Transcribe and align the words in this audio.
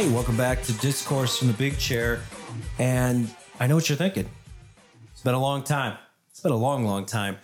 Hey, 0.00 0.08
welcome 0.08 0.34
back 0.34 0.62
to 0.62 0.72
Discourse 0.78 1.36
from 1.36 1.48
the 1.48 1.52
Big 1.52 1.76
Chair. 1.76 2.22
And 2.78 3.28
I 3.60 3.66
know 3.66 3.74
what 3.74 3.90
you're 3.90 3.98
thinking. 3.98 4.30
It's 5.12 5.20
been 5.20 5.34
a 5.34 5.38
long 5.38 5.62
time. 5.62 5.98
It's 6.30 6.40
been 6.40 6.52
a 6.52 6.56
long, 6.56 6.86
long 6.86 7.04
time. 7.04 7.36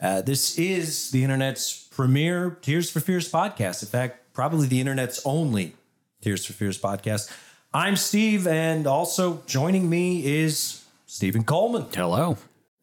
Uh, 0.00 0.20
this 0.20 0.58
is 0.58 1.12
the 1.12 1.22
internet's 1.22 1.86
premier 1.92 2.58
Tears 2.60 2.90
for 2.90 2.98
Fears 2.98 3.30
podcast. 3.30 3.84
In 3.84 3.88
fact, 3.88 4.34
probably 4.34 4.66
the 4.66 4.80
internet's 4.80 5.22
only 5.24 5.76
Tears 6.20 6.44
for 6.44 6.54
Fears 6.54 6.76
podcast. 6.76 7.30
I'm 7.72 7.94
Steve, 7.94 8.48
and 8.48 8.88
also 8.88 9.44
joining 9.46 9.88
me 9.88 10.26
is 10.26 10.84
Stephen 11.06 11.44
Coleman. 11.44 11.86
Hello. 11.94 12.36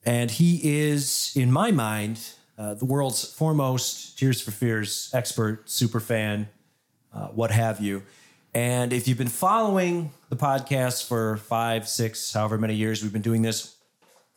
And 0.05 0.31
he 0.31 0.61
is, 0.63 1.33
in 1.35 1.51
my 1.51 1.71
mind, 1.71 2.21
uh, 2.57 2.75
the 2.75 2.85
world's 2.85 3.25
foremost 3.25 4.17
Tears 4.17 4.39
for 4.39 4.51
Fears 4.51 5.11
expert, 5.13 5.69
super 5.69 5.99
fan, 5.99 6.47
uh, 7.13 7.27
what 7.27 7.51
have 7.51 7.81
you. 7.81 8.03
And 8.59 8.91
if 8.91 9.07
you've 9.07 9.17
been 9.17 9.29
following 9.29 10.11
the 10.27 10.35
podcast 10.35 11.07
for 11.07 11.37
five, 11.37 11.87
six, 11.87 12.33
however 12.33 12.57
many 12.57 12.75
years 12.75 13.01
we've 13.01 13.13
been 13.13 13.21
doing 13.21 13.41
this, 13.41 13.77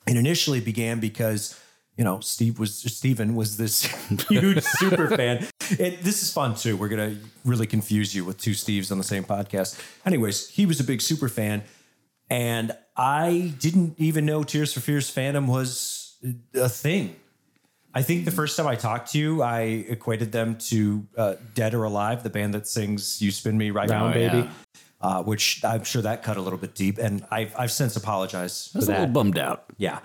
it 0.06 0.16
initially 0.16 0.60
began 0.60 1.00
because 1.00 1.60
you 1.96 2.04
know 2.04 2.20
Steve 2.20 2.60
was 2.60 2.72
Stephen 2.76 3.34
was 3.34 3.56
this 3.56 3.82
huge 4.28 4.62
super 4.78 5.08
fan. 5.08 5.48
It, 5.70 6.04
this 6.04 6.22
is 6.22 6.32
fun 6.32 6.54
too. 6.54 6.76
We're 6.76 6.88
gonna 6.88 7.16
really 7.44 7.66
confuse 7.66 8.14
you 8.14 8.24
with 8.24 8.38
two 8.38 8.52
Steves 8.52 8.92
on 8.92 8.98
the 8.98 9.02
same 9.02 9.24
podcast. 9.24 9.76
Anyways, 10.06 10.50
he 10.50 10.66
was 10.66 10.78
a 10.78 10.84
big 10.84 11.00
super 11.00 11.28
fan, 11.28 11.64
and 12.30 12.70
I 12.96 13.52
didn't 13.58 13.96
even 13.98 14.24
know 14.24 14.44
Tears 14.44 14.72
for 14.72 14.78
Fears 14.78 15.12
fandom 15.12 15.48
was 15.48 16.14
a 16.54 16.68
thing. 16.68 17.16
I 17.94 18.02
think 18.02 18.24
the 18.24 18.30
first 18.30 18.56
time 18.56 18.66
I 18.66 18.74
talked 18.74 19.12
to 19.12 19.18
you, 19.18 19.42
I 19.42 19.60
equated 19.60 20.32
them 20.32 20.56
to 20.70 21.06
uh, 21.16 21.34
Dead 21.54 21.74
or 21.74 21.84
Alive, 21.84 22.22
the 22.22 22.30
band 22.30 22.54
that 22.54 22.66
sings 22.66 23.20
"You 23.20 23.30
Spin 23.30 23.58
Me 23.58 23.70
Right 23.70 23.88
Round, 23.88 24.14
Baby," 24.14 24.38
yeah. 24.38 24.50
uh, 25.00 25.22
which 25.22 25.62
I'm 25.64 25.84
sure 25.84 26.02
that 26.02 26.22
cut 26.22 26.36
a 26.36 26.40
little 26.40 26.58
bit 26.58 26.74
deep, 26.74 26.98
and 26.98 27.24
I've 27.30 27.54
I've 27.58 27.72
since 27.72 27.96
apologized 27.96 28.74
I 28.74 28.78
was 28.78 28.88
a 28.88 28.92
little 28.92 29.06
bummed 29.08 29.38
out. 29.38 29.64
Yeah. 29.76 30.00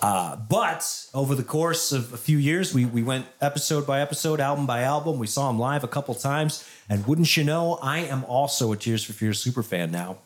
Uh, 0.00 0.36
but 0.36 1.06
over 1.12 1.34
the 1.34 1.42
course 1.42 1.90
of 1.90 2.12
a 2.12 2.16
few 2.16 2.38
years, 2.38 2.72
we 2.72 2.84
we 2.84 3.02
went 3.02 3.26
episode 3.40 3.86
by 3.86 4.00
episode, 4.00 4.40
album 4.40 4.66
by 4.66 4.82
album. 4.82 5.18
We 5.18 5.26
saw 5.26 5.48
them 5.48 5.58
live 5.58 5.84
a 5.84 5.88
couple 5.88 6.14
times, 6.14 6.68
and 6.88 7.06
wouldn't 7.06 7.36
you 7.36 7.44
know, 7.44 7.78
I 7.82 8.00
am 8.00 8.24
also 8.24 8.72
a 8.72 8.76
Tears 8.76 9.04
for 9.04 9.12
Fears 9.12 9.40
super 9.40 9.62
fan 9.62 9.90
now. 9.90 10.18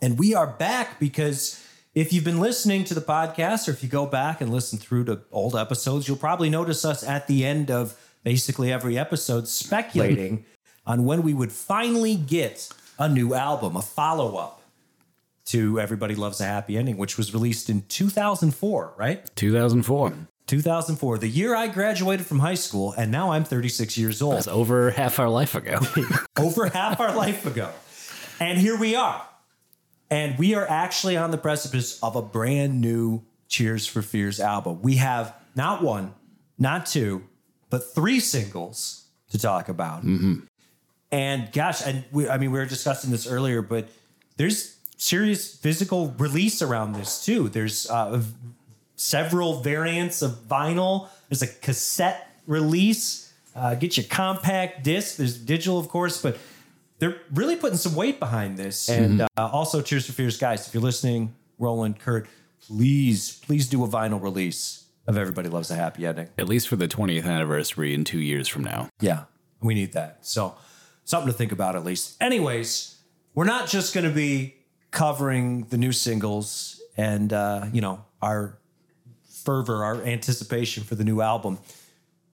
And 0.00 0.18
we 0.18 0.34
are 0.34 0.46
back 0.46 0.98
because 0.98 1.62
if 1.96 2.12
you've 2.12 2.24
been 2.24 2.40
listening 2.40 2.84
to 2.84 2.94
the 2.94 3.00
podcast, 3.00 3.66
or 3.66 3.70
if 3.70 3.82
you 3.82 3.88
go 3.88 4.04
back 4.04 4.42
and 4.42 4.52
listen 4.52 4.78
through 4.78 5.06
to 5.06 5.22
old 5.32 5.56
episodes, 5.56 6.06
you'll 6.06 6.18
probably 6.18 6.50
notice 6.50 6.84
us 6.84 7.02
at 7.02 7.26
the 7.26 7.46
end 7.46 7.70
of 7.70 7.98
basically 8.22 8.70
every 8.70 8.98
episode 8.98 9.48
speculating 9.48 10.44
on 10.84 11.06
when 11.06 11.22
we 11.22 11.32
would 11.32 11.50
finally 11.50 12.14
get 12.14 12.68
a 12.98 13.08
new 13.08 13.32
album, 13.32 13.76
a 13.76 13.82
follow 13.82 14.36
up 14.36 14.60
to 15.46 15.80
Everybody 15.80 16.14
Loves 16.14 16.38
a 16.42 16.44
Happy 16.44 16.76
Ending, 16.76 16.98
which 16.98 17.16
was 17.16 17.32
released 17.32 17.70
in 17.70 17.82
2004, 17.88 18.92
right? 18.98 19.34
2004. 19.34 20.12
2004, 20.48 21.18
the 21.18 21.28
year 21.28 21.56
I 21.56 21.66
graduated 21.66 22.26
from 22.26 22.40
high 22.40 22.54
school, 22.54 22.92
and 22.92 23.10
now 23.10 23.32
I'm 23.32 23.44
36 23.44 23.96
years 23.96 24.20
old 24.20 24.34
That's 24.34 24.48
over 24.48 24.90
half 24.90 25.18
our 25.18 25.30
life 25.30 25.54
ago. 25.54 25.78
over 26.38 26.66
half 26.68 27.00
our 27.00 27.16
life 27.16 27.46
ago. 27.46 27.70
And 28.38 28.58
here 28.58 28.78
we 28.78 28.94
are. 28.94 29.26
And 30.10 30.38
we 30.38 30.54
are 30.54 30.68
actually 30.68 31.16
on 31.16 31.30
the 31.30 31.38
precipice 31.38 32.02
of 32.02 32.14
a 32.16 32.22
brand 32.22 32.80
new 32.80 33.22
Tears 33.48 33.86
for 33.86 34.02
Fears 34.02 34.40
album. 34.40 34.82
We 34.82 34.96
have 34.96 35.34
not 35.54 35.82
one, 35.82 36.14
not 36.58 36.86
two, 36.86 37.24
but 37.70 37.94
three 37.94 38.20
singles 38.20 39.06
to 39.30 39.38
talk 39.38 39.68
about. 39.68 40.02
And 41.12 41.52
gosh, 41.52 41.84
and 41.86 42.04
we, 42.12 42.28
I 42.28 42.38
mean, 42.38 42.50
we 42.52 42.58
were 42.58 42.66
discussing 42.66 43.10
this 43.10 43.26
earlier, 43.26 43.62
but 43.62 43.88
there's 44.36 44.76
serious 44.96 45.54
physical 45.56 46.14
release 46.18 46.62
around 46.62 46.94
this 46.94 47.24
too. 47.24 47.48
There's 47.48 47.88
uh, 47.90 48.22
several 48.96 49.60
variants 49.60 50.22
of 50.22 50.32
vinyl. 50.48 51.08
There's 51.28 51.42
a 51.42 51.46
cassette 51.46 52.28
release. 52.46 53.32
Uh, 53.54 53.74
get 53.74 53.96
your 53.96 54.06
compact 54.06 54.84
disc. 54.84 55.16
There's 55.16 55.38
digital, 55.38 55.78
of 55.78 55.88
course, 55.88 56.20
but 56.20 56.36
they're 56.98 57.20
really 57.34 57.56
putting 57.56 57.76
some 57.76 57.94
weight 57.94 58.18
behind 58.18 58.56
this. 58.56 58.88
And 58.88 59.22
uh, 59.22 59.26
also, 59.36 59.82
Tears 59.82 60.06
for 60.06 60.12
Fears, 60.12 60.38
guys, 60.38 60.66
if 60.66 60.74
you're 60.74 60.82
listening, 60.82 61.34
Roland, 61.58 61.98
Curt, 61.98 62.26
please, 62.66 63.38
please 63.40 63.68
do 63.68 63.84
a 63.84 63.88
vinyl 63.88 64.22
release 64.22 64.84
of 65.06 65.16
Everybody 65.16 65.48
Loves 65.48 65.70
a 65.70 65.74
Happy 65.76 66.06
Ending. 66.06 66.28
At 66.38 66.48
least 66.48 66.68
for 66.68 66.76
the 66.76 66.88
20th 66.88 67.24
anniversary 67.24 67.94
in 67.94 68.04
two 68.04 68.20
years 68.20 68.48
from 68.48 68.64
now. 68.64 68.88
Yeah, 69.00 69.24
we 69.60 69.74
need 69.74 69.92
that. 69.92 70.26
So, 70.26 70.56
something 71.04 71.30
to 71.30 71.36
think 71.36 71.52
about 71.52 71.76
at 71.76 71.84
least. 71.84 72.20
Anyways, 72.20 72.96
we're 73.34 73.44
not 73.44 73.68
just 73.68 73.94
going 73.94 74.06
to 74.06 74.14
be 74.14 74.56
covering 74.90 75.64
the 75.64 75.76
new 75.76 75.92
singles 75.92 76.80
and, 76.96 77.32
uh, 77.32 77.66
you 77.72 77.80
know, 77.80 78.04
our 78.22 78.58
fervor, 79.44 79.84
our 79.84 80.02
anticipation 80.02 80.82
for 80.82 80.94
the 80.94 81.04
new 81.04 81.20
album. 81.20 81.58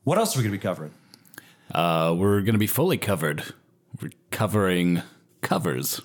What 0.04 0.18
else 0.18 0.36
are 0.36 0.40
we 0.40 0.44
going 0.44 0.54
to 0.54 0.58
be 0.58 0.62
covering? 0.62 0.92
Uh, 1.74 2.16
we're 2.18 2.42
going 2.42 2.54
to 2.54 2.60
be 2.60 2.68
fully 2.68 2.98
covered. 2.98 3.44
We're 4.02 4.12
covering 4.32 5.02
covers. 5.42 6.02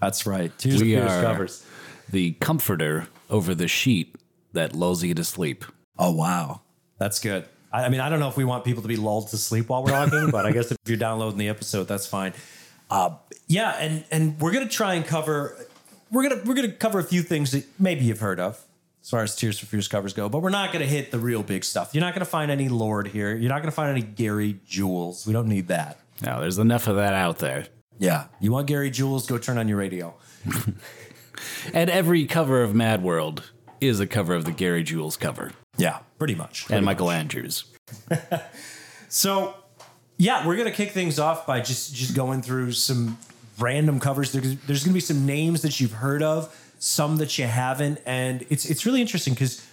That's 0.00 0.26
right. 0.26 0.56
Tears 0.58 0.82
We 0.82 0.96
are- 0.96 1.22
covers. 1.22 1.64
The 2.10 2.32
comforter 2.32 3.08
over 3.30 3.54
the 3.54 3.66
sheet 3.68 4.14
that 4.52 4.74
lulls 4.74 5.02
you 5.02 5.12
to 5.14 5.24
sleep. 5.24 5.64
Oh 5.98 6.12
wow, 6.12 6.60
that's 6.98 7.18
good. 7.18 7.46
I, 7.72 7.84
I 7.86 7.88
mean, 7.88 8.00
I 8.00 8.08
don't 8.08 8.20
know 8.20 8.28
if 8.28 8.36
we 8.36 8.44
want 8.44 8.64
people 8.64 8.82
to 8.82 8.88
be 8.88 8.96
lulled 8.96 9.28
to 9.28 9.36
sleep 9.36 9.68
while 9.68 9.82
we're 9.82 9.90
talking, 9.90 10.30
but 10.30 10.46
I 10.46 10.52
guess 10.52 10.70
if 10.70 10.78
you're 10.86 10.98
downloading 10.98 11.38
the 11.38 11.48
episode, 11.48 11.88
that's 11.88 12.06
fine. 12.06 12.32
Uh, 12.90 13.10
yeah, 13.48 13.72
and 13.80 14.04
and 14.12 14.40
we're 14.40 14.52
gonna 14.52 14.68
try 14.68 14.94
and 14.94 15.04
cover. 15.04 15.56
We're 16.12 16.28
gonna 16.28 16.42
we're 16.44 16.54
gonna 16.54 16.70
cover 16.72 17.00
a 17.00 17.04
few 17.04 17.22
things 17.22 17.50
that 17.52 17.64
maybe 17.80 18.04
you've 18.04 18.20
heard 18.20 18.38
of 18.38 18.62
as 19.02 19.10
far 19.10 19.22
as 19.24 19.34
Tears 19.34 19.58
for 19.58 19.66
Fears 19.66 19.88
covers 19.88 20.12
go, 20.12 20.28
but 20.28 20.42
we're 20.42 20.50
not 20.50 20.72
gonna 20.72 20.86
hit 20.86 21.10
the 21.10 21.18
real 21.18 21.42
big 21.42 21.64
stuff. 21.64 21.92
You're 21.92 22.02
not 22.04 22.14
gonna 22.14 22.24
find 22.24 22.50
any 22.52 22.68
Lorde 22.68 23.08
here. 23.08 23.34
You're 23.34 23.48
not 23.50 23.62
gonna 23.62 23.72
find 23.72 23.90
any 23.90 24.02
Gary 24.02 24.60
Jules. 24.66 25.26
We 25.26 25.32
don't 25.32 25.48
need 25.48 25.66
that. 25.68 25.98
Now, 26.22 26.40
there's 26.40 26.58
enough 26.58 26.86
of 26.88 26.96
that 26.96 27.14
out 27.14 27.38
there. 27.38 27.66
Yeah, 27.98 28.26
you 28.40 28.52
want 28.52 28.66
Gary 28.66 28.90
Jules? 28.90 29.26
Go 29.26 29.38
turn 29.38 29.58
on 29.58 29.68
your 29.68 29.78
radio. 29.78 30.14
And 31.74 31.90
every 31.90 32.24
cover 32.24 32.62
of 32.62 32.74
Mad 32.74 33.02
World 33.02 33.50
is 33.78 34.00
a 34.00 34.06
cover 34.06 34.34
of 34.34 34.46
the 34.46 34.52
Gary 34.52 34.82
Jules 34.82 35.18
cover 35.18 35.52
Yeah, 35.76 35.98
pretty 36.18 36.34
much. 36.34 36.64
and 36.70 36.84
Michael 36.84 37.10
Andrews. 37.10 37.64
So, 39.08 39.54
yeah, 40.16 40.46
we're 40.46 40.56
gonna 40.56 40.70
kick 40.72 40.90
things 40.90 41.18
off 41.18 41.46
by 41.46 41.60
just 41.60 41.94
just 41.94 42.14
going 42.16 42.42
through 42.42 42.72
some 42.72 43.18
random 43.58 44.00
covers. 44.00 44.32
There's, 44.32 44.56
there's 44.66 44.82
gonna 44.84 44.94
be 44.94 45.00
some 45.00 45.24
names 45.26 45.62
that 45.62 45.78
you've 45.80 45.92
heard 45.92 46.22
of, 46.22 46.54
some 46.78 47.16
that 47.18 47.38
you 47.38 47.46
haven't, 47.46 48.00
and 48.04 48.44
it's 48.50 48.64
it's 48.68 48.84
really 48.84 49.00
interesting 49.00 49.34
because 49.34 49.64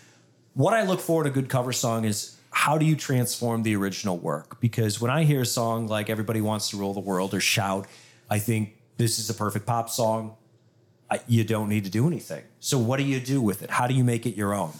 what 0.54 0.74
I 0.74 0.84
look 0.84 1.00
for 1.00 1.22
in 1.22 1.28
a 1.28 1.34
good 1.34 1.50
cover 1.50 1.74
song 1.74 2.06
is 2.06 2.38
how 2.54 2.78
do 2.78 2.86
you 2.86 2.96
transform 2.96 3.64
the 3.64 3.76
original 3.76 4.18
work? 4.18 4.60
Because 4.62 5.02
when 5.02 5.12
I 5.12 5.24
hear 5.24 5.42
a 5.42 5.46
song 5.46 5.88
like 5.88 6.10
"Everybody 6.10 6.40
Wants 6.40 6.70
to 6.70 6.78
Rule 6.78 6.94
the 6.94 7.00
World" 7.00 7.34
or 7.34 7.40
"Shout," 7.40 7.88
I 8.30 8.40
think 8.40 8.78
this 8.98 9.20
is 9.20 9.30
a 9.30 9.34
perfect 9.34 9.66
pop 9.66 9.90
song. 9.90 10.36
I, 11.10 11.20
you 11.28 11.44
don't 11.44 11.68
need 11.68 11.84
to 11.84 11.90
do 11.90 12.08
anything. 12.08 12.44
So, 12.60 12.78
what 12.78 12.98
do 12.98 13.04
you 13.04 13.20
do 13.20 13.42
with 13.42 13.64
it? 13.64 13.70
How 13.70 13.88
do 13.88 13.94
you 13.94 14.04
make 14.04 14.26
it 14.26 14.36
your 14.36 14.54
own? 14.54 14.72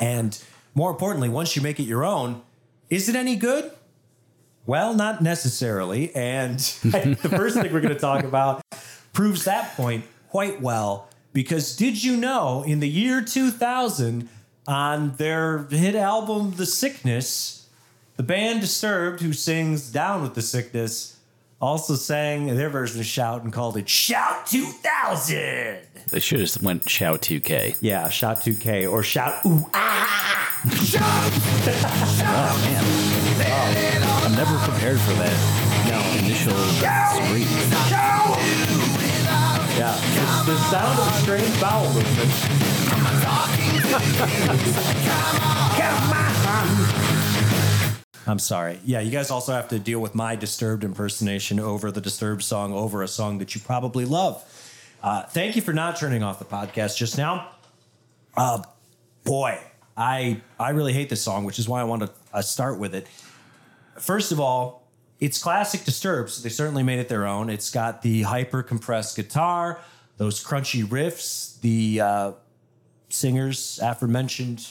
And 0.00 0.40
more 0.74 0.90
importantly, 0.90 1.28
once 1.28 1.56
you 1.56 1.62
make 1.62 1.78
it 1.80 1.84
your 1.84 2.04
own, 2.04 2.42
is 2.88 3.08
it 3.08 3.16
any 3.16 3.36
good? 3.36 3.70
Well, 4.64 4.94
not 4.94 5.22
necessarily. 5.22 6.14
And 6.14 6.58
the 6.82 7.28
first 7.30 7.56
thing 7.56 7.72
we're 7.72 7.80
going 7.80 7.94
to 7.94 8.00
talk 8.00 8.24
about 8.24 8.62
proves 9.12 9.44
that 9.44 9.76
point 9.76 10.04
quite 10.28 10.60
well. 10.60 11.08
Because 11.32 11.76
did 11.76 12.02
you 12.02 12.16
know 12.16 12.62
in 12.66 12.80
the 12.80 12.88
year 12.88 13.22
2000, 13.22 14.28
on 14.66 15.12
their 15.16 15.64
hit 15.64 15.94
album, 15.94 16.54
The 16.56 16.66
Sickness, 16.66 17.68
the 18.16 18.22
band 18.22 18.60
Disturbed, 18.60 19.20
who 19.20 19.32
sings 19.32 19.90
Down 19.90 20.22
with 20.22 20.34
the 20.34 20.42
Sickness, 20.42 21.16
also 21.60 21.94
sang 21.94 22.54
their 22.54 22.68
version 22.68 23.00
of 23.00 23.06
Shout 23.06 23.42
and 23.42 23.52
called 23.52 23.76
it 23.76 23.88
Shout 23.88 24.46
2000. 24.46 25.78
They 26.10 26.20
should 26.20 26.40
have 26.40 26.62
went 26.62 26.88
Shout 26.88 27.22
2K. 27.22 27.78
Yeah, 27.80 28.08
Shout 28.08 28.40
2K 28.42 28.90
or 28.90 29.02
Shout 29.02 29.44
Ooh 29.46 29.64
Ah. 29.74 30.42
Oh, 30.68 32.60
man. 32.64 32.82
I'm 34.24 34.34
never 34.34 34.58
prepared 34.58 34.98
for 35.00 35.12
that 35.14 35.32
no. 35.88 35.98
initial 36.18 36.52
scream. 36.52 38.65
Yeah, 39.76 39.94
it's 39.94 40.46
the 40.46 40.56
sound 40.70 40.98
of 40.98 41.14
strange 41.16 41.60
bowel 41.60 41.92
movement. 41.92 42.32
I'm 48.28 48.38
sorry. 48.40 48.80
Yeah, 48.84 49.00
you 49.00 49.10
guys 49.10 49.30
also 49.30 49.52
have 49.52 49.68
to 49.68 49.78
deal 49.78 50.00
with 50.00 50.14
my 50.14 50.34
disturbed 50.34 50.82
impersonation 50.82 51.60
over 51.60 51.92
the 51.92 52.00
disturbed 52.00 52.42
song 52.42 52.72
over 52.72 53.02
a 53.02 53.08
song 53.08 53.38
that 53.38 53.54
you 53.54 53.60
probably 53.60 54.04
love. 54.04 54.44
Uh, 55.02 55.22
thank 55.24 55.54
you 55.54 55.62
for 55.62 55.72
not 55.72 55.96
turning 55.96 56.22
off 56.22 56.38
the 56.38 56.44
podcast 56.44 56.96
just 56.96 57.18
now. 57.18 57.50
Uh, 58.36 58.62
boy, 59.24 59.58
I 59.96 60.40
I 60.58 60.70
really 60.70 60.92
hate 60.92 61.08
this 61.08 61.22
song, 61.22 61.44
which 61.44 61.58
is 61.58 61.68
why 61.68 61.80
I 61.80 61.84
want 61.84 62.02
to 62.02 62.10
uh, 62.32 62.42
start 62.42 62.78
with 62.78 62.94
it. 62.94 63.06
First 63.98 64.32
of 64.32 64.40
all, 64.40 64.85
it's 65.20 65.42
classic 65.42 65.84
Disturbed, 65.84 66.30
so 66.30 66.42
they 66.42 66.48
certainly 66.48 66.82
made 66.82 66.98
it 66.98 67.08
their 67.08 67.26
own. 67.26 67.48
It's 67.48 67.70
got 67.70 68.02
the 68.02 68.22
hyper 68.22 68.62
compressed 68.62 69.16
guitar, 69.16 69.80
those 70.16 70.42
crunchy 70.44 70.84
riffs, 70.84 71.60
the 71.60 72.00
uh, 72.00 72.32
singer's 73.08 73.78
aforementioned 73.82 74.66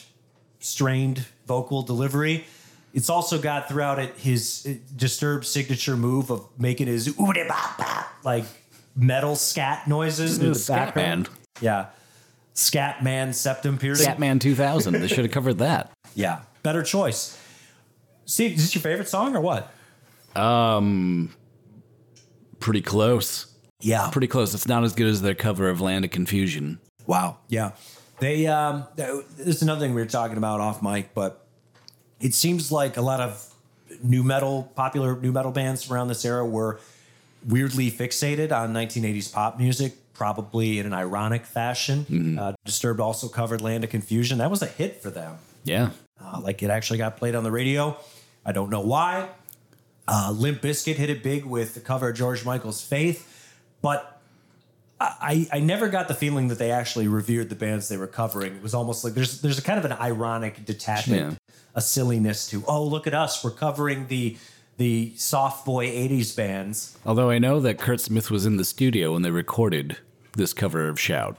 strained 0.59 1.25
vocal 1.47 1.81
delivery. 1.81 2.45
It's 2.93 3.09
also 3.09 3.39
got 3.39 3.67
throughout 3.67 3.99
it 3.99 4.15
his 4.17 4.65
uh, 4.67 4.73
Disturbed 4.95 5.45
signature 5.45 5.97
move 5.97 6.29
of 6.31 6.47
making 6.57 6.87
his 6.87 7.13
like 8.23 8.45
metal 8.95 9.35
scat 9.35 9.87
noises 9.87 10.39
in 10.39 10.49
the 10.49 10.55
Scat 10.55 10.87
background. 10.95 11.29
Man. 11.29 11.37
Yeah. 11.61 11.85
Scat 12.53 13.03
Man 13.03 13.33
septum 13.33 13.77
piercing. 13.77 14.07
Scatman 14.07 14.39
2000. 14.39 14.93
They 14.93 15.07
should 15.07 15.25
have 15.25 15.31
covered 15.31 15.57
that. 15.57 15.91
Yeah. 16.15 16.41
Better 16.63 16.83
choice. 16.83 17.37
Steve, 18.25 18.53
is 18.53 18.63
this 18.63 18.75
your 18.75 18.81
favorite 18.81 19.09
song 19.09 19.35
or 19.35 19.41
what? 19.41 19.71
Pretty 22.59 22.81
close. 22.81 23.47
Yeah. 23.79 24.09
Pretty 24.11 24.27
close. 24.27 24.53
It's 24.53 24.67
not 24.67 24.83
as 24.83 24.93
good 24.93 25.07
as 25.07 25.21
their 25.21 25.35
cover 25.35 25.69
of 25.69 25.81
Land 25.81 26.05
of 26.05 26.11
Confusion. 26.11 26.79
Wow. 27.05 27.37
Yeah. 27.47 27.71
They 28.19 28.47
um 28.47 28.85
th- 28.95 29.25
this 29.37 29.57
is 29.57 29.61
another 29.61 29.81
thing 29.81 29.93
we 29.93 30.01
were 30.01 30.07
talking 30.07 30.37
about 30.37 30.59
off 30.61 30.81
mic, 30.81 31.13
but 31.13 31.45
it 32.19 32.33
seems 32.33 32.71
like 32.71 32.97
a 32.97 33.01
lot 33.01 33.19
of 33.19 33.53
new 34.01 34.23
metal, 34.23 34.71
popular 34.75 35.19
new 35.19 35.31
metal 35.31 35.51
bands 35.51 35.91
around 35.91 36.07
this 36.07 36.23
era 36.25 36.45
were 36.45 36.79
weirdly 37.47 37.91
fixated 37.91 38.51
on 38.51 38.73
1980s 38.73 39.31
pop 39.31 39.59
music, 39.59 39.93
probably 40.13 40.79
in 40.79 40.85
an 40.85 40.93
ironic 40.93 41.45
fashion. 41.45 42.37
Uh, 42.39 42.53
Disturbed 42.63 42.99
also 42.99 43.27
covered 43.27 43.61
Land 43.61 43.83
of 43.83 43.89
Confusion. 43.89 44.37
That 44.39 44.49
was 44.49 44.61
a 44.61 44.67
hit 44.67 45.01
for 45.03 45.09
them. 45.11 45.37
Yeah. 45.65 45.89
Uh, 46.19 46.39
like 46.41 46.63
it 46.63 46.69
actually 46.69 46.97
got 46.97 47.17
played 47.17 47.35
on 47.35 47.43
the 47.43 47.51
radio. 47.51 47.97
I 48.45 48.53
don't 48.53 48.69
know 48.69 48.79
why. 48.81 49.29
Uh, 50.07 50.33
Limp 50.35 50.61
Bizkit 50.61 50.95
hit 50.95 51.09
it 51.09 51.23
big 51.23 51.45
with 51.45 51.73
the 51.73 51.79
cover 51.79 52.09
of 52.09 52.15
George 52.15 52.45
Michael's 52.45 52.81
Faith, 52.81 53.27
but 53.81 54.21
I, 54.99 55.47
I 55.51 55.59
never 55.59 55.89
got 55.89 56.07
the 56.07 56.13
feeling 56.13 56.47
that 56.47 56.57
they 56.57 56.71
actually 56.71 57.07
revered 57.07 57.49
the 57.49 57.55
bands 57.55 57.89
they 57.89 57.97
were 57.97 58.07
covering. 58.07 58.55
It 58.55 58.61
was 58.63 58.73
almost 58.73 59.03
like 59.03 59.13
there's 59.13 59.41
there's 59.41 59.57
a 59.59 59.61
kind 59.61 59.77
of 59.77 59.85
an 59.85 59.91
ironic 59.93 60.63
detachment, 60.63 61.31
Yeah. 61.33 61.53
a 61.73 61.81
silliness 61.81 62.47
to 62.47 62.63
oh 62.67 62.83
look 62.85 63.05
at 63.07 63.13
us 63.13 63.43
we're 63.43 63.51
covering 63.51 64.07
the 64.07 64.37
the 64.77 65.13
soft 65.17 65.65
boy 65.65 65.87
'80s 65.87 66.35
bands. 66.35 66.97
Although 67.05 67.29
I 67.29 67.39
know 67.39 67.59
that 67.59 67.77
Curt 67.77 67.99
Smith 67.99 68.31
was 68.31 68.45
in 68.45 68.57
the 68.57 68.65
studio 68.65 69.13
when 69.13 69.21
they 69.23 69.31
recorded 69.31 69.97
this 70.37 70.53
cover 70.53 70.87
of 70.87 70.99
Shout. 70.99 71.37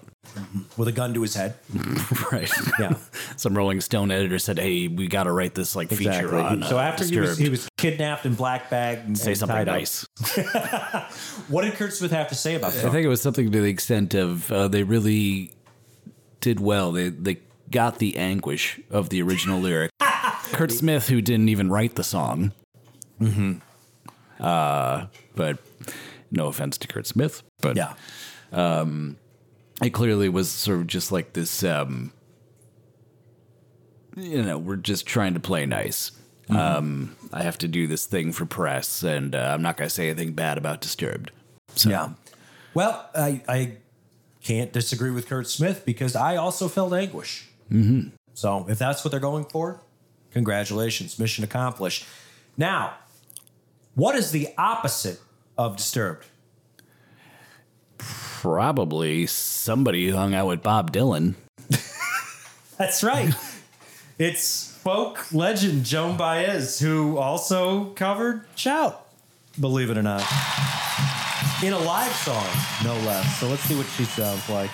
With 0.76 0.88
a 0.88 0.92
gun 0.92 1.14
to 1.14 1.22
his 1.22 1.34
head, 1.34 1.54
Right. 2.32 2.50
yeah, 2.78 2.96
Some 3.36 3.56
Rolling 3.56 3.80
Stone 3.80 4.10
editor 4.10 4.38
said, 4.38 4.58
"Hey, 4.58 4.88
we 4.88 5.08
got 5.08 5.24
to 5.24 5.32
write 5.32 5.54
this 5.54 5.74
like 5.74 5.88
feature 5.88 6.36
on." 6.38 6.62
so 6.62 6.78
uh, 6.78 6.82
after 6.82 7.04
he 7.04 7.18
was 7.18 7.38
he 7.38 7.48
was 7.48 7.68
kidnapped 7.78 8.26
and 8.26 8.36
black 8.36 8.68
bagged 8.68 9.06
and 9.06 9.16
say 9.18 9.30
and 9.30 9.38
something 9.38 9.56
tied 9.56 9.68
up. 9.68 9.74
nice. 9.74 10.06
What 11.48 11.62
did 11.62 11.74
Curt 11.74 11.92
Smith 11.94 12.10
have 12.10 12.28
to 12.28 12.34
say 12.34 12.54
about 12.56 12.72
that? 12.72 12.84
I 12.84 12.90
think 12.90 13.04
it 13.04 13.08
was 13.08 13.22
something 13.22 13.50
to 13.50 13.60
the 13.60 13.68
extent 13.68 14.14
of 14.14 14.50
uh, 14.52 14.68
they 14.68 14.82
really 14.82 15.52
did 16.40 16.60
well. 16.60 16.92
They 16.92 17.08
they 17.08 17.38
got 17.70 17.98
the 17.98 18.16
anguish 18.16 18.78
of 18.90 19.08
the 19.08 19.22
original 19.22 19.60
lyric. 19.60 19.90
Curt 20.52 20.70
Smith, 20.72 21.08
who 21.08 21.20
didn't 21.22 21.48
even 21.48 21.70
write 21.70 21.94
the 21.96 22.04
song. 22.04 22.52
Mm-hmm. 23.20 23.54
Uh, 24.40 25.06
but 25.34 25.58
no 26.30 26.46
offense 26.48 26.76
to 26.78 26.88
Curt 26.88 27.06
Smith, 27.06 27.42
but 27.62 27.76
Yeah, 27.76 27.94
it 29.82 29.90
clearly 29.90 30.28
was 30.28 30.50
sort 30.50 30.78
of 30.78 30.86
just 30.86 31.12
like 31.12 31.32
this. 31.32 31.62
Um, 31.62 32.12
you 34.16 34.42
know, 34.42 34.58
we're 34.58 34.76
just 34.76 35.06
trying 35.06 35.34
to 35.34 35.40
play 35.40 35.66
nice. 35.66 36.12
Um, 36.48 37.16
I 37.32 37.42
have 37.42 37.58
to 37.58 37.68
do 37.68 37.86
this 37.86 38.06
thing 38.06 38.32
for 38.32 38.46
press, 38.46 39.02
and 39.02 39.34
uh, 39.34 39.50
I'm 39.52 39.62
not 39.62 39.76
going 39.76 39.88
to 39.88 39.94
say 39.94 40.08
anything 40.08 40.32
bad 40.32 40.58
about 40.58 40.80
Disturbed. 40.80 41.32
So, 41.74 41.90
Yeah. 41.90 42.10
Well, 42.72 43.08
I, 43.14 43.42
I 43.48 43.76
can't 44.42 44.72
disagree 44.72 45.10
with 45.10 45.28
Curt 45.28 45.48
Smith 45.48 45.84
because 45.84 46.14
I 46.14 46.36
also 46.36 46.68
felt 46.68 46.92
anguish. 46.92 47.48
Mm-hmm. 47.70 48.10
So 48.34 48.66
if 48.68 48.78
that's 48.78 49.04
what 49.04 49.10
they're 49.10 49.18
going 49.18 49.46
for, 49.46 49.80
congratulations, 50.30 51.18
mission 51.18 51.42
accomplished. 51.42 52.04
Now, 52.56 52.94
what 53.94 54.14
is 54.14 54.30
the 54.30 54.48
opposite 54.56 55.20
of 55.58 55.76
Disturbed? 55.76 56.26
Probably 57.98 59.26
somebody 59.26 60.08
who 60.08 60.16
hung 60.16 60.34
out 60.34 60.46
with 60.46 60.62
Bob 60.62 60.92
Dylan. 60.92 61.34
That's 62.78 63.02
right. 63.02 63.34
it's 64.18 64.72
folk 64.82 65.32
legend 65.32 65.84
Joan 65.84 66.16
Baez, 66.16 66.78
who 66.78 67.18
also 67.18 67.86
covered 67.94 68.44
Shout, 68.54 69.06
believe 69.58 69.90
it 69.90 69.98
or 69.98 70.02
not. 70.02 70.22
In 71.62 71.72
a 71.72 71.78
live 71.78 72.12
song, 72.12 72.46
no 72.84 72.94
less. 73.06 73.38
So 73.40 73.48
let's 73.48 73.62
see 73.62 73.76
what 73.76 73.86
she 73.96 74.04
sounds 74.04 74.48
like. 74.48 74.70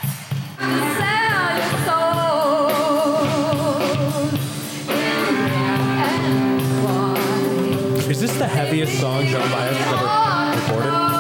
Is 8.11 8.21
this 8.21 8.37
the 8.37 8.47
heaviest 8.47 9.01
song 9.01 9.25
Joan 9.27 9.49
Baez 9.51 9.77
has 9.77 10.75
ever 10.75 10.83
recorded? 10.83 11.12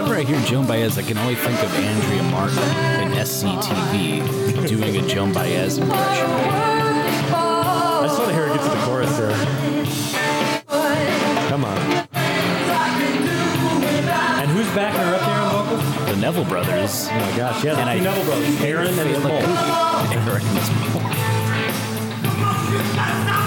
Whenever 0.00 0.18
I 0.18 0.24
hear 0.24 0.40
Joan 0.46 0.66
Baez, 0.66 0.96
I 0.96 1.02
can 1.02 1.18
only 1.18 1.34
think 1.34 1.62
of 1.62 1.70
Andrea 1.74 2.22
Martin 2.22 2.56
in 3.02 3.12
SCTV 3.18 4.66
doing 4.66 4.96
a 4.96 5.06
Joan 5.06 5.30
Baez 5.34 5.76
impression. 5.76 6.26
I 6.30 8.04
just 8.06 8.18
want 8.18 8.30
to 8.30 8.34
hear 8.34 8.48
her 8.48 8.54
get 8.54 8.62
to 8.62 8.70
the 8.70 8.76
chorus 8.86 9.14
here. 9.18 9.34
Come 11.50 11.66
on. 11.66 11.78
And 14.40 14.50
who's 14.52 14.66
backing 14.74 15.00
her 15.02 15.14
up 15.16 15.20
here 15.20 15.34
on 15.34 15.66
vocals? 15.66 16.06
The 16.08 16.16
Neville 16.16 16.44
Brothers. 16.46 17.08
Oh 17.10 17.14
my 17.20 17.36
gosh, 17.36 17.62
yeah, 17.62 17.72
And 17.76 17.80
the 17.80 17.90
I- 17.92 17.98
two 17.98 18.04
Neville 18.04 18.24
brothers, 18.24 18.60
Aaron 18.62 18.86
and 18.86 19.10
feel 19.10 19.20
Cole. 19.20 19.30
like- 19.32 20.16
Eric 20.16 20.42
and 20.44 20.92
Cole. 20.94 21.02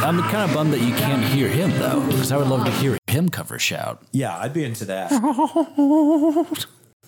I'm 0.08 0.22
kind 0.30 0.48
of 0.48 0.54
bummed 0.54 0.72
that 0.74 0.82
you 0.82 0.94
can't 0.94 1.24
hear 1.24 1.48
him 1.48 1.72
though, 1.80 2.02
because 2.02 2.32
I 2.32 2.38
would 2.38 2.48
love 2.48 2.64
to 2.66 2.72
hear 2.74 2.96
him 3.13 3.30
cover 3.30 3.57
shout. 3.60 4.04
Yeah, 4.12 4.38
I'd 4.38 4.54
be 4.54 4.63
into 4.63 4.86
that. 4.86 5.10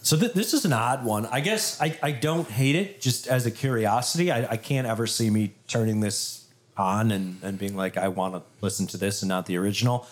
so 0.02 0.18
th- 0.18 0.34
this 0.34 0.54
is 0.54 0.64
an 0.66 0.74
odd 0.74 1.04
one. 1.04 1.26
I 1.26 1.42
guess 1.42 1.82
I, 1.82 1.98
I 2.02 2.12
don't 2.12 2.48
hate 2.48 2.76
it 2.76 3.02
just 3.02 3.28
as 3.28 3.46
a 3.46 3.52
curiosity. 3.52 4.32
I, 4.32 4.52
I 4.52 4.58
can't 4.58 4.88
ever 4.88 5.08
see 5.08 5.30
me 5.30 5.54
turning 5.68 6.00
this 6.00 6.46
on 6.78 7.12
and, 7.12 7.38
and 7.42 7.58
being 7.58 7.76
like, 7.76 7.98
I 7.98 8.08
want 8.08 8.36
to 8.36 8.44
listen 8.62 8.88
to 8.88 8.98
this 8.98 9.22
and 9.22 9.30
not 9.30 9.46
the 9.46 9.58
original. 9.58 10.08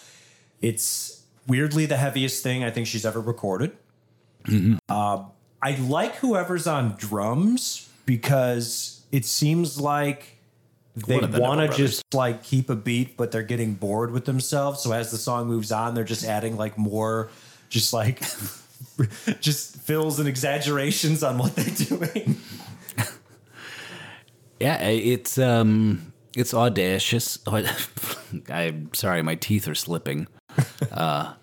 It's 0.62 1.24
weirdly 1.48 1.86
the 1.86 1.98
heaviest 1.98 2.42
thing 2.44 2.64
I 2.64 2.72
think 2.72 2.88
she's 2.88 3.06
ever 3.06 3.20
recorded. 3.20 3.76
Um, 4.90 5.32
I 5.62 5.76
like 5.80 6.16
whoever's 6.16 6.68
on 6.68 6.96
drums 6.98 7.90
because 8.06 9.02
it 9.12 9.26
seems 9.26 9.80
like 9.80 10.33
they 10.96 11.20
the 11.20 11.40
want 11.40 11.72
to 11.72 11.76
just 11.76 12.14
like 12.14 12.44
keep 12.44 12.70
a 12.70 12.76
beat, 12.76 13.18
but 13.18 13.32
they're 13.32 13.42
getting 13.42 13.74
bored 13.74 14.12
with 14.12 14.26
themselves. 14.26 14.82
So 14.82 14.92
as 14.92 15.12
the 15.12 15.18
song 15.18 15.48
moves 15.48 15.72
on, 15.72 15.96
they're 15.96 16.04
just 16.04 16.24
adding 16.24 16.56
like 16.56 16.78
more, 16.78 17.30
just 17.70 17.94
like, 17.94 18.20
just 19.40 19.78
fills 19.78 20.20
and 20.20 20.28
exaggerations 20.28 21.24
on 21.24 21.38
what 21.38 21.56
they're 21.56 21.88
doing. 21.88 22.38
Yeah, 24.60 24.82
it's 24.82 25.38
um, 25.40 26.14
it's 26.38 26.54
audacious. 26.54 27.40
I'm 28.50 28.94
sorry, 28.94 29.24
my 29.24 29.36
teeth 29.36 29.68
are 29.68 29.76
slipping. 29.76 30.28
Uh, 30.92 31.34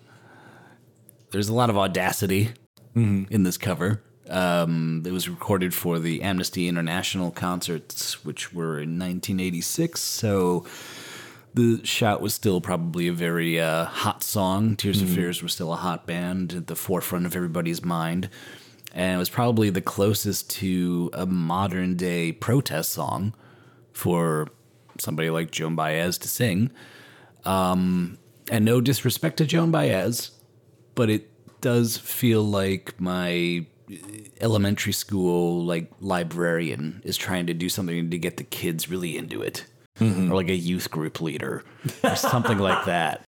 there's 1.31 1.49
a 1.49 1.53
lot 1.53 1.69
of 1.69 1.77
audacity 1.77 2.49
in 2.95 3.43
this 3.43 3.57
cover. 3.57 4.01
Um, 4.31 5.03
it 5.05 5.11
was 5.11 5.27
recorded 5.27 5.73
for 5.73 5.99
the 5.99 6.21
Amnesty 6.23 6.67
International 6.67 7.31
concerts, 7.31 8.23
which 8.23 8.53
were 8.53 8.79
in 8.79 8.97
1986. 8.97 9.99
So 9.99 10.65
the 11.53 11.81
shout 11.83 12.21
was 12.21 12.33
still 12.33 12.61
probably 12.61 13.07
a 13.07 13.13
very 13.13 13.59
uh, 13.59 13.85
hot 13.85 14.23
song. 14.23 14.77
Tears 14.77 15.01
of 15.01 15.09
Fears 15.09 15.43
were 15.43 15.49
still 15.49 15.73
a 15.73 15.77
hot 15.77 16.07
band 16.07 16.53
at 16.53 16.67
the 16.67 16.77
forefront 16.77 17.25
of 17.25 17.35
everybody's 17.35 17.83
mind. 17.83 18.29
And 18.93 19.15
it 19.15 19.17
was 19.17 19.29
probably 19.29 19.69
the 19.69 19.81
closest 19.81 20.49
to 20.51 21.09
a 21.13 21.25
modern 21.25 21.97
day 21.97 22.31
protest 22.31 22.91
song 22.91 23.33
for 23.91 24.47
somebody 24.97 25.29
like 25.29 25.51
Joan 25.51 25.75
Baez 25.75 26.17
to 26.19 26.29
sing. 26.29 26.71
Um, 27.43 28.17
and 28.49 28.63
no 28.63 28.79
disrespect 28.79 29.37
to 29.37 29.45
Joan 29.45 29.71
Baez, 29.71 30.31
but 30.95 31.09
it 31.09 31.29
does 31.61 31.97
feel 31.97 32.43
like 32.43 32.99
my 32.99 33.65
elementary 34.41 34.93
school 34.93 35.63
like 35.63 35.91
librarian 35.99 37.01
is 37.03 37.17
trying 37.17 37.47
to 37.47 37.53
do 37.53 37.69
something 37.69 38.09
to 38.09 38.17
get 38.17 38.37
the 38.37 38.43
kids 38.43 38.89
really 38.89 39.17
into 39.17 39.41
it 39.41 39.65
or 39.99 40.05
like 40.35 40.49
a 40.49 40.55
youth 40.55 40.89
group 40.89 41.21
leader 41.21 41.63
or 42.03 42.15
something 42.15 42.57
like 42.69 42.85
that 42.85 43.23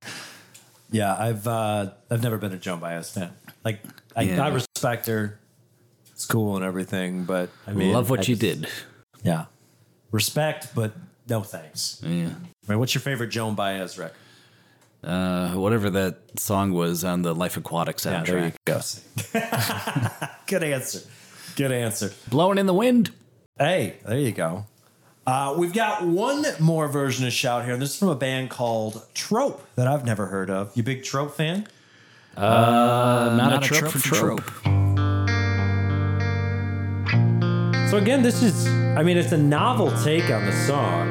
Yeah, 0.91 1.15
I've 1.19 1.47
uh, 1.47 1.91
I've 2.11 2.23
never 2.23 2.39
been 2.39 2.53
a 2.53 2.59
Joan 2.59 2.81
Baez 2.81 3.11
fan. 3.11 3.31
Like 3.65 3.81
I, 4.17 4.23
Yeah. 4.23 4.45
I 4.45 4.49
respect 4.49 5.07
her. 5.07 5.39
It's 6.13 6.25
cool 6.27 6.57
and 6.57 6.65
everything, 6.65 7.25
but 7.25 7.51
I 7.67 7.73
mean, 7.73 7.93
love 7.93 8.09
what 8.11 8.21
I 8.21 8.23
you 8.23 8.37
just- 8.37 8.41
did 8.41 8.69
Yeah, 9.23 9.45
respect, 10.11 10.75
but 10.75 10.93
no 11.29 11.43
thanks. 11.43 12.01
yeah 12.03 12.31
I 12.67 12.71
mean, 12.73 12.79
what's 12.81 12.95
your 12.95 13.03
favorite 13.03 13.29
Joan 13.29 13.55
Baez 13.55 13.99
record? 13.99 14.17
Uh, 15.05 15.53
whatever 15.53 15.91
that 15.91 16.19
song 16.39 16.73
was 16.73 17.05
on 17.05 17.23
the 17.23 17.35
Life 17.35 17.57
Aquatic 17.57 18.03
Yeah, 18.05 18.23
soundtrack. 18.25 18.27
there 18.27 18.45
you 18.47 18.53
go. 18.65 20.27
Good 20.47 20.63
answer. 20.65 21.01
Good 21.57 21.73
answer. 21.73 22.13
Blowing 22.29 22.59
in 22.59 22.67
the 22.67 22.75
wind. 22.75 23.11
Hey, 23.59 23.97
there 24.07 24.19
you 24.19 24.33
go. 24.33 24.67
Uh, 25.27 25.55
we've 25.59 25.73
got 25.75 26.05
one 26.07 26.45
more 26.59 26.89
version 26.89 27.27
of 27.27 27.33
Shout 27.33 27.65
here, 27.65 27.77
this 27.77 27.91
is 27.93 27.99
from 27.99 28.09
a 28.09 28.15
band 28.17 28.51
called 28.51 29.05
Trope 29.15 29.67
that 29.77 29.87
I've 29.87 30.05
never 30.05 30.27
heard 30.27 30.49
of. 30.51 30.75
You 30.77 30.83
big 30.83 31.05
Trope 31.05 31.35
fan? 31.37 31.67
Uh, 32.37 33.35
not, 33.37 33.51
not 33.51 33.53
a 33.53 33.57
a 33.59 33.61
trope, 33.61 33.81
trope 33.81 33.93
for 33.93 33.99
for 33.99 34.15
trope. 34.15 34.51
So 37.91 37.97
again, 37.97 38.23
this 38.23 38.43
is, 38.43 38.67
I 38.67 39.03
mean, 39.03 39.17
it's 39.17 39.33
a 39.33 39.39
novel 39.39 39.91
take 40.03 40.31
on 40.31 40.45
the 40.45 40.53
song. 40.67 41.11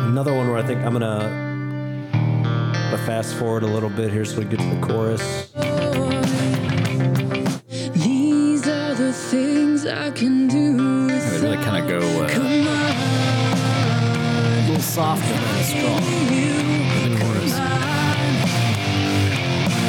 Another 0.00 0.34
one 0.34 0.48
where 0.48 0.58
I 0.58 0.62
think 0.66 0.80
I'm 0.80 0.92
gonna, 0.92 1.53
gonna 2.94 3.06
fast 3.06 3.34
forward 3.34 3.64
a 3.64 3.66
little 3.66 3.90
bit 3.90 4.12
here 4.12 4.24
so 4.24 4.38
we 4.38 4.44
get 4.44 4.60
to 4.60 4.66
the 4.66 4.80
chorus. 4.86 5.50
These 7.94 8.68
are 8.68 8.94
the 8.94 9.12
things 9.12 9.84
I 9.84 10.12
can 10.12 10.46
do. 10.46 11.08
They 11.08 11.40
really 11.40 11.56
kind 11.56 11.82
of 11.82 11.88
go 11.90 11.98
uh, 11.98 12.28
a 14.56 14.66
little 14.68 14.80
soft 14.80 15.24
and 15.24 15.44
then 15.44 15.64
strong 15.64 16.02
the 17.02 17.18
chorus. 17.20 17.54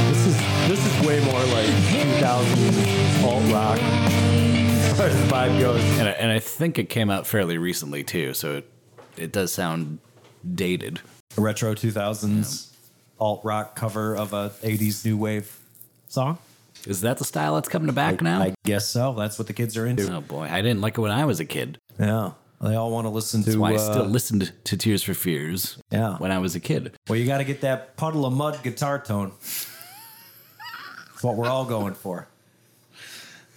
This 0.09 0.25
is 0.25 0.35
this 0.67 0.81
is 0.83 1.07
way 1.07 1.19
more 1.25 1.43
like 1.53 1.69
2000 1.91 3.24
alt 3.24 3.43
rock 3.53 3.79
as 3.79 4.97
far 4.97 5.07
as 5.07 5.15
the 5.21 5.27
vibe 5.27 5.59
goes. 5.59 5.83
And 6.00 6.07
I, 6.07 6.12
and 6.13 6.31
I 6.31 6.39
think 6.39 6.79
it 6.79 6.89
came 6.89 7.12
out 7.12 7.27
fairly 7.27 7.59
recently 7.59 8.03
too, 8.03 8.33
so 8.33 8.57
it, 8.57 8.71
it 9.15 9.31
does 9.31 9.51
sound 9.51 10.00
dated. 10.55 11.01
Retro 11.38 11.75
2000s 11.75 12.71
alt 13.19 13.41
rock 13.43 13.75
cover 13.75 14.15
of 14.15 14.34
a 14.34 14.50
80s 14.62 15.05
new 15.05 15.17
wave 15.17 15.57
song. 16.07 16.38
Is 16.86 17.01
that 17.01 17.17
the 17.17 17.25
style 17.25 17.55
that's 17.55 17.69
coming 17.69 17.93
back 17.95 18.22
now? 18.22 18.41
I 18.41 18.53
guess 18.63 18.88
so. 18.88 19.13
That's 19.13 19.39
what 19.39 19.48
the 19.48 19.53
kids 19.53 19.75
are 19.77 19.86
into. 19.88 20.13
oh 20.15 20.22
boy, 20.22 20.43
I 20.51 20.62
didn't 20.62 20.81
like 20.81 20.98
it 20.98 21.01
when 21.01 21.12
I 21.12 21.25
was 21.25 21.39
a 21.39 21.45
kid. 21.45 21.79
Yeah. 22.00 22.31
They 22.62 22.75
all 22.75 22.89
want 22.91 23.05
to 23.05 23.10
listen 23.10 23.41
to. 23.41 23.45
That's 23.48 23.57
why 23.57 23.72
I 23.74 23.75
uh, 23.75 23.91
still 23.91 24.05
listened 24.05 24.51
to 24.63 24.77
Tears 24.77 25.03
for 25.03 25.13
Fears. 25.13 25.77
Yeah. 25.91 26.17
when 26.17 26.31
I 26.31 26.39
was 26.39 26.55
a 26.55 26.60
kid. 26.60 26.95
Well, 27.10 27.19
you 27.19 27.25
got 27.25 27.39
to 27.39 27.43
get 27.43 27.62
that 27.62 27.98
Puddle 27.98 28.25
of 28.25 28.34
Mudd 28.34 28.63
guitar 28.63 28.98
tone. 29.00 29.31
That's 29.39 31.22
what 31.24 31.36
we're 31.36 31.48
all 31.50 31.65
going 31.65 31.93
for. 31.95 32.27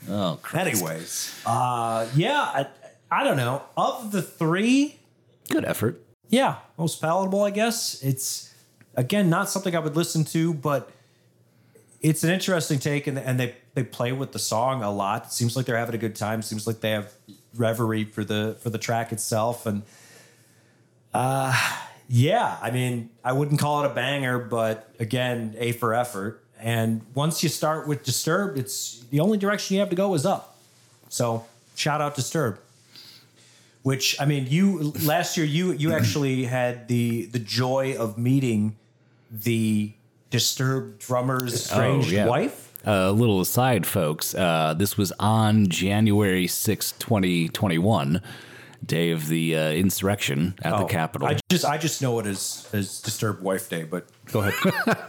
Oh, 0.08 0.38
Anyways, 0.54 1.34
uh, 1.44 2.06
yeah, 2.16 2.40
I, 2.40 2.66
I 3.10 3.24
don't 3.24 3.36
know. 3.36 3.62
Of 3.76 4.10
the 4.10 4.22
three, 4.22 4.98
good 5.50 5.64
effort. 5.64 6.00
yeah, 6.30 6.56
most 6.78 7.00
palatable, 7.00 7.42
I 7.42 7.50
guess. 7.50 8.02
It's 8.02 8.52
again 8.98 9.30
not 9.30 9.48
something 9.48 9.74
I 9.74 9.78
would 9.78 9.96
listen 9.96 10.24
to, 10.26 10.52
but 10.52 10.90
it's 12.02 12.24
an 12.24 12.30
interesting 12.30 12.78
take, 12.78 13.06
and, 13.06 13.18
and 13.18 13.40
they 13.40 13.54
they 13.74 13.84
play 13.84 14.12
with 14.12 14.32
the 14.32 14.38
song 14.38 14.82
a 14.82 14.92
lot. 14.92 15.26
It 15.26 15.32
seems 15.32 15.56
like 15.56 15.64
they're 15.64 15.78
having 15.78 15.94
a 15.94 15.98
good 15.98 16.16
time. 16.16 16.42
Seems 16.42 16.66
like 16.66 16.80
they 16.80 16.90
have 16.90 17.12
reverie 17.56 18.04
for 18.04 18.24
the 18.24 18.56
for 18.60 18.70
the 18.70 18.78
track 18.78 19.12
itself, 19.12 19.64
and 19.64 19.82
uh, 21.14 21.56
yeah, 22.08 22.58
I 22.60 22.70
mean, 22.70 23.10
I 23.24 23.32
wouldn't 23.32 23.60
call 23.60 23.84
it 23.84 23.90
a 23.90 23.94
banger, 23.94 24.38
but 24.38 24.92
again, 24.98 25.54
A 25.58 25.72
for 25.72 25.94
effort. 25.94 26.44
And 26.60 27.02
once 27.14 27.42
you 27.42 27.48
start 27.48 27.86
with 27.86 28.02
Disturbed, 28.02 28.58
it's 28.58 29.04
the 29.10 29.20
only 29.20 29.38
direction 29.38 29.74
you 29.74 29.80
have 29.80 29.90
to 29.90 29.96
go 29.96 30.14
is 30.14 30.26
up. 30.26 30.58
So 31.08 31.46
shout 31.76 32.00
out 32.00 32.16
Disturbed. 32.16 32.58
Which 33.82 34.20
I 34.20 34.26
mean, 34.26 34.46
you 34.48 34.92
last 35.04 35.36
year 35.36 35.46
you 35.46 35.72
you 35.72 35.92
actually 35.92 36.44
had 36.44 36.88
the 36.88 37.26
the 37.26 37.38
joy 37.38 37.96
of 37.96 38.18
meeting 38.18 38.76
the 39.30 39.92
Disturbed 40.30 40.99
drummer's 41.00 41.64
strange 41.64 42.08
Oh, 42.08 42.11
yeah. 42.11 42.26
wife. 42.26 42.76
A 42.85 43.11
little 43.12 43.40
aside, 43.40 43.87
folks. 43.87 44.35
Uh, 44.35 44.75
this 44.76 44.99
was 44.99 45.11
on 45.18 45.68
January 45.68 46.47
sixth, 46.47 46.99
2021, 46.99 48.20
day 48.85 49.11
of 49.11 49.28
the 49.28 49.56
uh, 49.56 49.70
insurrection 49.70 50.54
at 50.62 50.73
the 50.76 50.85
Oh, 50.85 50.87
Capitol. 50.87 51.28
I 51.28 51.38
just 51.49 51.64
I 51.64 51.78
just 51.78 52.02
know 52.02 52.18
it 52.20 52.26
as 52.26 52.68
as 52.75 53.00
Disturbed 53.00 53.42
Wife 53.42 53.70
Day, 53.70 53.85
but 53.85 54.06
go 54.26 54.40
ahead. 54.42 54.97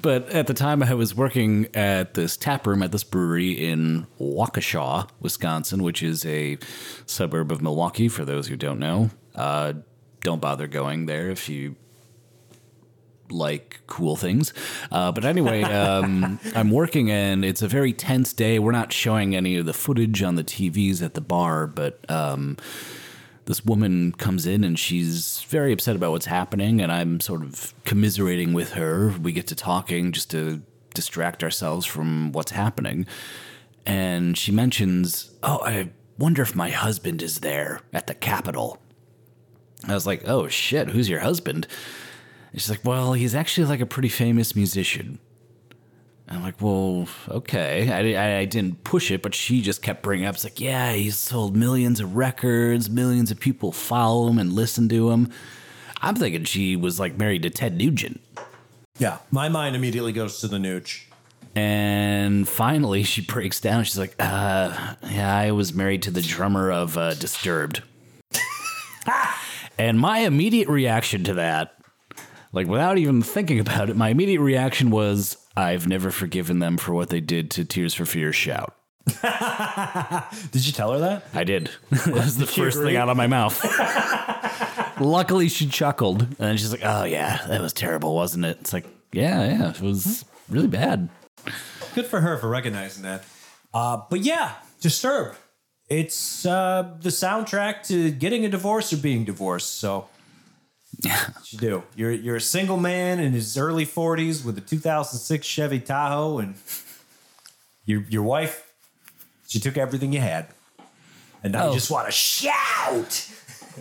But 0.00 0.30
at 0.30 0.48
the 0.48 0.54
time, 0.54 0.82
I 0.82 0.94
was 0.94 1.14
working 1.14 1.68
at 1.74 2.14
this 2.14 2.36
tap 2.36 2.66
room 2.66 2.82
at 2.82 2.90
this 2.90 3.04
brewery 3.04 3.52
in 3.52 4.06
Waukesha, 4.20 5.08
Wisconsin, 5.20 5.82
which 5.84 6.02
is 6.02 6.26
a 6.26 6.58
suburb 7.06 7.52
of 7.52 7.62
Milwaukee. 7.62 8.08
For 8.08 8.24
those 8.24 8.48
who 8.48 8.56
don't 8.56 8.80
know, 8.80 9.10
uh, 9.36 9.74
don't 10.20 10.40
bother 10.40 10.66
going 10.66 11.06
there 11.06 11.30
if 11.30 11.48
you 11.48 11.76
like 13.32 13.80
cool 13.86 14.16
things. 14.16 14.52
Uh, 14.90 15.12
but 15.12 15.24
anyway, 15.24 15.62
um, 15.62 16.38
I'm 16.54 16.70
working 16.70 17.10
and 17.10 17.44
it's 17.44 17.62
a 17.62 17.68
very 17.68 17.92
tense 17.92 18.32
day. 18.32 18.58
We're 18.58 18.72
not 18.72 18.92
showing 18.92 19.34
any 19.34 19.56
of 19.56 19.66
the 19.66 19.72
footage 19.72 20.22
on 20.22 20.36
the 20.36 20.44
TVs 20.44 21.02
at 21.02 21.14
the 21.14 21.20
bar, 21.20 21.66
but. 21.66 22.08
Um, 22.10 22.56
this 23.46 23.64
woman 23.64 24.12
comes 24.12 24.46
in 24.46 24.64
and 24.64 24.78
she's 24.78 25.42
very 25.48 25.72
upset 25.72 25.96
about 25.96 26.12
what's 26.12 26.26
happening 26.26 26.80
and 26.80 26.92
i'm 26.92 27.20
sort 27.20 27.42
of 27.42 27.74
commiserating 27.84 28.52
with 28.52 28.72
her 28.72 29.14
we 29.22 29.32
get 29.32 29.46
to 29.46 29.54
talking 29.54 30.12
just 30.12 30.30
to 30.30 30.62
distract 30.94 31.42
ourselves 31.42 31.84
from 31.86 32.32
what's 32.32 32.52
happening 32.52 33.06
and 33.84 34.38
she 34.38 34.52
mentions 34.52 35.32
oh 35.42 35.60
i 35.64 35.90
wonder 36.18 36.42
if 36.42 36.54
my 36.54 36.70
husband 36.70 37.22
is 37.22 37.40
there 37.40 37.80
at 37.92 38.06
the 38.06 38.14
capitol 38.14 38.78
i 39.88 39.94
was 39.94 40.06
like 40.06 40.22
oh 40.26 40.46
shit 40.48 40.90
who's 40.90 41.08
your 41.08 41.20
husband 41.20 41.66
and 42.52 42.60
she's 42.60 42.70
like 42.70 42.84
well 42.84 43.12
he's 43.14 43.34
actually 43.34 43.66
like 43.66 43.80
a 43.80 43.86
pretty 43.86 44.08
famous 44.08 44.54
musician 44.54 45.18
I'm 46.28 46.42
like, 46.42 46.62
well, 46.62 47.08
okay. 47.28 47.90
I, 47.90 48.14
I, 48.14 48.38
I 48.38 48.44
didn't 48.46 48.84
push 48.84 49.10
it, 49.10 49.22
but 49.22 49.34
she 49.34 49.60
just 49.60 49.82
kept 49.82 50.02
bringing 50.02 50.24
up. 50.24 50.34
It's 50.34 50.44
like, 50.44 50.60
yeah, 50.60 50.92
he's 50.92 51.18
sold 51.18 51.54
millions 51.54 52.00
of 52.00 52.16
records, 52.16 52.88
millions 52.88 53.30
of 53.30 53.38
people 53.38 53.70
follow 53.70 54.28
him 54.28 54.38
and 54.38 54.52
listen 54.52 54.88
to 54.88 55.10
him. 55.10 55.30
I'm 56.00 56.14
thinking 56.14 56.44
she 56.44 56.74
was 56.74 56.98
like 56.98 57.18
married 57.18 57.42
to 57.42 57.50
Ted 57.50 57.76
Nugent. 57.76 58.20
yeah, 58.98 59.18
my 59.30 59.48
mind 59.50 59.76
immediately 59.76 60.12
goes 60.12 60.40
to 60.40 60.48
the 60.48 60.56
nooch. 60.56 61.04
And 61.54 62.48
finally, 62.48 63.02
she 63.02 63.20
breaks 63.20 63.60
down. 63.60 63.84
She's 63.84 63.98
like, 63.98 64.14
uh, 64.18 64.94
yeah, 65.10 65.36
I 65.36 65.50
was 65.50 65.74
married 65.74 66.02
to 66.04 66.10
the 66.10 66.22
drummer 66.22 66.70
of 66.72 66.96
uh, 66.96 67.12
Disturbed. 67.12 67.82
and 69.78 70.00
my 70.00 70.20
immediate 70.20 70.68
reaction 70.68 71.24
to 71.24 71.34
that, 71.34 71.76
like 72.52 72.66
without 72.66 72.98
even 72.98 73.22
thinking 73.22 73.60
about 73.60 73.90
it, 73.90 73.96
my 73.96 74.10
immediate 74.10 74.40
reaction 74.40 74.90
was, 74.90 75.36
I've 75.56 75.86
never 75.86 76.10
forgiven 76.10 76.58
them 76.58 76.76
for 76.76 76.92
what 76.92 77.08
they 77.08 77.20
did 77.20 77.50
to 77.52 77.64
Tears 77.64 77.94
for 77.94 78.04
Fears 78.04 78.36
shout. 78.36 78.74
Did 80.52 80.64
you 80.64 80.72
tell 80.72 80.92
her 80.92 80.98
that? 81.00 81.24
I 81.34 81.42
did. 81.42 81.70
that 81.90 82.06
was 82.06 82.36
the 82.36 82.46
first 82.46 82.80
thing 82.80 82.94
out 82.94 83.08
of 83.08 83.16
my 83.16 83.26
mouth. 83.26 83.60
Luckily, 85.00 85.48
she 85.48 85.66
chuckled, 85.66 86.22
and 86.22 86.36
then 86.36 86.56
she's 86.56 86.70
like, 86.70 86.84
"Oh 86.84 87.02
yeah, 87.02 87.44
that 87.48 87.60
was 87.60 87.72
terrible, 87.72 88.14
wasn't 88.14 88.44
it?" 88.44 88.58
It's 88.60 88.72
like, 88.72 88.86
"Yeah, 89.10 89.44
yeah, 89.44 89.70
it 89.70 89.80
was 89.80 90.24
really 90.48 90.68
bad." 90.68 91.08
Good 91.96 92.06
for 92.06 92.20
her 92.20 92.38
for 92.38 92.48
recognizing 92.48 93.02
that. 93.02 93.24
Uh, 93.74 94.02
but 94.08 94.20
yeah, 94.20 94.52
Disturbed. 94.82 95.38
It's 95.88 96.44
uh, 96.44 96.96
the 97.00 97.10
soundtrack 97.10 97.86
to 97.86 98.10
getting 98.10 98.44
a 98.44 98.48
divorce 98.48 98.92
or 98.92 98.96
being 98.96 99.24
divorced. 99.24 99.78
So 99.78 100.08
Yeah, 101.02 101.28
you 101.50 101.58
do. 101.58 101.82
You're 101.96 102.12
you're 102.12 102.36
a 102.36 102.40
single 102.40 102.76
man 102.76 103.18
in 103.18 103.32
his 103.32 103.56
early 103.58 103.84
40s 103.86 104.44
with 104.44 104.56
a 104.56 104.60
2006 104.60 105.44
Chevy 105.46 105.80
Tahoe, 105.80 106.38
and 106.38 106.54
your 107.84 108.02
your 108.08 108.22
wife, 108.22 108.72
she 109.48 109.58
took 109.58 109.76
everything 109.76 110.12
you 110.12 110.20
had, 110.20 110.46
and 111.42 111.52
now 111.52 111.64
Oh. 111.64 111.68
you 111.68 111.74
just 111.74 111.90
want 111.90 112.06
to 112.06 112.12
shout. 112.12 113.28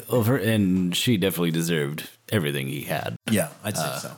over, 0.10 0.36
and 0.38 0.96
she 0.96 1.18
definitely 1.18 1.52
deserved 1.52 2.10
everything 2.32 2.68
he 2.68 2.82
had. 2.82 3.16
Yeah, 3.30 3.50
I'd 3.64 3.78
say 3.78 3.84
uh, 3.84 3.98
so, 4.00 4.12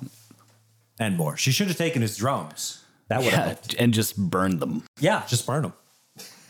and 1.00 1.17
more. 1.17 1.36
She 1.36 1.51
should 1.51 1.67
have 1.67 1.77
taken 1.77 2.01
his 2.01 2.15
drums. 2.15 2.83
That 3.10 3.19
would 3.22 3.33
have 3.33 3.39
Yeah, 3.39 3.45
helped. 3.48 3.75
and 3.79 3.93
just 3.93 4.15
burned 4.17 4.60
them. 4.62 4.83
Yeah, 5.00 5.24
just 5.27 5.45
burn 5.45 5.63
them. 5.63 5.74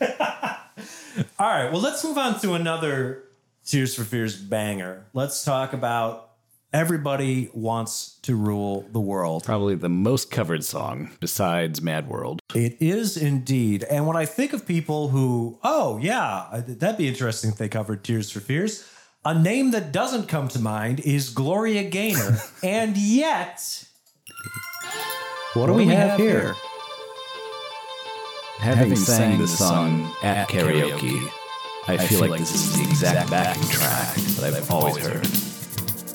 All 1.38 1.48
right, 1.48 1.70
well, 1.72 1.80
let's 1.80 2.04
move 2.04 2.18
on 2.18 2.38
to 2.40 2.54
another 2.54 3.22
Tears 3.64 3.94
for 3.94 4.04
Fears 4.04 4.36
banger. 4.36 5.04
Let's 5.14 5.44
talk 5.44 5.72
about 5.72 6.23
Everybody 6.74 7.50
Wants 7.54 8.18
to 8.22 8.34
Rule 8.34 8.84
the 8.90 8.98
World. 8.98 9.44
Probably 9.44 9.76
the 9.76 9.88
most 9.88 10.32
covered 10.32 10.64
song 10.64 11.12
besides 11.20 11.80
Mad 11.80 12.08
World. 12.08 12.40
It 12.52 12.78
is 12.80 13.16
indeed. 13.16 13.84
And 13.84 14.08
when 14.08 14.16
I 14.16 14.24
think 14.24 14.52
of 14.52 14.66
people 14.66 15.10
who, 15.10 15.56
oh, 15.62 15.98
yeah, 15.98 16.62
that'd 16.66 16.98
be 16.98 17.06
interesting 17.06 17.50
if 17.50 17.58
they 17.58 17.68
covered 17.68 18.02
Tears 18.02 18.32
for 18.32 18.40
Fears, 18.40 18.84
a 19.24 19.38
name 19.38 19.70
that 19.70 19.92
doesn't 19.92 20.26
come 20.26 20.48
to 20.48 20.58
mind 20.58 20.98
is 20.98 21.30
Gloria 21.30 21.84
Gaynor. 21.84 22.38
and 22.64 22.96
yet, 22.96 23.84
what, 25.52 25.68
do 25.68 25.74
we, 25.74 25.86
have, 25.86 26.18
here? 26.18 26.56
Having, 28.58 28.96
sang 28.96 29.38
the 29.38 29.46
song 29.46 30.12
at 30.24 30.48
karaoke, 30.48 31.24
I 31.86 31.98
feel, 31.98 32.28
like, 32.28 32.40
this 32.40 32.52
is 32.52 32.76
the 32.76 32.82
exact 32.82 33.30
backing 33.30 33.62
track 33.68 34.16
that 34.16 34.54
I've 34.54 34.68
always 34.72 34.96
heard. 34.96 35.53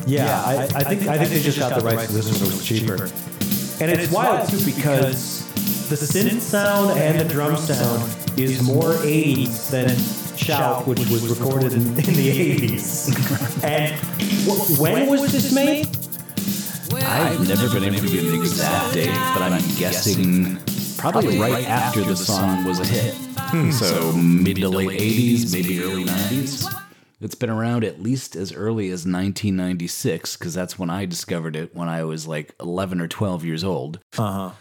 Yeah, 0.09 0.41
I, 0.45 0.63
I 0.75 0.83
think 0.83 1.07
I 1.07 1.17
think 1.17 1.29
they 1.31 1.41
just 1.41 1.59
got 1.59 1.79
the 1.79 1.85
rights 1.85 2.07
to 2.07 2.13
this 2.13 2.27
one. 2.41 2.49
It 2.49 2.55
was 2.55 2.65
cheaper, 2.65 3.03
and 3.83 3.91
it's 3.91 4.11
wild 4.11 4.49
too 4.49 4.63
because 4.65 5.45
the 5.89 5.95
synth 5.95 6.41
sound 6.41 6.97
and 6.99 7.19
the 7.19 7.25
drum 7.31 7.55
sound 7.57 8.03
is 8.39 8.61
more 8.63 8.93
'80s 8.93 9.69
than 9.71 9.95
Shout, 10.37 10.87
which 10.87 10.99
was 11.09 11.27
recorded 11.27 11.73
in, 11.73 11.81
in 11.81 12.13
the 12.15 12.55
'80s. 12.55 13.63
and 13.63 13.93
wh- 14.47 14.79
when 14.79 15.07
was 15.07 15.31
this 15.31 15.53
made? 15.53 15.87
I've 17.05 17.47
never 17.47 17.69
been 17.69 17.83
able 17.83 17.99
to 18.07 18.11
get 18.11 18.23
an 18.23 18.33
exact 18.35 18.93
date, 18.93 19.07
but 19.33 19.41
I'm 19.43 19.61
guessing 19.77 20.57
probably 20.97 21.37
right 21.39 21.65
after 21.65 22.01
the 22.01 22.15
song 22.15 22.63
was 22.65 22.79
a 22.79 22.85
hit. 22.85 23.13
Hmm. 23.37 23.71
So 23.71 24.11
mid 24.13 24.57
to 24.57 24.69
late 24.69 24.99
80s, 24.99 25.51
maybe 25.53 25.81
early 25.83 26.05
90s. 26.05 26.65
It's 27.21 27.35
been 27.35 27.49
around 27.49 27.83
at 27.83 28.01
least 28.01 28.35
as 28.35 28.53
early 28.53 28.85
as 28.87 29.05
1996 29.05 30.37
because 30.37 30.53
that's 30.53 30.79
when 30.79 30.89
I 30.89 31.05
discovered 31.05 31.55
it 31.55 31.75
when 31.75 31.89
I 31.89 32.03
was 32.03 32.27
like 32.27 32.55
11 32.59 33.01
or 33.01 33.07
12 33.07 33.43
years 33.43 33.63
old. 33.63 33.99
Uh 34.17 34.31
huh. 34.31 34.51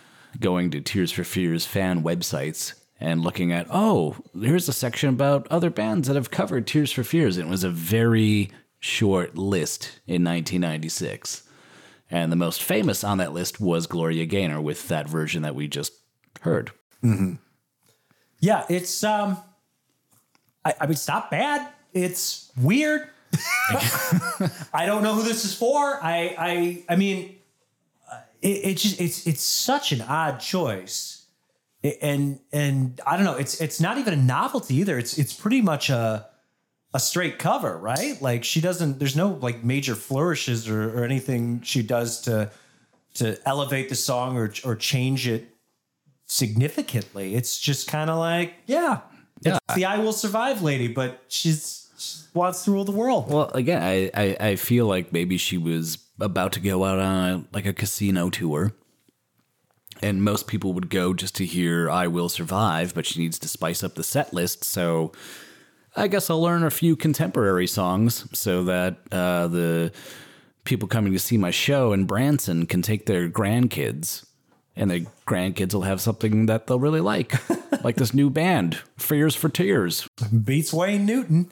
Going 0.40 0.70
to 0.72 0.80
Tears 0.80 1.12
for 1.12 1.24
Fears 1.24 1.66
fan 1.66 2.02
websites 2.02 2.74
and 3.00 3.22
looking 3.22 3.52
at, 3.52 3.66
oh, 3.70 4.16
here's 4.38 4.68
a 4.68 4.72
section 4.72 5.08
about 5.08 5.46
other 5.48 5.70
bands 5.70 6.08
that 6.08 6.16
have 6.16 6.30
covered 6.30 6.66
Tears 6.66 6.92
for 6.92 7.04
Fears. 7.04 7.36
And 7.36 7.48
it 7.48 7.50
was 7.50 7.64
a 7.64 7.70
very 7.70 8.50
short 8.80 9.36
list 9.36 10.00
in 10.06 10.24
1996. 10.24 11.44
And 12.10 12.32
the 12.32 12.36
most 12.36 12.62
famous 12.62 13.04
on 13.04 13.18
that 13.18 13.32
list 13.32 13.60
was 13.60 13.86
Gloria 13.86 14.26
Gaynor 14.26 14.60
with 14.60 14.88
that 14.88 15.08
version 15.08 15.42
that 15.42 15.54
we 15.54 15.68
just 15.68 15.92
heard. 16.40 16.72
Yeah, 18.40 18.64
it's 18.68 19.04
um, 19.04 19.36
I, 20.64 20.74
I 20.80 20.86
mean, 20.86 20.92
it's 20.92 21.08
not 21.08 21.30
bad. 21.30 21.68
It's 21.92 22.52
weird. 22.56 23.08
I 24.72 24.84
don't 24.86 25.02
know 25.02 25.14
who 25.14 25.22
this 25.22 25.44
is 25.44 25.54
for. 25.54 26.02
I 26.02 26.34
I 26.38 26.84
I 26.88 26.96
mean, 26.96 27.36
uh, 28.10 28.20
it, 28.40 28.48
it 28.48 28.76
just 28.78 29.00
it's 29.00 29.26
it's 29.26 29.42
such 29.42 29.92
an 29.92 30.00
odd 30.02 30.40
choice, 30.40 31.26
and 32.00 32.40
and 32.52 33.00
I 33.06 33.16
don't 33.16 33.24
know. 33.24 33.36
It's 33.36 33.60
it's 33.60 33.80
not 33.80 33.98
even 33.98 34.14
a 34.14 34.16
novelty 34.16 34.76
either. 34.76 34.98
It's 34.98 35.18
it's 35.18 35.32
pretty 35.32 35.60
much 35.60 35.90
a 35.90 36.26
a 36.94 37.00
straight 37.00 37.38
cover, 37.38 37.76
right? 37.76 38.20
Like 38.20 38.44
she 38.44 38.60
doesn't. 38.60 38.98
There's 38.98 39.16
no 39.16 39.38
like 39.42 39.62
major 39.62 39.94
flourishes 39.94 40.68
or, 40.68 40.98
or 40.98 41.04
anything 41.04 41.60
she 41.62 41.82
does 41.82 42.22
to 42.22 42.50
to 43.14 43.38
elevate 43.46 43.88
the 43.88 43.94
song 43.94 44.36
or 44.38 44.52
or 44.64 44.74
change 44.74 45.28
it 45.28 45.48
significantly. 46.26 47.34
It's 47.34 47.58
just 47.58 47.88
kind 47.88 48.08
of 48.10 48.18
like, 48.18 48.54
yeah, 48.66 49.00
Yeah. 49.42 49.58
it's 49.68 49.74
the 49.74 49.84
I 49.84 49.98
will 49.98 50.12
survive 50.12 50.62
lady, 50.62 50.88
but 50.88 51.22
she's 51.28 51.88
she 51.98 52.18
wants 52.32 52.64
to 52.64 52.70
rule 52.70 52.84
the 52.84 52.92
world. 52.92 53.28
Well, 53.28 53.50
again, 53.54 53.82
I, 53.82 54.10
I, 54.14 54.36
I 54.40 54.56
feel 54.56 54.86
like 54.86 55.12
maybe 55.12 55.36
she 55.36 55.58
was 55.58 55.98
about 56.20 56.52
to 56.52 56.60
go 56.60 56.84
out 56.84 56.98
on 56.98 57.30
a, 57.30 57.44
like 57.52 57.66
a 57.66 57.72
casino 57.72 58.30
tour. 58.30 58.72
And 60.00 60.22
most 60.22 60.46
people 60.46 60.74
would 60.74 60.90
go 60.90 61.12
just 61.12 61.34
to 61.36 61.44
hear 61.44 61.90
I 61.90 62.06
Will 62.06 62.28
Survive, 62.28 62.94
but 62.94 63.04
she 63.04 63.20
needs 63.20 63.36
to 63.40 63.48
spice 63.48 63.82
up 63.82 63.96
the 63.96 64.04
set 64.04 64.32
list. 64.32 64.62
So 64.62 65.10
I 65.96 66.06
guess 66.06 66.30
I'll 66.30 66.40
learn 66.40 66.62
a 66.62 66.70
few 66.70 66.94
contemporary 66.94 67.66
songs 67.66 68.26
so 68.32 68.62
that 68.64 68.98
uh, 69.10 69.48
the 69.48 69.92
people 70.62 70.86
coming 70.86 71.12
to 71.14 71.18
see 71.18 71.36
my 71.36 71.50
show 71.50 71.92
in 71.92 72.04
Branson 72.04 72.66
can 72.66 72.82
take 72.82 73.06
their 73.06 73.28
grandkids. 73.28 74.24
And 74.78 74.92
the 74.92 75.06
grandkids 75.26 75.74
will 75.74 75.82
have 75.82 76.00
something 76.00 76.46
that 76.46 76.68
they'll 76.68 76.78
really 76.78 77.00
like, 77.00 77.34
like 77.84 77.96
this 77.96 78.14
new 78.14 78.30
band, 78.30 78.78
Fears 78.96 79.34
for 79.34 79.48
Tears. 79.48 80.06
Beats 80.44 80.72
Wayne 80.72 81.04
Newton. 81.04 81.50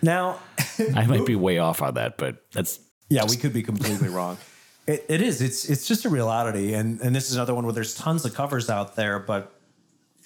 now, 0.00 0.40
I 0.94 1.06
might 1.06 1.26
be 1.26 1.36
way 1.36 1.58
off 1.58 1.82
on 1.82 1.94
that, 1.94 2.16
but 2.16 2.42
that's 2.52 2.80
yeah, 3.10 3.26
we 3.28 3.36
could 3.36 3.52
be 3.52 3.62
completely 3.62 4.08
wrong. 4.08 4.38
It, 4.86 5.04
it 5.08 5.20
is. 5.20 5.42
It's 5.42 5.68
it's 5.68 5.86
just 5.86 6.06
a 6.06 6.08
reality, 6.08 6.72
and 6.72 6.98
and 7.00 7.14
this 7.14 7.28
is 7.28 7.36
another 7.36 7.54
one 7.54 7.64
where 7.64 7.74
there's 7.74 7.94
tons 7.94 8.24
of 8.24 8.34
covers 8.34 8.70
out 8.70 8.96
there, 8.96 9.18
but 9.18 9.52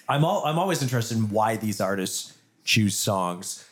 I'm 0.07 0.23
all 0.23 0.45
I'm 0.45 0.57
always 0.57 0.81
interested 0.81 1.17
in 1.17 1.29
why 1.29 1.57
these 1.57 1.81
artists 1.81 2.33
choose 2.63 2.95
songs, 2.95 3.65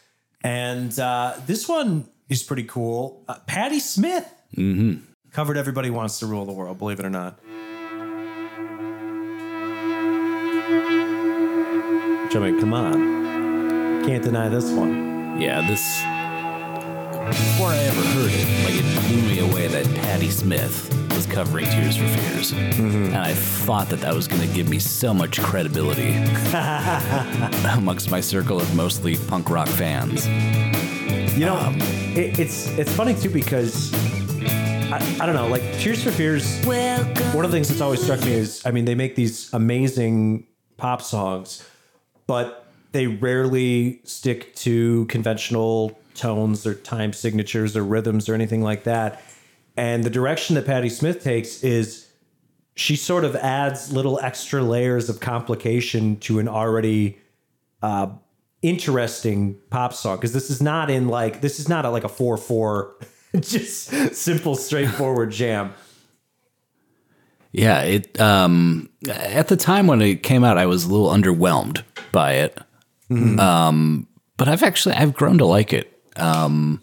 and 0.43 0.97
uh, 0.99 1.35
this 1.45 1.67
one 1.69 2.09
is 2.27 2.43
pretty 2.43 2.63
cool. 2.63 3.23
Uh, 3.27 3.35
Patti 3.47 3.79
Smith 3.79 4.29
covered 5.31 5.57
"Everybody 5.57 5.89
Wants 5.89 6.19
to 6.19 6.25
Rule 6.25 6.45
the 6.45 6.53
World." 6.53 6.77
Believe 6.77 6.99
it 6.99 7.05
or 7.05 7.09
not. 7.09 7.39
Jimmy, 12.31 12.59
come 12.59 12.73
on, 12.73 14.03
can't 14.05 14.23
deny 14.23 14.49
this 14.49 14.69
one. 14.71 15.39
Yeah, 15.39 15.65
this. 15.65 16.01
Before 17.27 17.69
I 17.69 17.77
ever 17.77 18.01
heard 18.01 18.31
it, 18.33 18.65
like 18.65 18.75
it 18.75 19.07
blew 19.07 19.21
me 19.21 19.39
away 19.51 19.67
that 19.67 19.85
Patti 20.01 20.29
Smith 20.29 20.93
was 21.15 21.25
covering 21.25 21.65
Tears 21.65 21.95
for 21.97 22.07
Fears, 22.07 22.51
mm-hmm. 22.51 23.05
and 23.05 23.17
I 23.17 23.33
thought 23.33 23.89
that 23.89 24.01
that 24.01 24.13
was 24.13 24.27
going 24.27 24.41
to 24.41 24.53
give 24.53 24.67
me 24.67 24.77
so 24.79 25.13
much 25.13 25.41
credibility 25.41 26.13
amongst 27.73 28.11
my 28.11 28.19
circle 28.19 28.59
of 28.59 28.75
mostly 28.75 29.15
punk 29.15 29.49
rock 29.49 29.67
fans. 29.67 30.27
You 31.37 31.45
know, 31.45 31.55
um, 31.55 31.75
it, 32.15 32.39
it's 32.39 32.67
it's 32.77 32.91
funny 32.91 33.15
too 33.15 33.29
because 33.29 33.91
I, 34.89 35.17
I 35.19 35.25
don't 35.25 35.35
know, 35.35 35.49
like 35.49 35.61
Tears 35.79 36.01
for 36.01 36.11
Fears. 36.11 36.63
One 37.33 37.43
of 37.43 37.51
the 37.51 37.57
things 37.57 37.67
that's 37.67 37.81
always 37.81 38.01
struck 38.01 38.21
me 38.21 38.31
is, 38.31 38.65
I 38.65 38.71
mean, 38.71 38.85
they 38.85 38.95
make 38.95 39.15
these 39.15 39.53
amazing 39.53 40.47
pop 40.77 41.01
songs, 41.01 41.67
but 42.25 42.65
they 42.93 43.07
rarely 43.07 43.99
stick 44.05 44.55
to 44.55 45.03
conventional 45.07 45.99
tones 46.15 46.65
or 46.65 46.73
time 46.73 47.11
signatures 47.11 47.75
or 47.75 47.83
rhythms 47.83 48.29
or 48.29 48.33
anything 48.33 48.61
like 48.61 48.85
that. 48.85 49.21
And 49.75 50.05
the 50.05 50.09
direction 50.09 50.55
that 50.55 50.65
Patti 50.65 50.87
Smith 50.87 51.21
takes 51.21 51.65
is 51.65 52.07
she 52.75 52.95
sort 52.95 53.25
of 53.25 53.35
adds 53.35 53.91
little 53.91 54.19
extra 54.21 54.63
layers 54.63 55.09
of 55.09 55.19
complication 55.19 56.15
to 56.21 56.39
an 56.39 56.47
already 56.47 57.17
uh, 57.81 58.07
interesting 58.61 59.57
pop 59.69 59.91
song 59.91 60.15
because 60.15 60.31
this 60.31 60.49
is 60.49 60.61
not 60.61 60.89
in 60.89 61.09
like 61.09 61.41
this 61.41 61.59
is 61.59 61.67
not 61.67 61.83
a, 61.83 61.89
like 61.89 62.05
a 62.05 62.09
four 62.09 62.37
four 62.37 62.95
just 63.39 64.15
simple 64.15 64.55
straightforward 64.55 65.31
jam 65.31 65.73
Yeah, 67.51 67.81
it. 67.81 68.19
Um, 68.19 68.89
at 69.09 69.47
the 69.47 69.57
time 69.57 69.87
when 69.87 70.01
it 70.01 70.21
came 70.21 70.43
out, 70.43 70.57
I 70.57 70.65
was 70.65 70.85
a 70.85 70.89
little 70.89 71.09
underwhelmed 71.09 71.83
by 72.11 72.33
it. 72.33 72.57
Um, 73.39 74.07
but 74.37 74.47
I've 74.47 74.63
actually 74.63 74.95
I've 74.95 75.13
grown 75.13 75.37
to 75.39 75.45
like 75.45 75.73
it. 75.73 75.91
Um, 76.15 76.81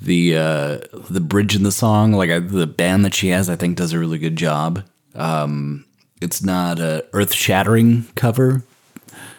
the 0.00 0.36
uh, 0.36 0.78
the 1.10 1.20
bridge 1.20 1.54
in 1.56 1.62
the 1.62 1.72
song, 1.72 2.12
like 2.12 2.30
I, 2.30 2.38
the 2.38 2.66
band 2.66 3.04
that 3.04 3.14
she 3.14 3.28
has, 3.28 3.48
I 3.48 3.56
think 3.56 3.76
does 3.76 3.92
a 3.92 3.98
really 3.98 4.18
good 4.18 4.36
job. 4.36 4.84
Um, 5.14 5.84
it's 6.20 6.42
not 6.42 6.78
a 6.78 7.04
earth 7.12 7.32
shattering 7.34 8.06
cover. 8.14 8.62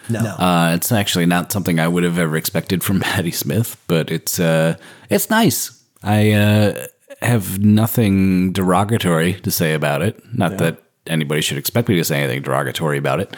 no 0.10 0.20
Uh, 0.20 0.74
it's 0.76 0.92
actually 0.92 1.26
not 1.26 1.52
something 1.52 1.80
I 1.80 1.88
would 1.88 2.04
have 2.04 2.18
ever 2.18 2.36
expected 2.36 2.84
from 2.84 3.00
Patti 3.02 3.32
Smith, 3.32 3.82
but 3.88 4.12
it's 4.12 4.40
uh, 4.40 4.78
it's 5.10 5.30
nice. 5.30 5.83
I 6.04 6.32
uh, 6.32 6.88
have 7.22 7.60
nothing 7.60 8.52
derogatory 8.52 9.34
to 9.36 9.52
say 9.52 9.74
about 9.74 10.02
it. 10.02 10.22
Not 10.34 10.58
that 10.58 10.84
anybody 11.08 11.42
should 11.42 11.58
expect 11.58 11.90
me 11.90 11.96
to 11.96 12.04
say 12.04 12.22
anything 12.22 12.42
derogatory 12.42 12.98
about 12.98 13.20
it. 13.20 13.36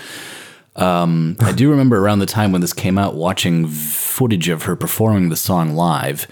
Um, 0.76 1.38
I 1.40 1.54
do 1.54 1.70
remember 1.70 1.98
around 1.98 2.20
the 2.20 2.26
time 2.26 2.52
when 2.52 2.62
this 2.62 2.74
came 2.74 2.98
out, 2.98 3.16
watching 3.16 3.68
footage 3.68 4.50
of 4.50 4.64
her 4.64 4.76
performing 4.76 5.30
the 5.30 5.36
song 5.36 5.76
live, 5.76 6.28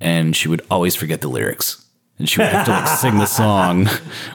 and 0.00 0.34
she 0.34 0.48
would 0.48 0.62
always 0.70 0.94
forget 0.94 1.20
the 1.20 1.28
lyrics. 1.28 1.84
And 2.18 2.28
she 2.28 2.40
would 2.40 2.48
have 2.48 2.66
to 2.66 2.70
like 2.70 2.88
sing 2.98 3.18
the 3.18 3.26
song 3.26 3.88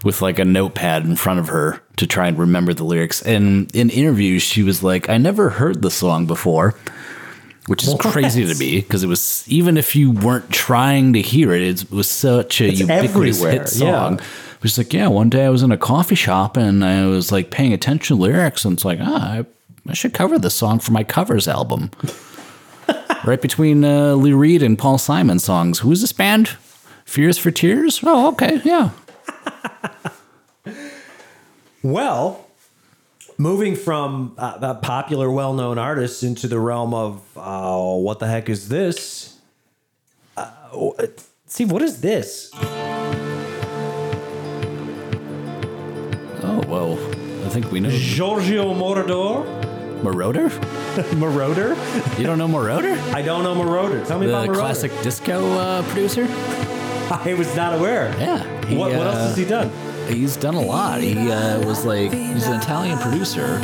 with 0.04 0.22
like 0.22 0.38
a 0.38 0.46
notepad 0.46 1.06
in 1.06 1.16
front 1.16 1.40
of 1.40 1.48
her 1.48 1.82
to 1.96 2.06
try 2.06 2.28
and 2.28 2.38
remember 2.38 2.74
the 2.74 2.84
lyrics. 2.84 3.22
And 3.22 3.74
in 3.76 3.90
interviews, 3.90 4.44
she 4.44 4.64
was 4.64 4.84
like, 4.84 5.10
I 5.10 5.18
never 5.18 5.50
heard 5.50 5.82
the 5.82 5.90
song 5.90 6.26
before, 6.28 6.76
which 7.70 7.88
is 7.88 7.94
crazy 8.00 8.46
to 8.46 8.56
me 8.56 8.82
because 8.82 9.04
it 9.04 9.08
was, 9.08 9.44
even 9.48 9.78
if 9.78 9.96
you 9.96 10.10
weren't 10.10 10.50
trying 10.50 11.14
to 11.14 11.22
hear 11.22 11.54
it, 11.54 11.62
it 11.62 11.92
was 11.92 12.10
such 12.10 12.62
a 12.62 12.72
ubiquitous 12.72 13.38
everywhere, 13.38 13.52
hit 13.52 13.70
song. 13.70 14.18
yeah. 14.18 14.26
It 14.56 14.64
was 14.64 14.78
like, 14.80 14.92
yeah, 14.92 15.08
one 15.08 15.30
day 15.30 15.46
I 15.46 15.50
was 15.50 15.62
in 15.62 15.72
a 15.72 15.78
coffee 15.78 16.16
shop 16.16 16.58
and 16.58 16.84
I 16.84 17.06
was 17.06 17.32
like 17.32 17.52
paying 17.52 17.72
attention 17.72 18.18
to 18.18 18.24
lyrics 18.24 18.66
and 18.66 18.74
it's 18.74 18.84
like, 18.84 18.98
ah, 19.00 19.34
I, 19.34 19.46
I 19.88 19.94
should 19.94 20.16
cover 20.16 20.40
this 20.40 20.56
song 20.56 20.80
for 20.80 20.92
my 20.94 21.04
covers 21.04 21.48
album. 21.48 21.92
right 23.24 23.42
between 23.42 23.86
uh, 23.86 24.14
Lou 24.14 24.36
Reed 24.36 24.64
and 24.64 24.78
Paul 24.78 24.98
Simon 24.98 25.38
songs. 25.38 25.80
Who's 25.80 26.02
this 26.02 26.12
band? 26.12 26.50
Fears 27.06 27.38
for 27.38 27.52
Tears? 27.52 28.00
Oh, 28.04 28.30
okay, 28.30 28.62
yeah. 28.66 28.90
well 31.84 32.49
moving 33.40 33.76
from 33.76 34.36
uh, 34.38 34.74
popular 34.76 35.32
well-known 35.32 35.78
artists 35.80 36.22
into 36.24 36.48
the 36.48 36.60
realm 36.60 36.94
of 36.94 37.22
uh, 37.38 37.78
what 37.96 38.20
the 38.20 38.28
heck 38.28 38.50
is 38.50 38.68
this 38.70 39.38
uh, 40.38 40.52
see 41.48 41.66
what 41.66 41.82
is 41.82 42.02
this 42.02 42.52
Oh, 46.42 46.64
well, 46.68 46.94
I 47.46 47.50
think 47.50 47.72
we 47.72 47.80
know. 47.80 47.90
giorgio 47.92 48.74
moroder 48.74 49.46
Marauder? 50.04 50.50
Marauder? 51.16 51.76
You 52.20 52.26
don't 52.26 52.38
know 52.38 52.48
Moroder? 52.48 52.98
I 53.14 53.22
don't 53.22 53.44
know 53.44 53.54
Marauder. 53.56 54.04
Tell 54.06 54.18
me 54.20 54.28
The 54.28 54.32
about 54.34 54.48
Marauder. 54.48 54.60
classic 54.62 54.92
disco 55.02 55.46
uh, 55.58 55.84
producer? 55.92 56.24
I 57.12 57.36
was 57.38 57.54
not 57.56 57.74
aware. 57.78 58.10
Yeah. 58.18 58.66
he, 58.66 58.78
What, 58.78 58.92
what 58.94 59.08
else 59.08 59.16
uh, 59.18 59.28
has 59.28 59.38
he 59.38 59.44
done? 59.46 59.70
He's 60.10 60.36
done 60.38 60.56
a 60.56 60.62
lot. 60.62 61.02
He 61.02 61.32
uh, 61.32 61.66
was 61.66 61.86
like 61.86 62.12
he's 62.12 62.48
an 62.48 62.60
Italian 62.60 62.98
producer, 63.00 63.60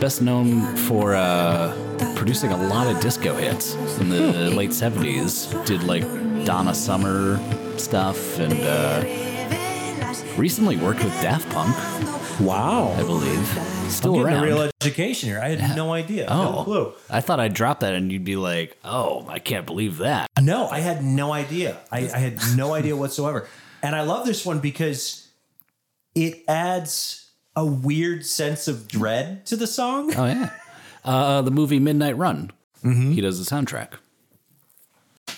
best 0.00 0.22
known 0.22 0.76
for 0.76 1.14
uh, 1.14 1.74
producing 2.16 2.52
a 2.52 2.56
lot 2.68 2.86
of 2.86 3.00
disco 3.00 3.34
hits 3.34 3.74
in 3.98 4.08
the 4.08 4.50
late 4.54 4.70
'70s. 4.70 5.66
Did 5.66 5.82
like 5.82 6.04
Donna 6.44 6.74
Summer 6.74 7.38
stuff, 7.78 8.38
and 8.38 8.54
uh, 8.62 9.04
recently 10.36 10.76
worked 10.76 11.02
with 11.02 11.12
Daft 11.20 11.48
Punk, 11.50 11.76
Wow, 12.40 12.92
I 12.96 13.02
Wow. 13.02 13.06
believe. 13.06 13.46
Still 13.88 14.12
Getting 14.12 14.26
around. 14.28 14.44
a 14.44 14.46
real 14.46 14.70
education 14.80 15.28
here. 15.30 15.40
I 15.40 15.56
had 15.56 15.74
no 15.76 15.92
idea. 15.92 16.26
No 16.28 16.58
oh, 16.58 16.64
clue. 16.64 16.92
I 17.10 17.20
thought 17.20 17.40
I'd 17.40 17.54
drop 17.54 17.80
that, 17.80 17.94
and 17.94 18.12
you'd 18.12 18.24
be 18.24 18.36
like, 18.36 18.76
"Oh, 18.84 19.26
I 19.28 19.38
can't 19.40 19.66
believe 19.66 19.98
that." 19.98 20.28
No, 20.40 20.68
I 20.68 20.78
had 20.80 21.02
no 21.02 21.32
idea. 21.32 21.78
I, 21.90 22.00
I 22.00 22.18
had 22.18 22.38
no 22.56 22.74
idea 22.74 22.94
whatsoever. 22.94 23.48
And 23.82 23.96
I 23.96 24.02
love 24.02 24.26
this 24.26 24.44
one 24.44 24.58
because 24.60 25.27
it 26.14 26.44
adds 26.48 27.30
a 27.56 27.64
weird 27.64 28.24
sense 28.24 28.68
of 28.68 28.88
dread 28.88 29.46
to 29.46 29.56
the 29.56 29.66
song. 29.66 30.14
Oh 30.14 30.26
yeah, 30.26 30.50
uh, 31.04 31.42
the 31.42 31.50
movie 31.50 31.78
Midnight 31.78 32.16
Run. 32.16 32.50
He 32.82 33.20
does 33.20 33.44
the 33.44 33.54
soundtrack. 33.54 33.94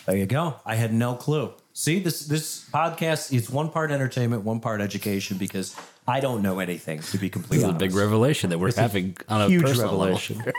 There 0.06 0.16
you 0.16 0.26
go. 0.26 0.56
I 0.64 0.76
had 0.76 0.92
no 0.92 1.14
clue. 1.14 1.52
See, 1.72 1.98
this 1.98 2.26
this 2.26 2.68
podcast 2.70 3.33
is 3.33 3.48
one 3.50 3.70
part 3.70 3.90
entertainment, 3.90 4.44
one 4.44 4.61
part 4.61 4.80
education 4.80 5.37
because 5.38 5.74
I 6.06 6.20
don't 6.20 6.42
know 6.42 6.59
anything 6.59 7.00
to 7.00 7.18
be 7.18 7.30
completely. 7.30 7.59
This 7.59 7.68
is 7.68 7.74
a 7.74 7.78
big 7.78 7.94
revelation 7.94 8.50
that 8.50 8.59
we're 8.59 8.72
having 8.74 9.16
on 9.28 9.42
a 9.42 9.48
huge 9.48 9.62
personal 9.62 9.96
level. 9.96 10.04
revelation. 10.06 10.44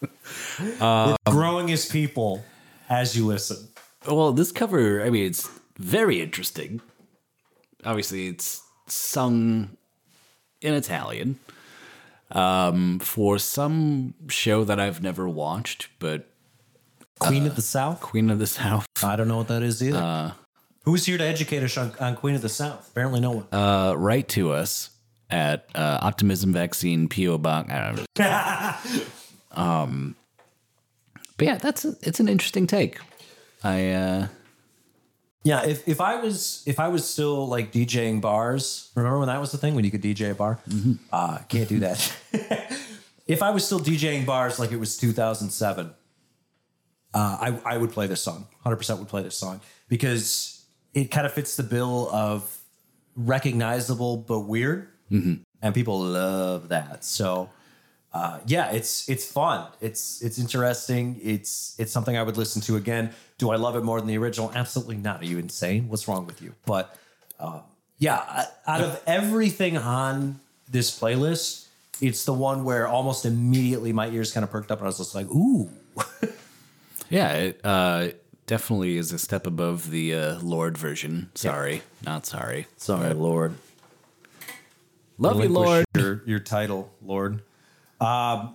We're 0.80 1.16
growing 1.26 1.70
as 1.70 1.86
people 1.86 2.44
as 2.88 3.16
you 3.16 3.26
listen. 3.26 3.68
Well, 4.06 4.32
this 4.32 4.50
cover, 4.52 5.02
I 5.02 5.10
mean, 5.10 5.26
it's 5.26 5.48
very 5.76 6.20
interesting. 6.20 6.80
Obviously, 7.84 8.28
it's 8.28 8.62
sung 8.90 9.76
in 10.60 10.74
Italian 10.74 11.38
um, 12.30 12.98
for 13.00 13.38
some 13.38 14.14
show 14.28 14.64
that 14.64 14.78
I've 14.78 15.02
never 15.02 15.28
watched, 15.28 15.88
but 15.98 16.26
Queen 17.18 17.46
of 17.46 17.56
the 17.56 17.62
South. 17.62 18.00
Queen 18.00 18.30
of 18.30 18.38
the 18.38 18.46
South. 18.46 18.86
I 19.04 19.16
don't 19.16 19.28
know 19.28 19.38
what 19.38 19.48
that 19.48 19.62
is 19.62 19.82
either. 19.82 20.34
Who's 20.84 21.04
here 21.04 21.18
to 21.18 21.24
educate 21.24 21.62
us 21.62 21.76
on, 21.76 21.92
on 22.00 22.16
Queen 22.16 22.34
of 22.34 22.42
the 22.42 22.48
South? 22.48 22.88
Apparently, 22.90 23.20
no 23.20 23.30
one. 23.32 23.46
Uh, 23.52 23.94
write 23.96 24.28
to 24.30 24.52
us 24.52 24.90
at 25.28 25.68
uh, 25.74 25.98
Optimism 26.00 26.52
Vaccine 26.52 27.08
PO 27.08 27.38
Box. 27.38 27.70
I 27.70 27.92
don't 27.92 28.06
know. 28.18 29.02
um, 29.62 30.16
but 31.36 31.46
yeah, 31.46 31.58
that's 31.58 31.84
a, 31.84 31.94
it's 32.02 32.20
an 32.20 32.28
interesting 32.28 32.66
take. 32.66 32.98
I 33.62 33.90
uh, 33.90 34.26
Yeah, 35.42 35.64
if, 35.64 35.88
if 35.88 36.00
I 36.02 36.20
was 36.20 36.62
if 36.66 36.78
I 36.78 36.88
was 36.88 37.08
still 37.08 37.48
like 37.48 37.72
DJing 37.72 38.20
bars, 38.20 38.90
remember 38.94 39.18
when 39.18 39.28
that 39.28 39.40
was 39.40 39.52
the 39.52 39.58
thing 39.58 39.74
when 39.74 39.84
you 39.84 39.90
could 39.90 40.02
DJ 40.02 40.32
a 40.32 40.34
bar? 40.34 40.58
Uh, 41.10 41.38
can't 41.48 41.68
do 41.68 41.78
that. 41.80 42.12
if 43.26 43.42
I 43.42 43.50
was 43.50 43.64
still 43.64 43.80
DJing 43.80 44.26
bars 44.26 44.58
like 44.58 44.70
it 44.70 44.76
was 44.76 44.98
2007, 44.98 45.94
uh, 47.14 47.18
I 47.18 47.58
I 47.64 47.78
would 47.78 47.90
play 47.90 48.06
this 48.06 48.22
song. 48.22 48.46
100 48.62 48.76
percent 48.76 48.98
would 48.98 49.08
play 49.08 49.22
this 49.22 49.36
song 49.36 49.62
because 49.88 50.62
it 50.92 51.10
kind 51.10 51.26
of 51.26 51.32
fits 51.32 51.56
the 51.56 51.62
bill 51.62 52.10
of 52.12 52.58
recognizable 53.16 54.18
but 54.18 54.40
weird, 54.40 54.88
and 55.62 55.74
people 55.74 56.00
love 56.00 56.68
that. 56.68 57.04
So. 57.04 57.48
Uh, 58.12 58.40
yeah, 58.44 58.72
it's 58.72 59.08
it's 59.08 59.24
fun. 59.30 59.68
It's 59.80 60.20
it's 60.20 60.36
interesting. 60.36 61.20
It's 61.22 61.76
it's 61.78 61.92
something 61.92 62.16
I 62.16 62.24
would 62.24 62.36
listen 62.36 62.60
to 62.62 62.74
again. 62.74 63.14
Do 63.40 63.48
I 63.48 63.56
love 63.56 63.74
it 63.74 63.82
more 63.82 63.98
than 63.98 64.06
the 64.06 64.18
original? 64.18 64.52
Absolutely 64.54 64.98
not. 64.98 65.22
Are 65.22 65.24
you 65.24 65.38
insane? 65.38 65.88
What's 65.88 66.06
wrong 66.06 66.26
with 66.26 66.42
you? 66.42 66.52
But 66.66 66.94
uh, 67.38 67.60
yeah, 67.98 68.44
out 68.66 68.82
of 68.82 69.02
everything 69.06 69.78
on 69.78 70.40
this 70.70 71.00
playlist, 71.00 71.66
it's 72.02 72.26
the 72.26 72.34
one 72.34 72.64
where 72.64 72.86
almost 72.86 73.24
immediately 73.24 73.94
my 73.94 74.10
ears 74.10 74.30
kind 74.30 74.44
of 74.44 74.50
perked 74.50 74.70
up 74.70 74.80
and 74.80 74.84
I 74.84 74.88
was 74.88 74.98
just 74.98 75.14
like, 75.14 75.26
"Ooh, 75.28 75.70
yeah, 77.08 77.32
it 77.32 77.60
uh, 77.64 78.08
definitely 78.44 78.98
is 78.98 79.10
a 79.10 79.18
step 79.18 79.46
above 79.46 79.90
the 79.90 80.14
uh, 80.14 80.38
Lorde 80.40 80.76
version. 80.76 81.30
Sorry, 81.34 81.80
not 82.04 82.26
sorry. 82.26 82.66
sorry, 82.76 83.14
Lorde." 83.14 83.54
Love 85.16 85.42
you, 85.42 85.48
Lorde. 85.48 85.86
Your, 85.96 86.22
your 86.26 86.40
title, 86.40 86.92
Lord. 87.02 87.40
Um, 88.02 88.54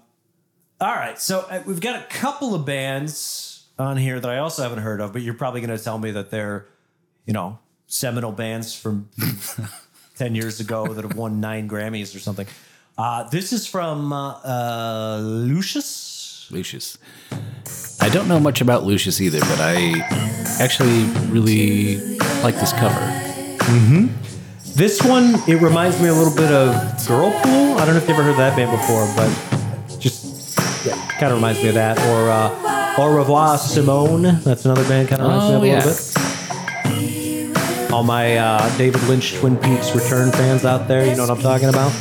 all 0.80 0.94
right, 0.96 1.18
so 1.18 1.40
uh, 1.50 1.64
we've 1.66 1.82
got 1.82 1.96
a 1.96 2.06
couple 2.06 2.54
of 2.54 2.68
bands 2.68 3.55
on 3.78 3.98
here 3.98 4.20
that 4.20 4.30
I 4.30 4.38
also 4.38 4.64
haven't 4.64 4.80
heard 4.80 5.02
of, 5.02 5.14
but 5.14 5.22
you're 5.22 5.34
probably 5.34 5.62
going 5.62 5.76
to 5.76 5.84
tell 5.84 5.98
me 5.98 6.12
that 6.12 6.32
they're, 6.32 6.66
you 7.26 7.34
know, 7.34 7.60
seminal 7.88 8.32
bands 8.32 8.74
from 8.74 9.10
10 10.18 10.36
years 10.36 10.60
ago 10.60 10.88
that 10.88 11.04
have 11.04 11.16
won 11.18 11.40
nine 11.40 11.70
Grammys 11.70 12.16
or 12.16 12.20
something. 12.20 12.48
Uh, 12.98 13.28
this 13.30 13.52
is 13.52 13.68
from 13.68 14.14
uh, 14.14 14.40
uh, 14.44 15.20
Lucius. 15.22 16.48
Lucius. 16.50 16.98
I 18.00 18.10
don't 18.10 18.28
know 18.28 18.40
much 18.40 18.62
about 18.62 18.84
Lucius 18.84 19.20
either, 19.20 19.40
but 19.40 19.60
I 19.60 20.00
actually 20.60 21.04
really 21.30 22.18
like 22.44 22.56
this 22.56 22.72
cover. 22.74 23.22
This 24.76 25.02
one, 25.04 25.36
it 25.48 25.62
reminds 25.62 26.02
me 26.02 26.10
a 26.10 26.14
little 26.14 26.36
bit 26.36 26.52
of 26.52 26.76
Girlpool. 27.08 27.78
I 27.78 27.86
don't 27.86 27.96
know 27.96 28.02
if 28.02 28.08
you 28.08 28.14
ever 28.14 28.24
heard 28.24 28.38
that 28.38 28.56
band 28.56 28.72
before, 28.72 29.08
but 29.16 30.00
just 30.00 30.58
yeah, 30.86 30.96
kind 31.12 31.32
of 31.32 31.36
reminds 31.36 31.62
me 31.64 31.70
of 31.70 31.76
that. 31.76 31.98
Or 32.00 32.30
uh, 32.30 32.75
Au 32.98 33.14
revoir, 33.14 33.58
Simone. 33.58 34.40
That's 34.44 34.64
another 34.66 34.88
band 34.88 35.10
kind 35.10 35.22
of 35.22 35.28
reminds 35.28 35.46
Oh, 35.54 35.62
me 35.62 35.72
of 35.72 35.84
a 35.84 35.88
little 35.88 37.84
bit. 37.84 37.92
All 37.92 38.04
my 38.04 38.38
uh, 38.38 38.78
David 38.78 39.04
Lynch 39.04 39.34
Twin 39.36 39.58
Peaks 39.58 39.94
Return 39.94 40.32
fans 40.32 40.64
out 40.66 40.88
there, 40.88 41.06
you 41.06 41.14
know 41.16 41.24
what 41.28 41.38
I'm 41.38 41.42
talking 41.42 41.68
about? 41.70 41.92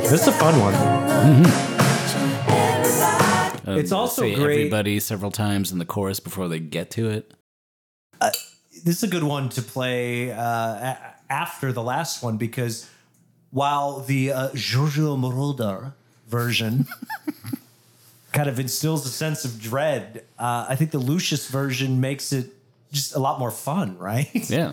This 0.00 0.12
is 0.22 0.28
a 0.28 0.32
fun 0.32 0.54
one. 0.60 0.74
Um, 3.66 3.78
It's 3.78 3.90
also 3.92 4.22
say 4.22 4.34
great- 4.34 4.58
everybody 4.58 5.00
several 5.00 5.30
times 5.32 5.72
in 5.72 5.78
the 5.78 5.84
chorus 5.84 6.20
before 6.20 6.46
they 6.48 6.60
get 6.60 6.90
to 6.92 7.08
it. 7.10 7.32
This 8.84 8.98
is 8.98 9.02
a 9.02 9.08
good 9.08 9.24
one 9.24 9.48
to 9.50 9.62
play 9.62 10.30
uh, 10.32 10.40
a- 10.40 10.98
after 11.30 11.72
the 11.72 11.82
last 11.82 12.22
one 12.22 12.36
because 12.36 12.88
while 13.50 14.00
the 14.00 14.32
uh, 14.32 14.48
Giorgio 14.54 15.16
Moroder 15.16 15.94
version 16.28 16.86
kind 18.32 18.48
of 18.48 18.58
instills 18.58 19.06
a 19.06 19.10
sense 19.10 19.44
of 19.44 19.60
dread, 19.60 20.24
uh, 20.38 20.66
I 20.68 20.76
think 20.76 20.90
the 20.90 20.98
Lucius 20.98 21.48
version 21.48 22.00
makes 22.00 22.32
it 22.32 22.50
just 22.90 23.14
a 23.14 23.18
lot 23.18 23.38
more 23.38 23.50
fun, 23.50 23.98
right? 24.10 24.28
Yeah. 24.50 24.72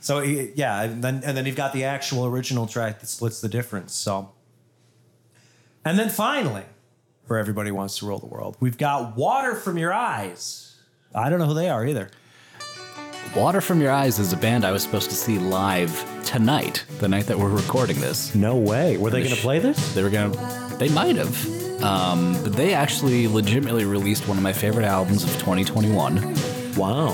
So 0.00 0.20
yeah, 0.20 0.82
and 0.82 1.04
then 1.04 1.22
and 1.24 1.36
then 1.36 1.44
you've 1.44 1.56
got 1.56 1.74
the 1.74 1.84
actual 1.84 2.24
original 2.24 2.66
track 2.66 3.00
that 3.00 3.06
splits 3.06 3.42
the 3.42 3.48
difference. 3.48 3.94
So, 3.94 4.30
and 5.84 5.98
then 5.98 6.08
finally, 6.08 6.64
for 7.26 7.36
everybody 7.36 7.68
who 7.68 7.74
wants 7.74 7.98
to 7.98 8.06
rule 8.06 8.18
the 8.18 8.26
world, 8.26 8.56
we've 8.60 8.78
got 8.78 9.14
"Water 9.16 9.54
from 9.54 9.76
Your 9.76 9.92
Eyes." 9.92 10.76
I 11.14 11.28
don't 11.28 11.38
know 11.38 11.46
who 11.46 11.54
they 11.54 11.68
are 11.68 11.84
either. 11.84 12.08
Water 13.36 13.60
from 13.60 13.80
Your 13.80 13.92
Eyes 13.92 14.18
is 14.18 14.32
a 14.32 14.36
band 14.36 14.64
I 14.64 14.72
was 14.72 14.82
supposed 14.82 15.10
to 15.10 15.16
see 15.16 15.38
live 15.38 15.92
tonight, 16.24 16.84
the 16.98 17.08
night 17.08 17.26
that 17.26 17.38
we're 17.38 17.48
recording 17.48 18.00
this. 18.00 18.34
No 18.34 18.56
way. 18.56 18.96
Were 18.96 19.10
they 19.10 19.22
going 19.22 19.34
to 19.34 19.40
play 19.40 19.58
this? 19.58 19.94
They 19.94 20.02
were 20.02 20.10
gonna, 20.10 20.76
they 20.78 20.88
might 20.88 21.16
have, 21.16 21.36
um, 21.82 22.34
but 22.42 22.52
they 22.52 22.74
actually 22.74 23.28
legitimately 23.28 23.84
released 23.84 24.28
one 24.28 24.36
of 24.36 24.42
my 24.42 24.52
favorite 24.52 24.84
albums 24.84 25.24
of 25.24 25.30
2021. 25.34 26.34
Wow. 26.76 27.10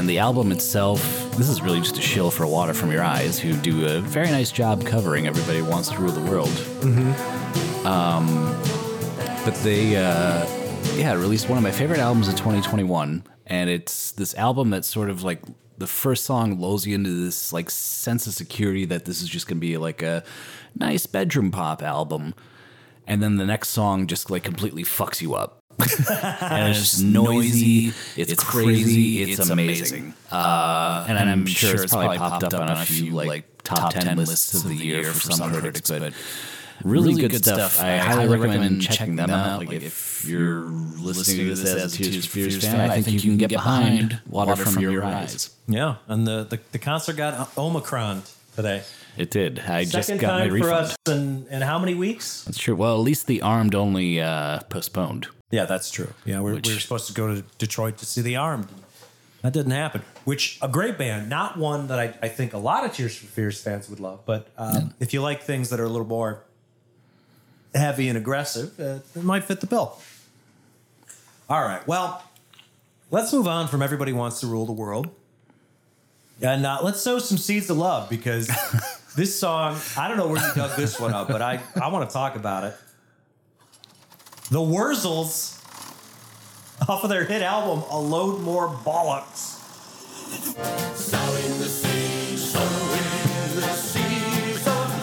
And 0.00 0.08
the 0.08 0.20
album 0.20 0.52
itself, 0.52 1.02
this 1.36 1.48
is 1.48 1.60
really 1.60 1.80
just 1.80 1.98
a 1.98 2.00
shill 2.00 2.30
for 2.30 2.46
Water 2.46 2.72
from 2.72 2.92
Your 2.92 3.02
Eyes, 3.02 3.38
who 3.40 3.54
do 3.54 3.86
a 3.86 4.00
very 4.00 4.28
nice 4.28 4.52
job 4.52 4.86
covering 4.86 5.26
Everybody 5.26 5.62
Wants 5.62 5.88
to 5.90 5.98
Rule 5.98 6.12
the 6.12 6.30
World. 6.30 6.48
Mm-hmm. 6.48 7.86
Um, 7.86 8.26
but 9.44 9.54
they, 9.64 9.96
uh, 9.96 10.46
yeah, 10.94 11.12
released 11.14 11.48
one 11.48 11.58
of 11.58 11.64
my 11.64 11.72
favorite 11.72 11.98
albums 11.98 12.28
of 12.28 12.36
2021. 12.36 13.24
And 13.46 13.68
it's 13.68 14.12
this 14.12 14.32
album 14.36 14.70
that's 14.70 14.88
sort 14.88 15.10
of 15.10 15.24
like 15.24 15.42
the 15.76 15.88
first 15.88 16.24
song 16.24 16.60
lulls 16.60 16.86
you 16.86 16.94
into 16.94 17.10
this 17.10 17.52
like 17.52 17.68
sense 17.68 18.26
of 18.26 18.32
security 18.32 18.84
that 18.84 19.06
this 19.06 19.20
is 19.20 19.28
just 19.28 19.48
going 19.48 19.56
to 19.56 19.60
be 19.60 19.76
like 19.76 20.02
a 20.02 20.22
nice 20.78 21.04
bedroom 21.06 21.50
pop 21.50 21.82
album. 21.82 22.32
And 23.10 23.20
then 23.20 23.38
the 23.38 23.44
next 23.44 23.70
song 23.70 24.06
just 24.06 24.30
like 24.30 24.44
completely 24.44 24.84
fucks 24.84 25.20
you 25.20 25.34
up. 25.34 25.64
and 25.80 26.68
it's 26.70 26.78
just 26.78 27.02
noisy, 27.02 27.92
it's, 28.16 28.44
crazy, 28.44 29.22
it's, 29.22 29.48
amazing. 29.48 30.14
Uh, 30.30 31.06
and 31.08 31.18
I'm, 31.18 31.44
sure 31.44 31.74
it's 31.74 31.92
probably 31.92 32.18
popped 32.18 32.44
up 32.44 32.54
on 32.54 32.70
a 32.70 32.84
few 32.84 33.10
like 33.10 33.64
top 33.64 33.92
ten 33.94 34.16
lists 34.16 34.54
of 34.54 34.68
the 34.68 34.76
year 34.76 35.04
for 35.12 35.32
some 35.32 35.50
other 35.50 35.60
critics, 35.60 35.90
but 35.90 36.12
really, 36.84 37.20
good, 37.20 37.34
stuff. 37.44 37.80
I 37.82 37.96
highly 37.96 38.38
recommend 38.38 38.80
checking 38.82 39.16
them 39.16 39.30
out. 39.30 39.58
Like 39.58 39.72
if 39.72 40.24
you're 40.24 40.60
listening 40.60 41.48
to 41.48 41.54
this 41.56 41.74
as 41.74 41.94
a 41.94 41.96
Tears 41.96 42.26
for 42.26 42.32
Fears 42.32 42.64
fan, 42.64 42.90
I 42.92 43.02
think 43.02 43.24
you 43.24 43.30
can 43.30 43.38
get 43.38 43.48
behind 43.48 44.20
Water 44.28 44.54
from 44.54 44.80
Your 44.80 45.02
Eyes. 45.02 45.50
Yeah, 45.66 45.96
and 46.06 46.28
the, 46.28 46.44
the 46.44 46.60
the 46.70 46.78
concert 46.78 47.16
got 47.16 47.58
Omicron 47.58 48.22
today. 48.54 48.84
It 49.16 49.30
did. 49.30 49.58
I 49.60 49.84
just 49.84 50.06
Second 50.08 50.20
got 50.20 50.32
my 50.34 50.38
time 50.40 50.48
for 50.50 50.54
refund. 50.54 50.72
us 50.74 50.96
in, 51.08 51.46
in 51.50 51.62
how 51.62 51.78
many 51.78 51.94
weeks? 51.94 52.44
That's 52.44 52.58
true. 52.58 52.74
Well, 52.76 52.94
at 52.94 53.00
least 53.02 53.26
the 53.26 53.42
Armed 53.42 53.74
only 53.74 54.20
uh, 54.20 54.60
postponed. 54.68 55.28
Yeah, 55.50 55.64
that's 55.66 55.90
true. 55.90 56.12
Yeah, 56.24 56.40
we're, 56.40 56.54
Which- 56.54 56.68
we 56.68 56.74
were 56.74 56.80
supposed 56.80 57.06
to 57.08 57.12
go 57.12 57.34
to 57.34 57.42
Detroit 57.58 57.98
to 57.98 58.06
see 58.06 58.20
the 58.22 58.36
Armed. 58.36 58.68
That 59.42 59.52
didn't 59.54 59.72
happen. 59.72 60.02
Which 60.24 60.58
a 60.60 60.68
great 60.68 60.98
band, 60.98 61.28
not 61.30 61.56
one 61.56 61.86
that 61.88 61.98
I, 61.98 62.14
I 62.22 62.28
think 62.28 62.52
a 62.52 62.58
lot 62.58 62.84
of 62.84 62.92
Tears 62.92 63.16
for 63.16 63.26
Fears 63.26 63.60
fans 63.60 63.88
would 63.88 63.98
love. 63.98 64.20
But 64.26 64.48
um, 64.58 64.92
if 65.00 65.12
you 65.14 65.22
like 65.22 65.42
things 65.42 65.70
that 65.70 65.80
are 65.80 65.84
a 65.84 65.88
little 65.88 66.06
more 66.06 66.42
heavy 67.74 68.08
and 68.08 68.18
aggressive, 68.18 68.78
uh, 68.78 68.98
it 69.18 69.24
might 69.24 69.44
fit 69.44 69.60
the 69.60 69.66
bill. 69.66 69.98
All 71.48 71.62
right. 71.62 71.84
Well, 71.88 72.22
let's 73.10 73.32
move 73.32 73.48
on 73.48 73.66
from 73.66 73.80
Everybody 73.80 74.12
Wants 74.12 74.40
to 74.40 74.46
Rule 74.46 74.66
the 74.66 74.72
World. 74.72 75.08
And 76.42 76.64
uh, 76.66 76.78
let's 76.82 77.00
sow 77.00 77.18
some 77.18 77.38
seeds 77.38 77.68
of 77.70 77.76
love 77.78 78.08
because 78.10 78.48
this 79.16 79.38
song, 79.38 79.78
I 79.96 80.08
don't 80.08 80.16
know 80.16 80.28
where 80.28 80.46
you 80.46 80.54
dug 80.54 80.76
this 80.76 80.98
one 81.00 81.12
up, 81.12 81.28
but 81.28 81.42
I, 81.42 81.60
I 81.80 81.88
want 81.88 82.08
to 82.08 82.12
talk 82.12 82.36
about 82.36 82.64
it. 82.64 82.74
The 84.50 84.58
Wurzels, 84.58 85.58
off 86.88 87.04
of 87.04 87.10
their 87.10 87.24
hit 87.24 87.42
album, 87.42 87.84
A 87.90 87.98
Load 87.98 88.40
More 88.40 88.68
Bollocks. 88.68 89.58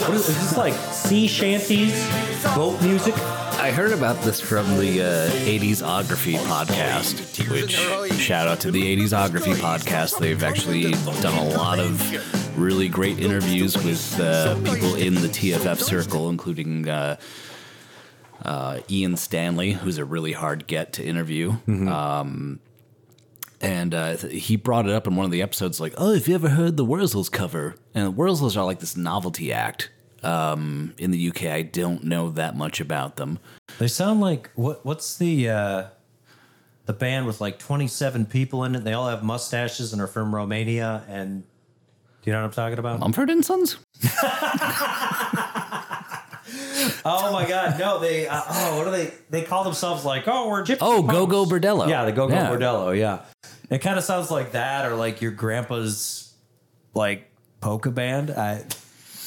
What 0.01 0.15
is, 0.15 0.29
is 0.29 0.35
this 0.37 0.57
like 0.57 0.73
sea 0.73 1.27
shanties, 1.27 2.07
boat 2.55 2.81
music? 2.81 3.13
I 3.59 3.71
heard 3.71 3.91
about 3.91 4.21
this 4.23 4.39
from 4.39 4.65
the 4.77 5.01
uh, 5.01 5.29
80s 5.31 5.85
Ography 5.85 6.33
podcast, 6.35 7.49
which 7.51 7.71
shout 8.19 8.47
out 8.47 8.59
to 8.61 8.71
the 8.71 8.95
80s 8.95 9.17
Ography 9.17 9.51
podcast. 9.53 10.19
They've 10.19 10.41
actually 10.43 10.91
done 11.21 11.37
a 11.37 11.49
lot 11.57 11.79
of 11.79 12.57
really 12.57 12.87
great 12.87 13.19
interviews 13.19 13.75
with 13.75 14.19
uh, 14.19 14.55
people 14.57 14.95
in 14.95 15.15
the 15.15 15.27
TFF 15.27 15.81
circle, 15.81 16.29
including 16.29 16.87
uh, 16.87 17.17
uh, 18.45 18.79
Ian 18.89 19.17
Stanley, 19.17 19.71
who's 19.73 19.97
a 19.97 20.05
really 20.05 20.33
hard 20.33 20.67
get 20.67 20.93
to 20.93 21.03
interview. 21.03 21.55
Um, 21.67 22.59
and 23.59 23.93
uh, 23.93 24.17
he 24.17 24.55
brought 24.55 24.85
it 24.87 24.91
up 24.93 25.07
in 25.07 25.15
one 25.15 25.25
of 25.25 25.31
the 25.31 25.41
episodes, 25.41 25.79
like, 25.79 25.95
"Oh, 25.97 26.13
have 26.13 26.27
you 26.27 26.35
ever 26.35 26.49
heard 26.49 26.77
the 26.77 26.85
Wurzels 26.85 27.31
cover?" 27.31 27.75
And 27.95 28.07
the 28.07 28.13
Wurzels 28.13 28.55
are 28.55 28.63
like 28.63 28.79
this 28.79 28.95
novelty 28.95 29.51
act 29.51 29.89
um, 30.23 30.93
in 30.97 31.11
the 31.11 31.29
UK. 31.29 31.43
I 31.45 31.61
don't 31.61 32.03
know 32.03 32.29
that 32.31 32.55
much 32.55 32.79
about 32.79 33.15
them. 33.17 33.39
They 33.79 33.87
sound 33.87 34.21
like 34.21 34.49
what? 34.55 34.85
What's 34.85 35.17
the 35.17 35.49
uh, 35.49 35.83
the 36.85 36.93
band 36.93 37.25
with 37.27 37.39
like 37.41 37.59
twenty 37.59 37.87
seven 37.87 38.25
people 38.25 38.63
in 38.63 38.75
it? 38.75 38.83
They 38.83 38.93
all 38.93 39.07
have 39.09 39.23
mustaches 39.23 39.93
and 39.93 40.01
are 40.01 40.07
from 40.07 40.33
Romania. 40.33 41.03
And 41.07 41.43
do 41.43 41.47
you 42.25 42.33
know 42.33 42.39
what 42.39 42.45
I'm 42.47 42.51
talking 42.53 42.79
about? 42.79 42.99
Mumford 42.99 43.29
and 43.29 43.43
Sons? 43.45 43.77
Oh 47.09 47.31
my 47.31 47.47
God, 47.47 47.79
no! 47.79 47.99
They 47.99 48.27
uh, 48.27 48.41
oh, 48.49 48.77
what 48.77 48.85
do 48.85 48.91
they? 48.91 49.13
They 49.29 49.41
call 49.41 49.63
themselves 49.63 50.03
like 50.03 50.27
oh, 50.27 50.49
we're 50.49 50.63
gypsy. 50.63 50.77
Oh. 50.81 51.01
Gogol 51.01 51.45
Bordello. 51.45 51.87
Yeah, 51.87 52.03
the 52.05 52.11
Gogol 52.11 52.35
Yeah. 52.35 52.49
Bordello. 52.49 52.97
Yeah, 52.97 53.21
it 53.69 53.79
kind 53.79 53.97
of 53.97 54.03
sounds 54.03 54.29
like 54.29 54.51
that, 54.51 54.85
or 54.85 54.95
like 54.95 55.21
your 55.21 55.31
grandpa's 55.31 56.33
like 56.93 57.29
polka 57.61 57.91
band. 57.91 58.31
I, 58.31 58.63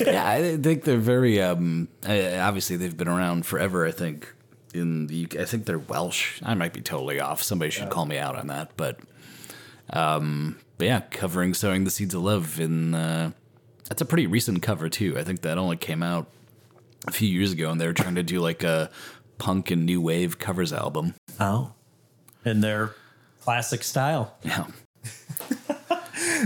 yeah, 0.06 0.28
I 0.28 0.56
think 0.56 0.84
they're 0.84 0.96
very. 0.98 1.40
Um, 1.40 1.88
obviously, 2.04 2.76
they've 2.76 2.96
been 2.96 3.08
around 3.08 3.46
forever. 3.46 3.86
I 3.86 3.90
think 3.92 4.32
in 4.74 5.06
the 5.06 5.24
UK, 5.24 5.36
I 5.36 5.44
think 5.44 5.66
they're 5.66 5.78
Welsh. 5.78 6.40
I 6.44 6.54
might 6.54 6.72
be 6.72 6.80
totally 6.80 7.20
off. 7.20 7.42
Somebody 7.42 7.70
should 7.70 7.90
call 7.90 8.06
me 8.06 8.18
out 8.18 8.36
on 8.36 8.48
that. 8.48 8.70
But, 8.76 8.98
um, 9.90 10.58
but 10.78 10.86
yeah, 10.86 11.00
covering 11.00 11.54
"Sowing 11.54 11.84
the 11.84 11.90
Seeds 11.90 12.14
of 12.14 12.22
Love" 12.22 12.60
in 12.60 12.94
uh, 12.94 13.32
that's 13.88 14.00
a 14.00 14.04
pretty 14.04 14.26
recent 14.26 14.62
cover 14.62 14.88
too. 14.88 15.18
I 15.18 15.24
think 15.24 15.42
that 15.42 15.58
only 15.58 15.76
came 15.76 16.02
out 16.02 16.26
a 17.06 17.12
few 17.12 17.28
years 17.28 17.52
ago, 17.52 17.70
and 17.70 17.80
they 17.80 17.86
were 17.86 17.92
trying 17.92 18.14
to 18.14 18.22
do 18.22 18.40
like 18.40 18.62
a 18.62 18.90
punk 19.38 19.70
and 19.70 19.84
new 19.84 20.00
wave 20.00 20.38
covers 20.38 20.72
album. 20.72 21.14
oh, 21.38 21.72
in 22.44 22.60
their 22.60 22.94
classic 23.40 23.82
style. 23.82 24.36
Yeah, 24.42 24.66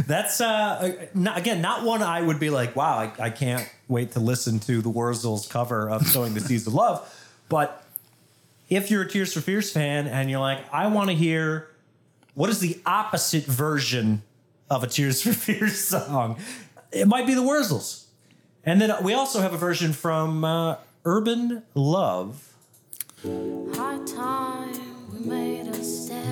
That's 0.07 0.41
uh, 0.41 1.07
not, 1.15 1.39
again 1.39 1.61
not 1.61 1.85
one 1.85 2.03
I 2.03 2.21
would 2.21 2.41
be 2.41 2.51
like, 2.51 2.75
wow, 2.77 2.99
I, 2.99 3.13
I 3.19 3.31
can't 3.31 3.69
wait 3.89 4.13
to 4.13 4.21
listen 4.21 4.59
to 4.61 4.83
the 4.83 4.91
Wurzels 4.91 5.49
cover 5.49 5.89
of 5.89 6.07
"Sowing 6.07 6.35
the 6.35 6.41
Seeds 6.41 6.67
of 6.67 6.75
Love." 6.75 7.09
But 7.49 7.85
if 8.69 8.91
you're 8.91 9.03
a 9.03 9.09
Tears 9.09 9.33
for 9.33 9.41
Fears 9.41 9.71
fan 9.73 10.07
and 10.07 10.31
you're 10.31 10.41
like, 10.41 10.61
I 10.73 10.87
want 10.89 11.11
to 11.11 11.15
hear 11.15 11.69
what 12.35 12.51
is 12.51 12.61
the 12.61 12.81
opposite 12.85 13.45
version 13.45 14.23
of 14.71 14.83
a 14.83 14.87
Tears 14.87 15.23
for 15.23 15.33
Fears 15.33 15.79
song, 15.89 16.39
it 16.93 17.07
might 17.07 17.27
be 17.27 17.35
the 17.35 17.43
Wurzels. 17.43 18.05
And 18.65 18.81
then 18.81 18.93
we 19.03 19.13
also 19.13 19.41
have 19.41 19.53
a 19.53 19.59
version 19.59 19.93
from 19.93 20.45
uh, 20.45 20.77
Urban 21.05 21.63
Love. 21.75 22.55
Hard 23.23 24.07
time, 24.07 25.13
we 25.13 25.19
made 25.21 25.67
a 25.69 25.85
stand 25.85 26.24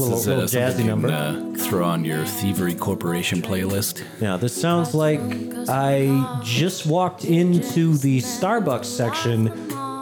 Little, 0.00 0.18
is, 0.18 0.28
uh, 0.28 0.34
little 0.34 0.48
jazzy 0.48 0.84
number. 0.84 1.08
can, 1.08 1.54
uh, 1.54 1.58
throw 1.58 1.84
on 1.84 2.04
your 2.04 2.24
Thievery 2.24 2.74
Corporation 2.74 3.42
playlist. 3.42 4.02
Yeah, 4.20 4.36
this 4.36 4.58
sounds 4.58 4.94
like 4.94 5.20
I 5.68 6.40
just 6.42 6.86
walked 6.86 7.24
into 7.24 7.96
the 7.96 8.20
Starbucks 8.20 8.84
section 8.84 9.48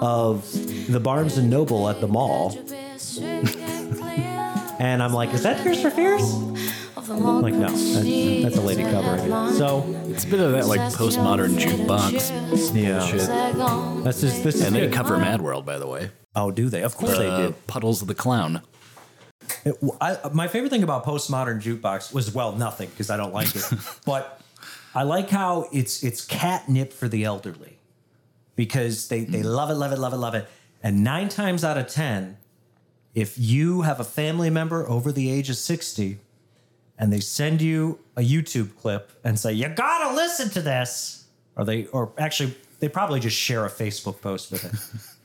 of 0.02 0.50
the 0.90 1.00
Barnes 1.00 1.38
and 1.38 1.50
Noble 1.50 1.88
at 1.88 2.00
the 2.00 2.08
mall, 2.08 2.56
and 4.78 5.02
I'm 5.02 5.12
like, 5.12 5.34
"Is 5.34 5.42
that 5.42 5.62
Tears 5.62 5.82
for 5.82 5.90
Fears?" 5.90 6.22
I'm 7.10 7.40
like, 7.40 7.54
no, 7.54 7.70
that's, 7.70 8.42
that's 8.42 8.56
a 8.56 8.60
lady 8.60 8.82
covering 8.82 9.20
it. 9.24 9.54
So 9.54 9.84
It's 10.08 10.24
a 10.24 10.28
bit 10.28 10.40
of 10.40 10.52
that 10.52 10.66
like 10.66 10.80
postmodern 10.92 11.58
jukebox 11.58 12.74
yeah, 12.74 13.00
shit. 13.06 14.04
that's 14.04 14.20
just 14.20 14.44
this 14.44 14.56
is 14.56 14.62
And 14.62 14.74
they 14.76 14.88
cover 14.88 15.16
Mad 15.16 15.40
World, 15.40 15.64
by 15.64 15.78
the 15.78 15.86
way. 15.86 16.10
Oh, 16.36 16.50
do 16.50 16.68
they? 16.68 16.82
Of 16.82 16.96
course 16.96 17.16
they 17.16 17.30
did. 17.30 17.66
Puddles 17.66 18.02
of 18.02 18.08
the 18.08 18.14
Clown. 18.14 18.62
It- 19.64 19.76
I, 20.00 20.18
my 20.32 20.48
favorite 20.48 20.70
thing 20.70 20.82
about 20.82 21.04
postmodern 21.04 21.60
jukebox 21.62 22.12
was 22.12 22.34
well 22.34 22.52
nothing 22.52 22.90
because 22.90 23.10
I 23.10 23.16
don't 23.16 23.32
like 23.32 23.54
it, 23.54 23.64
but 24.04 24.40
I 24.94 25.02
like 25.02 25.30
how 25.30 25.68
it's 25.72 26.02
it's 26.02 26.24
catnip 26.24 26.92
for 26.92 27.08
the 27.08 27.24
elderly 27.24 27.78
because 28.56 29.08
they 29.08 29.24
they 29.24 29.40
mm. 29.40 29.44
love 29.44 29.70
it, 29.70 29.74
love 29.74 29.92
it, 29.92 29.98
love 29.98 30.12
it, 30.12 30.16
love 30.16 30.34
it. 30.34 30.48
And 30.82 31.04
nine 31.04 31.28
times 31.28 31.64
out 31.64 31.76
of 31.78 31.88
ten, 31.88 32.36
if 33.14 33.38
you 33.38 33.82
have 33.82 34.00
a 34.00 34.04
family 34.04 34.50
member 34.50 34.88
over 34.88 35.12
the 35.12 35.30
age 35.30 35.50
of 35.50 35.56
sixty, 35.56 36.18
and 36.98 37.12
they 37.12 37.20
send 37.20 37.62
you 37.62 38.00
a 38.16 38.20
YouTube 38.22 38.76
clip 38.76 39.12
and 39.24 39.38
say 39.38 39.52
you 39.52 39.68
gotta 39.68 40.14
listen 40.14 40.50
to 40.50 40.60
this, 40.60 41.26
or 41.56 41.64
they 41.64 41.86
or 41.86 42.12
actually 42.18 42.56
they 42.80 42.88
probably 42.88 43.20
just 43.20 43.36
share 43.36 43.64
a 43.64 43.70
Facebook 43.70 44.20
post 44.20 44.50
with 44.50 44.64
it. 44.64 44.72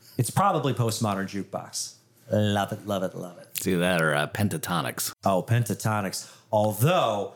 it's 0.18 0.30
probably 0.30 0.72
postmodern 0.72 1.26
jukebox. 1.26 1.94
Love 2.30 2.72
it, 2.72 2.86
love 2.86 3.02
it, 3.02 3.14
love 3.14 3.38
it. 3.38 3.48
See 3.62 3.74
that 3.74 4.00
or 4.02 4.14
uh, 4.14 4.26
Pentatonix. 4.28 5.12
Oh, 5.24 5.42
Pentatonix. 5.42 6.30
Although 6.50 7.34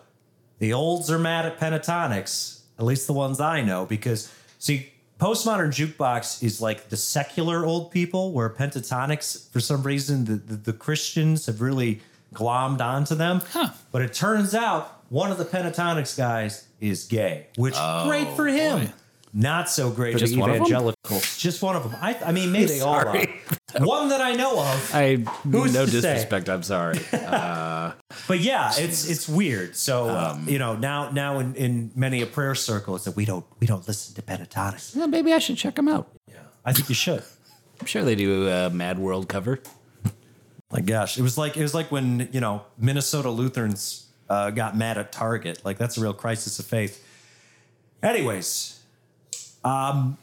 the 0.59 0.72
olds 0.72 1.11
are 1.11 1.18
mad 1.18 1.44
at 1.46 1.59
Pentatonix, 1.59 2.61
at 2.79 2.85
least 2.85 3.07
the 3.07 3.12
ones 3.12 3.40
I 3.40 3.61
know, 3.62 3.85
because 3.87 4.33
see, 4.59 4.90
postmodern 5.20 5.68
jukebox 5.68 6.42
is 6.42 6.61
like 6.61 6.88
the 6.88 6.96
secular 6.96 7.64
old 7.64 7.90
people, 7.90 8.33
where 8.33 8.48
Pentatonix, 8.48 9.51
for 9.53 9.61
some 9.61 9.83
reason, 9.83 10.24
the, 10.24 10.35
the, 10.37 10.57
the 10.57 10.72
Christians 10.72 11.46
have 11.46 11.61
really 11.61 12.01
glommed 12.35 12.81
onto 12.81 13.14
them. 13.14 13.42
But 13.92 14.03
it 14.03 14.12
turns 14.14 14.55
out 14.55 15.03
one 15.11 15.31
of 15.31 15.38
the 15.38 15.44
Pentatonix 15.44 16.16
guys 16.16 16.66
is 16.81 17.05
gay, 17.05 17.46
which 17.57 17.74
great 18.05 18.29
for 18.37 18.46
him. 18.46 18.87
boy. 18.87 18.92
Not 19.35 19.68
so 19.68 19.90
great 19.90 20.14
for 20.14 20.18
Just 20.20 20.35
the 20.35 20.40
one 20.40 20.51
of 20.51 20.57
'em? 20.57 20.62
evangelicals. 20.62 21.37
Just 21.37 21.62
one 21.62 21.77
of 21.77 21.83
them. 21.90 21.96
I, 22.01 22.16
I 22.24 22.33
mean, 22.33 22.51
maybe 22.51 22.66
they 22.66 22.81
all 22.81 22.94
are. 22.94 23.22
One 23.76 24.09
that 24.09 24.20
I 24.20 24.33
know 24.33 24.61
of. 24.61 24.94
I 24.94 25.16
Who's 25.16 25.74
no 25.74 25.85
to 25.85 25.90
disrespect. 25.90 26.48
I'm 26.48 26.62
sorry. 26.62 26.98
But 28.26 28.40
yeah, 28.40 28.72
it's 28.76 29.09
it's 29.09 29.28
weird. 29.28 29.76
So 29.76 30.09
uh, 30.09 30.38
you 30.46 30.59
know 30.59 30.76
now 30.76 31.11
now 31.11 31.38
in, 31.38 31.54
in 31.54 31.90
many 31.94 32.20
a 32.22 32.26
prayer 32.26 32.54
circle, 32.54 32.96
it's 32.96 33.04
that 33.04 33.16
we 33.16 33.24
don't 33.24 33.44
we 33.61 33.66
don't 33.66 33.87
listen 33.87 34.14
to 34.16 34.22
Pentatonix. 34.22 34.94
well, 34.96 35.09
maybe 35.09 35.33
I 35.33 35.38
should 35.38 35.57
check 35.57 35.76
them 35.76 35.88
out. 35.88 36.09
Yeah, 36.26 36.37
I 36.64 36.72
think 36.72 36.88
you 36.88 36.94
should. 36.94 37.22
I'm 37.81 37.87
sure 37.87 38.04
they 38.04 38.14
do 38.14 38.48
a 38.48 38.70
Mad 38.70 38.98
World 38.98 39.28
cover. 39.28 39.61
My 40.70 40.81
gosh, 40.81 41.16
it 41.18 41.22
was 41.22 41.38
like 41.38 41.57
it 41.57 41.62
was 41.62 41.74
like 41.74 41.90
when 41.90 42.28
you 42.33 42.40
know 42.40 42.62
Minnesota 42.78 43.31
Lutherans 43.31 44.07
uh, 44.28 44.50
got 44.50 44.76
mad 44.76 44.98
at 44.98 45.12
Target. 45.12 45.62
Like 45.64 45.78
that's 45.78 45.96
a 45.96 46.00
real 46.00 46.14
crisis 46.14 46.59
of 46.59 46.66
faith. 46.66 47.04
Anyways, 48.02 48.78
um, 49.64 50.18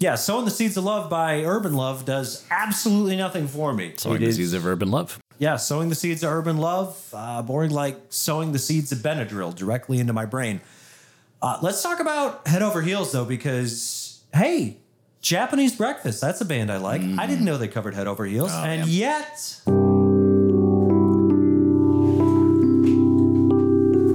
yeah, 0.00 0.14
sowing 0.14 0.44
the 0.46 0.50
seeds 0.50 0.76
of 0.78 0.84
love 0.84 1.08
by 1.10 1.44
Urban 1.44 1.74
Love 1.74 2.04
does 2.06 2.44
absolutely 2.50 3.16
nothing 3.16 3.46
for 3.46 3.72
me. 3.74 3.92
Sowing 3.98 4.16
It 4.16 4.20
the 4.20 4.26
is- 4.28 4.36
Seeds 4.36 4.52
of 4.54 4.66
Urban 4.66 4.90
Love. 4.90 5.18
yeah, 5.38 5.56
sowing 5.56 5.88
the 5.90 5.94
seeds 5.94 6.22
of 6.24 6.30
urban 6.32 6.56
love, 6.58 6.98
uh, 7.12 7.42
boring 7.42 7.70
like 7.70 7.98
sowing 8.08 8.52
the 8.52 8.58
seeds 8.58 8.90
of 8.92 8.98
Benadryl 8.98 9.54
directly 9.54 9.98
into 10.00 10.12
my 10.14 10.24
brain. 10.26 10.60
Uh, 11.42 11.58
let's 11.62 11.82
talk 11.82 12.00
about 12.00 12.46
Head 12.48 12.62
Over 12.62 12.80
Heels 12.82 13.12
though, 13.12 13.24
because 13.24 14.20
hey, 14.34 14.78
Japanese 15.22 15.74
Breakfast, 15.74 16.20
that's 16.20 16.40
a 16.40 16.44
band 16.46 16.70
I 16.72 16.78
like. 16.78 17.02
I 17.02 17.26
didn't 17.26 17.44
know 17.44 17.56
they 17.58 17.68
covered 17.68 17.94
Head 17.94 18.06
Over 18.06 18.24
Heels, 18.24 18.50
Oh, 18.52 18.62
and 18.64 18.86
yet, 18.88 19.60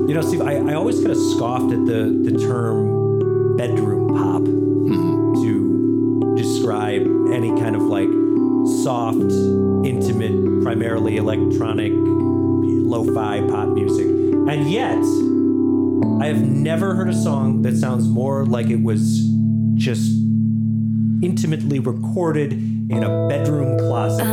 you 0.08 0.14
know, 0.14 0.22
Steve, 0.22 0.42
I, 0.42 0.58
I 0.58 0.74
always 0.76 0.98
kind 0.98 1.12
of 1.12 1.18
scoffed 1.18 1.72
at 1.74 1.86
the, 1.86 2.30
the 2.30 2.38
term 2.40 3.58
bedroom 3.58 4.10
pop 4.10 4.44
describe 6.66 7.06
any 7.32 7.50
kind 7.62 7.76
of 7.76 7.84
like 7.84 8.10
soft, 8.84 9.32
intimate, 9.86 10.64
primarily 10.64 11.18
electronic, 11.18 11.92
lo 11.94 13.04
fi 13.14 13.40
pop 13.42 13.70
music. 13.70 14.08
And 14.08 14.72
yet, 14.72 14.98
I 16.20 16.26
have 16.26 16.42
never 16.42 16.96
heard 16.96 17.10
a 17.10 17.14
song 17.14 17.62
that 17.62 17.78
sounds 17.78 18.08
more 18.08 18.48
like 18.48 18.72
it 18.72 18.82
was 18.82 19.30
just 19.76 20.12
intimately 21.22 21.78
recorded 21.78 22.54
in 22.54 23.04
a 23.04 23.28
bedroom 23.28 23.78
closet. 23.78 24.26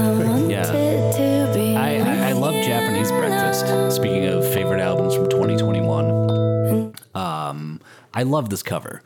Yeah. 0.49 0.62
To 0.62 1.51
be 1.53 1.77
I, 1.77 1.97
I, 1.97 2.29
I 2.31 2.33
love 2.33 2.55
Japanese 2.64 3.11
Breakfast. 3.11 3.95
Speaking 3.95 4.25
of 4.25 4.42
favorite 4.55 4.81
albums 4.81 5.14
from 5.14 5.29
2021, 5.29 6.95
um, 7.14 7.81
I 8.14 8.23
love 8.23 8.49
this 8.49 8.62
cover. 8.62 9.03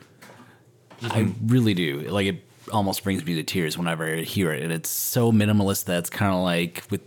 I 1.01 1.33
really 1.45 1.73
do. 1.73 1.99
Like 2.09 2.27
it 2.27 2.46
almost 2.71 3.03
brings 3.03 3.25
me 3.25 3.35
to 3.35 3.43
tears 3.43 3.77
whenever 3.77 4.05
I 4.07 4.21
hear 4.21 4.51
it, 4.51 4.63
and 4.63 4.71
it's 4.71 4.89
so 4.89 5.31
minimalist 5.31 5.85
that 5.85 5.99
it's 5.99 6.09
kind 6.09 6.33
of 6.33 6.41
like 6.43 6.83
with 6.89 7.01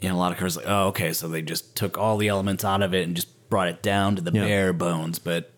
you 0.00 0.08
know 0.08 0.14
a 0.14 0.18
lot 0.18 0.32
of 0.32 0.38
covers 0.38 0.56
like 0.56 0.66
oh 0.68 0.88
okay 0.88 1.12
so 1.12 1.26
they 1.26 1.40
just 1.42 1.74
took 1.74 1.96
all 1.96 2.18
the 2.18 2.28
elements 2.28 2.64
out 2.64 2.82
of 2.82 2.92
it 2.94 3.04
and 3.06 3.16
just 3.16 3.28
brought 3.48 3.68
it 3.68 3.82
down 3.82 4.16
to 4.16 4.22
the 4.22 4.32
Yeah. 4.32 4.44
bare 4.44 4.72
bones. 4.72 5.18
But 5.18 5.52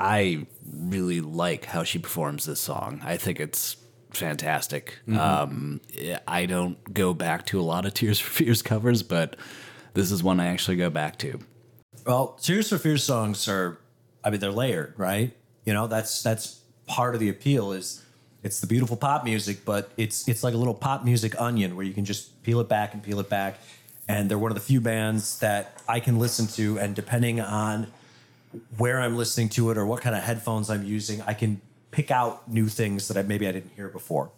I 0.00 0.46
really 0.70 1.20
like 1.20 1.66
how 1.66 1.84
she 1.84 1.98
performs 1.98 2.46
this 2.46 2.60
song. 2.60 3.00
I 3.04 3.16
think 3.16 3.40
it's 3.40 3.76
fantastic. 4.10 4.98
Um, 5.10 5.80
I 6.26 6.46
don't 6.46 6.92
go 6.92 7.12
back 7.14 7.46
to 7.46 7.60
a 7.60 7.62
lot 7.62 7.84
of 7.86 7.94
Tears 7.94 8.18
for 8.18 8.30
Fears 8.30 8.62
covers, 8.62 9.02
but 9.02 9.36
this 9.94 10.10
is 10.10 10.22
one 10.22 10.40
I 10.40 10.46
actually 10.46 10.76
go 10.76 10.90
back 10.90 11.18
to. 11.18 11.38
Well, 12.06 12.38
Tears 12.42 12.68
for 12.70 12.78
Fears 12.78 13.04
songs 13.04 13.48
are, 13.48 13.78
I 14.24 14.30
mean, 14.30 14.40
they're 14.40 14.50
layered, 14.52 14.94
right? 14.96 15.36
You 15.64 15.72
know, 15.74 15.86
that's 15.86 16.22
that's 16.22 16.60
part 16.86 17.14
of 17.14 17.20
the 17.20 17.28
appeal 17.28 17.72
is 17.72 18.04
it's 18.42 18.60
the 18.60 18.66
beautiful 18.66 18.96
pop 18.96 19.24
music, 19.24 19.64
but 19.64 19.90
it's 19.96 20.28
it's 20.28 20.42
like 20.42 20.54
a 20.54 20.56
little 20.56 20.74
pop 20.74 21.04
music 21.04 21.38
onion 21.40 21.76
where 21.76 21.84
you 21.84 21.92
can 21.92 22.04
just 22.04 22.42
peel 22.42 22.60
it 22.60 22.68
back 22.68 22.94
and 22.94 23.02
peel 23.02 23.20
it 23.20 23.28
back. 23.28 23.58
And 24.08 24.30
they're 24.30 24.38
one 24.38 24.52
of 24.52 24.54
the 24.54 24.62
few 24.62 24.80
bands 24.80 25.40
that 25.40 25.82
I 25.88 25.98
can 25.98 26.18
listen 26.20 26.46
to, 26.48 26.78
and 26.78 26.94
depending 26.94 27.40
on 27.40 27.88
where 28.76 29.00
I'm 29.00 29.16
listening 29.16 29.48
to 29.50 29.70
it 29.70 29.76
or 29.76 29.84
what 29.84 30.00
kind 30.00 30.14
of 30.14 30.22
headphones 30.22 30.70
I'm 30.70 30.84
using, 30.84 31.22
I 31.22 31.34
can 31.34 31.60
pick 31.90 32.10
out 32.10 32.48
new 32.48 32.68
things 32.68 33.08
that 33.08 33.16
I, 33.16 33.22
maybe 33.22 33.48
I 33.48 33.52
didn't 33.52 33.72
hear 33.74 33.88
before. 33.88 34.30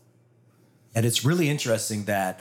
And 0.94 1.04
it's 1.04 1.24
really 1.24 1.50
interesting 1.50 2.04
that 2.04 2.40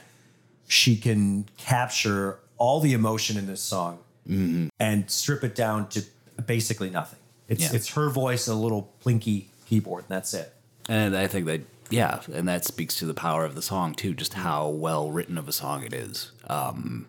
she 0.67 0.95
can 0.95 1.47
capture 1.57 2.39
all 2.57 2.79
the 2.79 2.93
emotion 2.93 3.37
in 3.37 3.45
this 3.45 3.61
song 3.61 3.99
mm-hmm. 4.27 4.67
and 4.79 5.09
strip 5.11 5.43
it 5.43 5.53
down 5.53 5.89
to 5.89 6.03
basically 6.45 6.89
nothing. 6.89 7.19
It's 7.47 7.63
Yeah. 7.63 7.69
it's 7.73 7.89
her 7.89 8.09
voice 8.09 8.47
and 8.47 8.57
a 8.57 8.59
little 8.59 8.93
plinky 9.03 9.45
keyboard, 9.67 10.05
and 10.07 10.09
that's 10.15 10.33
it. 10.33 10.53
And 10.89 11.15
I 11.17 11.27
think 11.27 11.45
that, 11.47 11.61
yeah, 11.89 12.21
and 12.33 12.47
that 12.47 12.65
speaks 12.65 12.95
to 12.95 13.05
the 13.05 13.13
power 13.13 13.43
of 13.45 13.55
the 13.55 13.61
song 13.61 13.93
too, 13.93 14.13
just 14.13 14.33
how 14.35 14.67
well 14.69 15.11
written 15.11 15.37
of 15.37 15.47
a 15.47 15.51
song 15.51 15.83
it 15.83 15.93
is. 15.93 16.31
Um, 16.49 17.07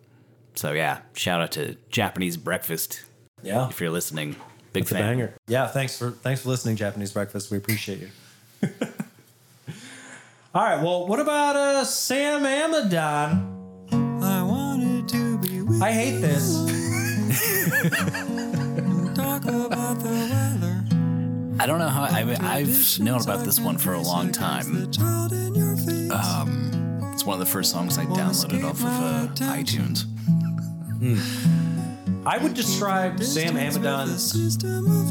so 0.54 0.72
yeah, 0.72 1.00
shout 1.14 1.40
out 1.40 1.52
to 1.52 1.76
Japanese 1.90 2.36
Breakfast 2.36 3.04
Yeah, 3.42 3.68
if 3.68 3.80
you're 3.80 3.90
listening. 3.90 4.34
Big 4.72 4.82
it's 4.82 4.90
a 4.92 4.94
fan. 4.96 5.02
banger. 5.04 5.34
Yeah, 5.46 5.66
thanks 5.68 5.96
for 5.98 6.10
thanks 6.10 6.42
for 6.42 6.48
listening, 6.50 6.76
Japanese 6.76 7.12
Breakfast. 7.12 7.50
We 7.50 7.56
appreciate 7.58 8.00
you. 8.00 8.10
All 10.54 10.64
right, 10.64 10.82
well, 10.82 11.06
what 11.06 11.20
about 11.20 11.56
uh, 11.56 11.84
Sam 11.84 12.42
Amidon? 12.44 13.54
I 14.22 14.42
wanted 14.42 15.08
to 15.10 15.38
be 15.38 15.62
with 15.62 15.80
I 15.82 15.92
hate 15.92 16.18
this. 16.20 16.56
I 21.60 21.66
don't 21.66 21.78
know 21.78 21.88
how. 21.88 22.02
I, 22.04 22.36
I've 22.40 23.00
known 23.00 23.20
about 23.20 23.44
this 23.44 23.58
one 23.58 23.78
for 23.78 23.94
a 23.94 24.00
long 24.00 24.30
time. 24.32 24.72
The 24.74 24.86
child 24.86 25.32
in 25.32 25.54
your 25.54 25.76
face. 25.76 26.10
It's 27.12 27.24
one 27.24 27.40
of 27.40 27.40
the 27.40 27.50
first 27.52 27.72
songs 27.72 27.98
I 27.98 28.04
downloaded 28.04 28.64
off 28.64 28.80
of 28.80 28.84
uh, 28.84 29.28
iTunes. 29.52 30.04
I 32.26 32.36
would 32.38 32.54
describe 32.54 33.22
Sam 33.22 33.56
Amidon's 33.56 34.32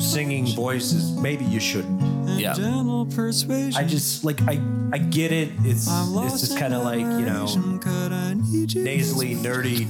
singing 0.05 0.45
voice 0.47 0.93
as 0.93 1.11
maybe 1.13 1.45
you 1.45 1.59
shouldn't. 1.59 2.17
Yeah. 2.39 2.53
gentle 2.53 3.05
persuasion. 3.07 3.73
I 3.75 3.87
just 3.87 4.23
like 4.23 4.41
I 4.43 4.61
I 4.93 4.97
get 4.99 5.31
it. 5.31 5.49
It's 5.63 5.87
it's 5.89 6.39
just 6.41 6.57
kind 6.59 6.73
of 6.73 6.83
like 6.83 6.99
you 6.99 7.21
know 7.25 7.47
direction. 7.47 7.79
Could 7.79 8.11
I 8.11 8.33
need 8.35 8.73
you? 8.73 8.83
nasally, 8.83 9.33
nerdy. 9.35 9.87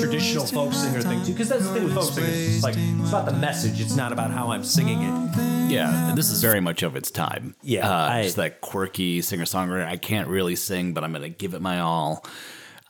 Traditional 0.00 0.42
wasting 0.44 0.58
folk 0.58 0.72
singer 0.72 1.02
thing 1.02 1.24
too. 1.24 1.32
Because 1.32 1.48
that's 1.50 1.66
the 1.68 1.74
thing 1.74 1.84
with 1.84 1.94
folk 1.94 2.12
singers. 2.12 2.54
It's 2.56 2.62
like 2.64 2.74
it's 2.76 3.08
about 3.10 3.26
the 3.26 3.32
message. 3.34 3.80
It's 3.80 3.94
not 3.94 4.12
about 4.12 4.30
how 4.32 4.50
I'm 4.50 4.64
singing 4.64 5.02
it. 5.02 5.70
Yeah, 5.70 6.08
and 6.08 6.16
this 6.18 6.30
is 6.30 6.40
very 6.40 6.60
much 6.60 6.82
of 6.82 6.96
its 6.96 7.10
time. 7.10 7.54
Yeah, 7.62 7.88
uh, 7.88 8.08
I- 8.10 8.22
just 8.24 8.36
that 8.36 8.60
quirky 8.62 9.20
singer 9.22 9.44
songwriter. 9.44 9.86
I 9.86 9.98
can't 9.98 10.28
really 10.28 10.56
sing, 10.56 10.94
but 10.94 11.04
I'm 11.04 11.12
going 11.12 11.22
to 11.22 11.28
give 11.28 11.54
it 11.54 11.60
my 11.60 11.80
all. 11.80 12.24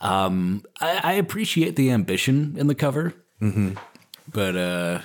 Um, 0.00 0.62
I, 0.80 1.00
I 1.02 1.12
appreciate 1.14 1.74
the 1.74 1.90
ambition 1.90 2.54
in 2.56 2.68
the 2.68 2.76
cover, 2.76 3.14
mm-hmm. 3.40 3.72
but 4.32 4.56
uh, 4.56 5.00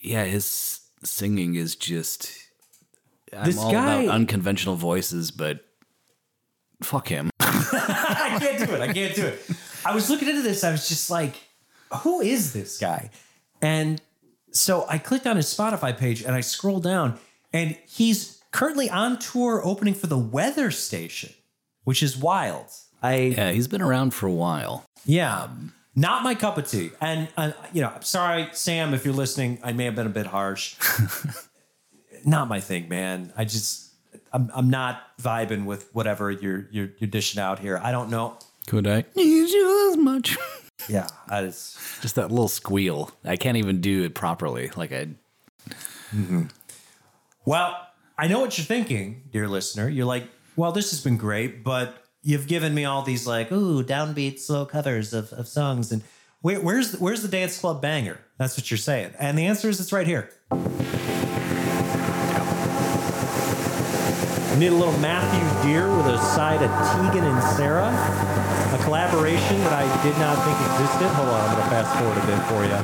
yeah, 0.00 0.24
his 0.24 0.80
singing 1.02 1.54
is 1.54 1.76
just. 1.76 2.32
I'm 3.32 3.44
This 3.44 3.58
all 3.58 3.72
guy- 3.72 4.02
about 4.02 4.14
unconventional 4.14 4.76
voices, 4.76 5.30
but 5.30 5.64
fuck 6.82 7.08
him. 7.08 7.30
I 7.40 8.38
can't 8.40 8.66
do 8.66 8.74
it. 8.74 8.80
I 8.80 8.92
can't 8.92 9.14
do 9.14 9.26
it. 9.26 9.42
I 9.84 9.94
was 9.94 10.08
looking 10.10 10.28
into 10.28 10.42
this. 10.42 10.64
I 10.64 10.70
was 10.70 10.88
just 10.88 11.10
like, 11.10 11.34
who 12.02 12.20
is 12.20 12.52
this 12.52 12.78
guy? 12.78 13.10
And 13.60 14.00
so 14.52 14.86
I 14.88 14.98
clicked 14.98 15.26
on 15.26 15.36
his 15.36 15.46
Spotify 15.46 15.96
page 15.96 16.22
and 16.22 16.34
I 16.34 16.40
scrolled 16.40 16.84
down, 16.84 17.18
and 17.52 17.76
he's 17.86 18.42
currently 18.52 18.88
on 18.88 19.18
tour 19.18 19.60
opening 19.64 19.94
for 19.94 20.06
the 20.06 20.18
Weather 20.18 20.70
Station, 20.70 21.32
which 21.84 22.02
is 22.02 22.16
wild. 22.16 22.66
I 23.02 23.16
yeah, 23.16 23.50
he's 23.52 23.68
been 23.68 23.82
around 23.82 24.14
for 24.14 24.26
a 24.26 24.32
while. 24.32 24.84
Yeah. 25.04 25.48
Not 25.98 26.22
my 26.22 26.34
cup 26.34 26.58
of 26.58 26.68
tea. 26.68 26.90
And, 27.00 27.28
uh, 27.38 27.52
you 27.72 27.80
know, 27.80 27.88
I'm 27.94 28.02
sorry, 28.02 28.48
Sam, 28.52 28.92
if 28.92 29.04
you're 29.06 29.14
listening, 29.14 29.58
I 29.62 29.72
may 29.72 29.86
have 29.86 29.94
been 29.94 30.06
a 30.06 30.10
bit 30.10 30.26
harsh. 30.26 30.76
not 32.24 32.48
my 32.48 32.60
thing, 32.60 32.88
man. 32.88 33.32
I 33.36 33.44
just, 33.44 33.92
I'm, 34.32 34.50
I'm 34.54 34.68
not 34.68 35.16
vibing 35.18 35.64
with 35.64 35.88
whatever 35.94 36.30
you're, 36.30 36.68
you're, 36.70 36.90
you're 36.98 37.08
dishing 37.08 37.40
out 37.40 37.60
here. 37.60 37.80
I 37.82 37.92
don't 37.92 38.10
know. 38.10 38.36
Could 38.66 38.86
I 38.86 39.04
need 39.14 39.48
you 39.50 39.90
as 39.90 39.96
much? 39.96 40.36
Yeah. 40.88 41.08
I 41.28 41.42
just, 41.42 41.78
just 42.02 42.14
that 42.16 42.30
little 42.30 42.48
squeal. 42.48 43.10
I 43.24 43.36
can't 43.36 43.56
even 43.56 43.80
do 43.80 44.04
it 44.04 44.14
properly. 44.14 44.70
Like 44.76 44.92
I 44.92 45.08
Mm-hmm. 46.14 46.44
well, 47.44 47.76
I 48.16 48.28
know 48.28 48.38
what 48.40 48.56
you're 48.56 48.64
thinking, 48.64 49.24
dear 49.32 49.48
listener. 49.48 49.88
You're 49.88 50.06
like, 50.06 50.28
well, 50.54 50.70
this 50.72 50.90
has 50.90 51.02
been 51.02 51.16
great, 51.16 51.64
but 51.64 52.05
you've 52.26 52.48
given 52.48 52.74
me 52.74 52.84
all 52.84 53.02
these 53.02 53.24
like, 53.24 53.52
ooh, 53.52 53.84
downbeat, 53.84 54.40
slow 54.40 54.66
covers 54.66 55.14
of, 55.14 55.32
of 55.32 55.46
songs. 55.46 55.92
And 55.92 56.02
where, 56.40 56.60
where's, 56.60 56.90
the, 56.90 56.98
where's 56.98 57.22
the 57.22 57.28
dance 57.28 57.56
club 57.56 57.80
banger? 57.80 58.18
That's 58.36 58.58
what 58.58 58.68
you're 58.68 58.78
saying. 58.78 59.12
And 59.20 59.38
the 59.38 59.46
answer 59.46 59.68
is 59.68 59.78
it's 59.80 59.92
right 59.92 60.08
here. 60.08 60.28
Need 64.58 64.68
a 64.68 64.74
little 64.74 64.98
Matthew 64.98 65.70
Dear 65.70 65.86
with 65.96 66.06
a 66.06 66.18
side 66.18 66.62
of 66.62 66.70
Tegan 66.70 67.24
and 67.24 67.42
Sara. 67.56 67.86
A 68.74 68.78
collaboration 68.82 69.60
that 69.60 69.74
I 69.74 69.84
did 70.02 70.18
not 70.18 70.36
think 70.42 70.58
existed. 70.72 71.06
Hold 71.14 71.28
on, 71.28 71.40
I'm 71.48 71.54
going 71.54 71.62
to 71.62 71.70
fast 71.70 71.94
forward 72.00 72.18
a 72.18 72.26
bit 72.26 72.40
for 72.48 72.64
you. 72.64 72.78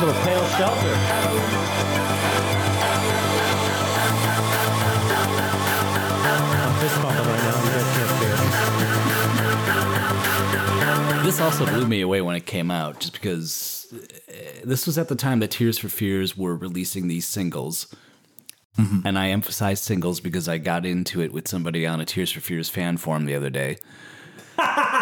Little 0.00 0.18
Pale 0.24 0.46
Shelter. 0.56 2.29
This 11.30 11.38
also 11.38 11.64
blew 11.64 11.86
me 11.86 12.00
away 12.00 12.20
when 12.22 12.34
it 12.34 12.44
came 12.44 12.72
out, 12.72 12.98
just 12.98 13.12
because 13.12 13.86
uh, 13.94 14.34
this 14.64 14.84
was 14.84 14.98
at 14.98 15.06
the 15.06 15.14
time 15.14 15.38
that 15.38 15.52
Tears 15.52 15.78
for 15.78 15.88
Fears 15.88 16.36
were 16.36 16.56
releasing 16.56 17.06
these 17.06 17.24
singles. 17.24 17.86
And 19.04 19.16
I 19.16 19.28
emphasize 19.28 19.80
singles 19.80 20.18
because 20.18 20.48
I 20.48 20.58
got 20.58 20.84
into 20.84 21.20
it 21.22 21.32
with 21.32 21.46
somebody 21.46 21.86
on 21.86 22.00
a 22.00 22.04
Tears 22.04 22.32
for 22.32 22.40
Fears 22.40 22.68
fan 22.68 22.96
forum 22.96 23.26
the 23.26 23.36
other 23.36 23.48
day. 23.48 23.76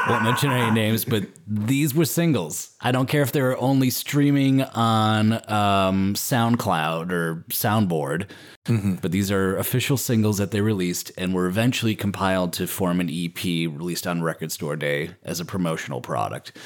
Won't 0.08 0.22
mention 0.24 0.50
any 0.50 0.70
names, 0.70 1.04
but 1.04 1.24
these 1.46 1.94
were 1.94 2.04
singles. 2.04 2.70
I 2.80 2.92
don't 2.92 3.08
care 3.08 3.22
if 3.22 3.32
they 3.32 3.42
were 3.42 3.58
only 3.58 3.90
streaming 3.90 4.62
on 4.62 5.32
um, 5.50 6.14
SoundCloud 6.14 7.10
or 7.12 7.44
Soundboard, 7.50 8.28
but 9.02 9.12
these 9.12 9.30
are 9.30 9.56
official 9.56 9.96
singles 9.96 10.38
that 10.38 10.50
they 10.50 10.60
released 10.60 11.12
and 11.18 11.34
were 11.34 11.46
eventually 11.46 11.94
compiled 11.94 12.52
to 12.54 12.66
form 12.66 13.00
an 13.00 13.10
EP 13.10 13.42
released 13.44 14.06
on 14.06 14.22
Record 14.22 14.52
Store 14.52 14.76
Day 14.76 15.10
as 15.22 15.40
a 15.40 15.44
promotional 15.44 16.00
product. 16.00 16.56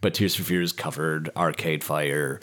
But 0.00 0.14
Tears 0.14 0.34
for 0.34 0.42
Fears 0.44 0.72
covered 0.72 1.30
Arcade 1.36 1.82
Fire, 1.84 2.40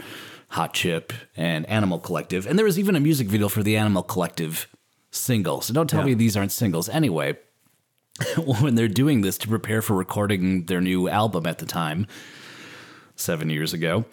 Hot 0.49 0.73
Chip, 0.73 1.13
and 1.37 1.65
Animal 1.67 1.99
Collective. 1.99 2.47
And 2.47 2.57
there 2.57 2.65
was 2.65 2.79
even 2.79 2.95
a 2.95 2.99
music 2.99 3.27
video 3.27 3.49
for 3.49 3.63
the 3.63 3.75
Animal 3.77 4.03
Collective 4.03 4.67
single. 5.11 5.61
So 5.61 5.73
don't 5.73 5.89
tell 5.89 6.01
Yeah. 6.01 6.07
me 6.07 6.13
these 6.15 6.37
aren't 6.37 6.51
singles. 6.51 6.87
Anyway, 6.89 7.37
when 8.61 8.75
they're 8.75 8.87
doing 8.87 9.21
this 9.21 9.37
to 9.39 9.47
prepare 9.47 9.81
for 9.81 9.95
recording 9.95 10.65
their 10.65 10.81
new 10.81 11.09
album 11.09 11.45
at 11.45 11.59
the 11.59 11.65
time, 11.65 12.07
seven 13.15 13.49
years 13.49 13.73
ago, 13.73 14.05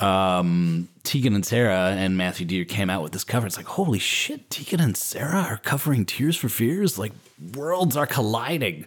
um, 0.00 0.88
Tegan 1.02 1.34
and 1.34 1.44
Sara 1.44 1.90
and 1.90 2.16
Matthew 2.16 2.46
Dear 2.46 2.64
came 2.64 2.90
out 2.90 3.02
with 3.02 3.12
this 3.12 3.24
cover. 3.24 3.46
It's 3.46 3.56
like, 3.56 3.66
holy 3.66 3.98
shit, 3.98 4.50
Tegan 4.50 4.80
and 4.80 4.96
Sara 4.96 5.42
are 5.42 5.58
covering 5.58 6.06
Tears 6.06 6.36
for 6.36 6.48
Fears? 6.48 6.98
Like, 6.98 7.12
worlds 7.54 7.96
are 7.96 8.06
colliding. 8.06 8.86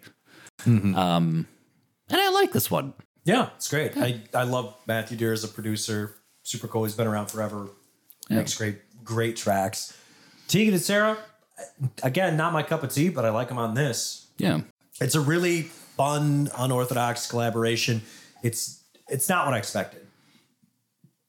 Um, 0.66 1.48
and 2.10 2.22
I 2.22 2.30
like 2.30 2.52
this 2.52 2.72
one. 2.72 2.94
Yeah, 3.26 3.50
it's 3.56 3.70
great. 3.70 3.98
I, 3.98 4.22
I 4.34 4.44
love 4.44 4.76
Matthew 4.88 5.18
Dear 5.18 5.34
as 5.34 5.44
a 5.44 5.48
producer. 5.48 6.16
Super 6.44 6.68
cool. 6.68 6.84
He's 6.84 6.96
been 6.96 7.08
around 7.08 7.28
forever. 7.28 7.70
Makes 8.30 8.58
great 8.58 8.78
great 9.04 9.36
tracks. 9.36 9.98
Tegan 10.48 10.74
and 10.74 10.82
Sara, 10.82 11.18
again, 12.02 12.38
not 12.38 12.54
my 12.54 12.64
cup 12.64 12.84
of 12.84 12.94
tea, 12.94 13.10
but 13.10 13.26
I 13.26 13.30
like 13.30 13.50
them 13.50 13.58
on 13.58 13.74
this. 13.74 14.23
Yeah. 14.38 14.62
It's 15.02 15.16
a 15.16 15.22
really 15.22 15.64
fun, 15.64 16.50
unorthodox 16.58 17.30
collaboration. 17.30 18.02
It's 18.44 18.84
it's 19.10 19.28
not 19.30 19.46
what 19.46 19.54
I 19.54 19.58
expected. 19.58 20.02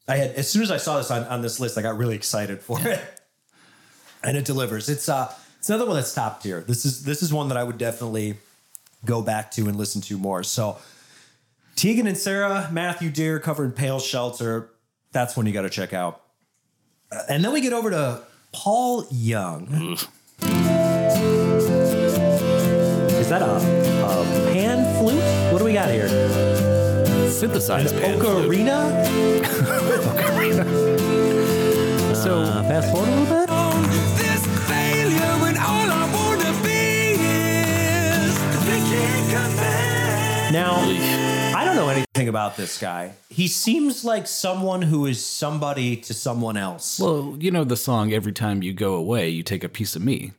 I 0.06 0.16
had 0.16 0.30
as 0.32 0.50
soon 0.50 0.62
as 0.62 0.70
I 0.70 0.76
saw 0.76 0.98
this 0.98 1.10
on, 1.10 1.24
on 1.24 1.42
this 1.42 1.60
list, 1.60 1.78
I 1.78 1.82
got 1.82 1.96
really 1.96 2.16
excited 2.16 2.60
for 2.60 2.78
it. 2.80 3.00
And 4.26 4.38
it 4.38 4.46
delivers. 4.46 4.88
It's 4.88 5.06
uh 5.08 5.30
it's 5.58 5.68
another 5.68 5.84
one 5.84 5.96
that's 5.96 6.14
top 6.14 6.42
tier. 6.42 6.62
This 6.62 6.86
is 6.86 7.04
this 7.04 7.22
is 7.22 7.30
one 7.30 7.48
that 7.48 7.58
I 7.58 7.62
would 7.64 7.76
definitely 7.76 8.36
go 9.04 9.20
back 9.20 9.50
to 9.52 9.68
and 9.68 9.76
listen 9.76 10.00
to 10.02 10.16
more. 10.16 10.42
So 10.42 10.78
Tegan 11.76 12.06
and 12.06 12.16
Sara, 12.16 12.70
Matthew 12.72 13.10
Dear 13.10 13.38
covering 13.38 13.72
Pale 13.72 14.00
Shelter. 14.00 14.70
That's 15.12 15.36
one 15.36 15.44
you 15.44 15.52
got 15.52 15.62
to 15.62 15.70
check 15.70 15.92
out. 15.92 16.22
Uh, 17.12 17.20
And 17.28 17.44
then 17.44 17.52
we 17.52 17.60
get 17.60 17.74
over 17.74 17.90
to 17.90 18.22
Paul 18.52 19.06
Young. 19.10 19.98
That 23.34 23.42
a, 23.42 23.56
a 24.06 24.52
pan 24.52 24.78
flute? 24.98 25.52
What 25.52 25.58
do 25.58 25.64
we 25.64 25.72
got 25.72 25.90
here? 25.90 26.08
Synthesized 27.30 27.94
pan 27.96 28.20
flute. 28.20 28.46
Ocarina? 28.46 28.80
So, 32.24 32.40
Uh, 32.40 32.62
fast 32.62 32.90
forward 32.90 33.08
a 33.08 33.16
little 33.16 33.26
bit. 33.26 33.48
This 34.16 34.46
failure 34.66 35.32
when 35.42 35.56
all 35.58 35.88
I 35.90 36.04
wanna 36.14 36.52
be 36.62 37.18
is 37.20 38.34
they 38.64 38.78
can't 38.78 39.26
come 39.30 39.56
back. 39.56 40.52
Now, 40.52 40.76
I 41.58 41.64
don't 41.66 41.76
know 41.76 41.88
anything 41.90 42.28
about 42.28 42.56
this 42.56 42.78
guy. 42.78 43.12
He 43.28 43.46
seems 43.46 44.04
like 44.06 44.26
someone 44.26 44.80
who 44.82 45.04
is 45.04 45.22
somebody 45.22 45.96
to 45.98 46.14
someone 46.14 46.56
else. 46.56 46.98
well, 46.98 47.36
you 47.38 47.50
know 47.50 47.64
the 47.64 47.76
song 47.76 48.12
"Every 48.14 48.32
Time 48.32 48.62
You 48.62 48.72
Go 48.72 48.94
Away, 48.94 49.28
You 49.28 49.42
Take 49.42 49.62
a 49.64 49.68
Piece 49.68 49.94
of 49.94 50.02
Me." 50.02 50.32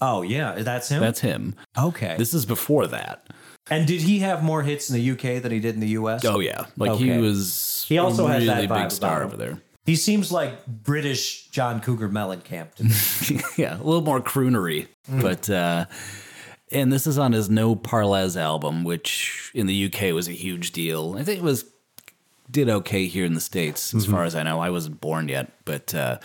Oh 0.00 0.22
yeah, 0.22 0.54
that's 0.62 0.88
him. 0.88 1.00
That's 1.00 1.20
him. 1.20 1.54
okay. 1.78 2.16
This 2.18 2.34
is 2.34 2.46
before 2.46 2.86
that. 2.88 3.26
and 3.70 3.86
did 3.86 4.00
he 4.00 4.20
have 4.20 4.42
more 4.42 4.62
hits 4.62 4.90
in 4.90 4.96
the 4.96 5.10
UK 5.12 5.42
than 5.42 5.52
he 5.52 5.60
did 5.60 5.74
in 5.74 5.80
the 5.80 5.88
US? 5.90 6.24
Oh 6.24 6.40
yeah, 6.40 6.66
like 6.76 6.98
he 6.98 7.16
was. 7.18 7.84
He 7.88 7.98
also 7.98 8.26
a 8.26 8.32
has 8.32 8.46
really 8.46 8.66
that 8.66 8.82
big 8.82 8.90
star 8.90 9.22
over 9.22 9.36
there. 9.36 9.60
He 9.86 9.96
seems 9.96 10.30
like 10.30 10.66
British 10.66 11.48
John 11.48 11.80
Cougar 11.80 12.10
Mellencamp. 12.10 12.74
to 12.74 12.84
me. 13.34 13.40
yeah, 13.56 13.76
a 13.76 13.82
little 13.82 14.02
more 14.02 14.20
croonery, 14.20 14.88
but 15.08 15.48
uh, 15.50 15.86
and 16.70 16.92
this 16.92 17.06
is 17.06 17.18
on 17.18 17.32
his 17.32 17.50
No 17.50 17.74
Parlez 17.74 18.36
album, 18.36 18.84
which 18.84 19.50
in 19.54 19.66
the 19.66 19.86
UK 19.86 20.14
was 20.14 20.28
a 20.28 20.32
huge 20.32 20.72
deal. 20.72 21.16
I 21.18 21.24
think 21.24 21.38
it 21.38 21.44
was 21.44 21.64
did 22.50 22.68
okay 22.68 23.06
here 23.06 23.24
in 23.24 23.34
the 23.34 23.40
states, 23.40 23.94
as 23.94 24.06
far 24.06 24.24
as 24.24 24.34
I 24.34 24.42
know. 24.42 24.60
I 24.60 24.70
wasn't 24.70 25.00
born 25.00 25.28
yet, 25.28 25.52
but 25.64 25.94
uh, 25.94 26.18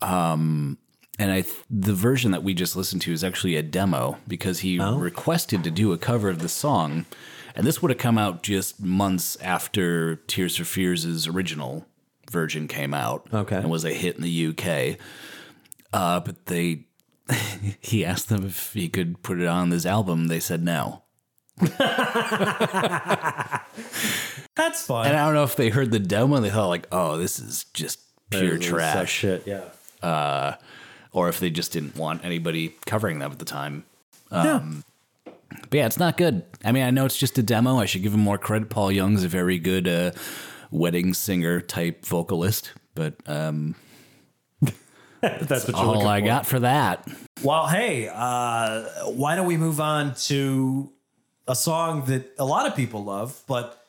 um, 0.00 0.78
and 1.18 1.30
I 1.30 1.42
th- 1.42 1.54
the 1.70 1.94
version 1.94 2.30
that 2.30 2.42
we 2.42 2.54
just 2.54 2.76
listened 2.76 3.02
to 3.02 3.12
is 3.12 3.22
actually 3.22 3.56
a 3.56 3.62
demo 3.62 4.18
because 4.26 4.60
he 4.60 4.78
requested 4.78 5.62
to 5.64 5.70
do 5.70 5.92
a 5.92 5.98
cover 5.98 6.28
of 6.28 6.40
the 6.40 6.48
song, 6.48 7.06
and 7.54 7.66
this 7.66 7.82
would 7.82 7.90
have 7.90 7.98
come 7.98 8.18
out 8.18 8.42
just 8.42 8.80
months 8.80 9.36
after 9.36 10.16
Tears 10.16 10.56
for 10.56 10.64
Fears' 10.64 11.26
original 11.26 11.86
version 12.30 12.66
came 12.66 12.94
out. 12.94 13.28
Okay. 13.32 13.56
and 13.56 13.70
was 13.70 13.84
a 13.84 13.92
hit 13.92 14.16
in 14.16 14.22
the 14.22 14.46
UK. 14.48 14.98
Uh, 15.92 16.20
but 16.20 16.46
they, 16.46 16.86
he 17.80 18.04
asked 18.04 18.30
them 18.30 18.46
if 18.46 18.72
he 18.72 18.88
could 18.88 19.22
put 19.22 19.38
it 19.38 19.46
on 19.46 19.68
this 19.68 19.84
album. 19.86 20.28
They 20.28 20.40
said 20.40 20.64
no. 20.64 21.02
That's 24.56 24.86
fun. 24.86 25.06
And 25.06 25.16
I 25.16 25.26
don't 25.26 25.34
know 25.34 25.44
if 25.44 25.56
they 25.56 25.68
heard 25.68 25.90
the 25.90 25.98
demo 25.98 26.36
and 26.36 26.44
they 26.44 26.50
thought 26.50 26.68
like, 26.68 26.86
oh, 26.90 27.18
this 27.18 27.38
is 27.38 27.64
just 27.74 28.00
pure 28.30 28.56
trash, 28.58 29.12
shit. 29.12 29.46
Yeah. 29.46 30.54
Or 31.12 31.28
if 31.28 31.38
they 31.40 31.50
just 31.50 31.72
didn't 31.72 31.96
want 31.96 32.24
anybody 32.24 32.74
covering 32.86 33.18
them 33.18 33.30
at 33.32 33.38
the 33.38 33.44
time. 33.44 33.84
Um, 34.30 34.84
But 35.24 35.74
yeah, 35.74 35.86
it's 35.86 35.98
not 35.98 36.16
good. 36.16 36.42
I 36.64 36.72
mean, 36.72 36.82
I 36.82 36.90
know 36.90 37.04
it's 37.04 37.18
just 37.18 37.36
a 37.38 37.42
demo. 37.42 37.78
I 37.78 37.84
should 37.84 38.02
give 38.02 38.14
him 38.14 38.20
more 38.20 38.38
credit. 38.38 38.70
Paul 38.70 38.90
Young's 38.90 39.22
a 39.24 39.28
very 39.28 39.58
good 39.58 39.86
uh, 39.86 40.12
wedding 40.70 41.12
singer 41.12 41.60
type 41.60 42.06
vocalist, 42.06 42.72
but 42.94 43.14
um, 43.26 43.74
That's 45.20 45.66
what 45.66 45.74
all 45.74 46.06
I 46.08 46.20
for. 46.20 46.26
got 46.26 46.46
for 46.46 46.60
that. 46.60 47.06
Well, 47.42 47.66
hey, 47.68 48.08
uh, 48.12 48.82
why 49.10 49.36
don't 49.36 49.46
we 49.46 49.56
move 49.56 49.80
on 49.80 50.14
to 50.26 50.90
a 51.46 51.54
song 51.54 52.06
that 52.06 52.32
a 52.38 52.44
lot 52.44 52.66
of 52.66 52.74
people 52.74 53.04
love, 53.04 53.40
but 53.46 53.84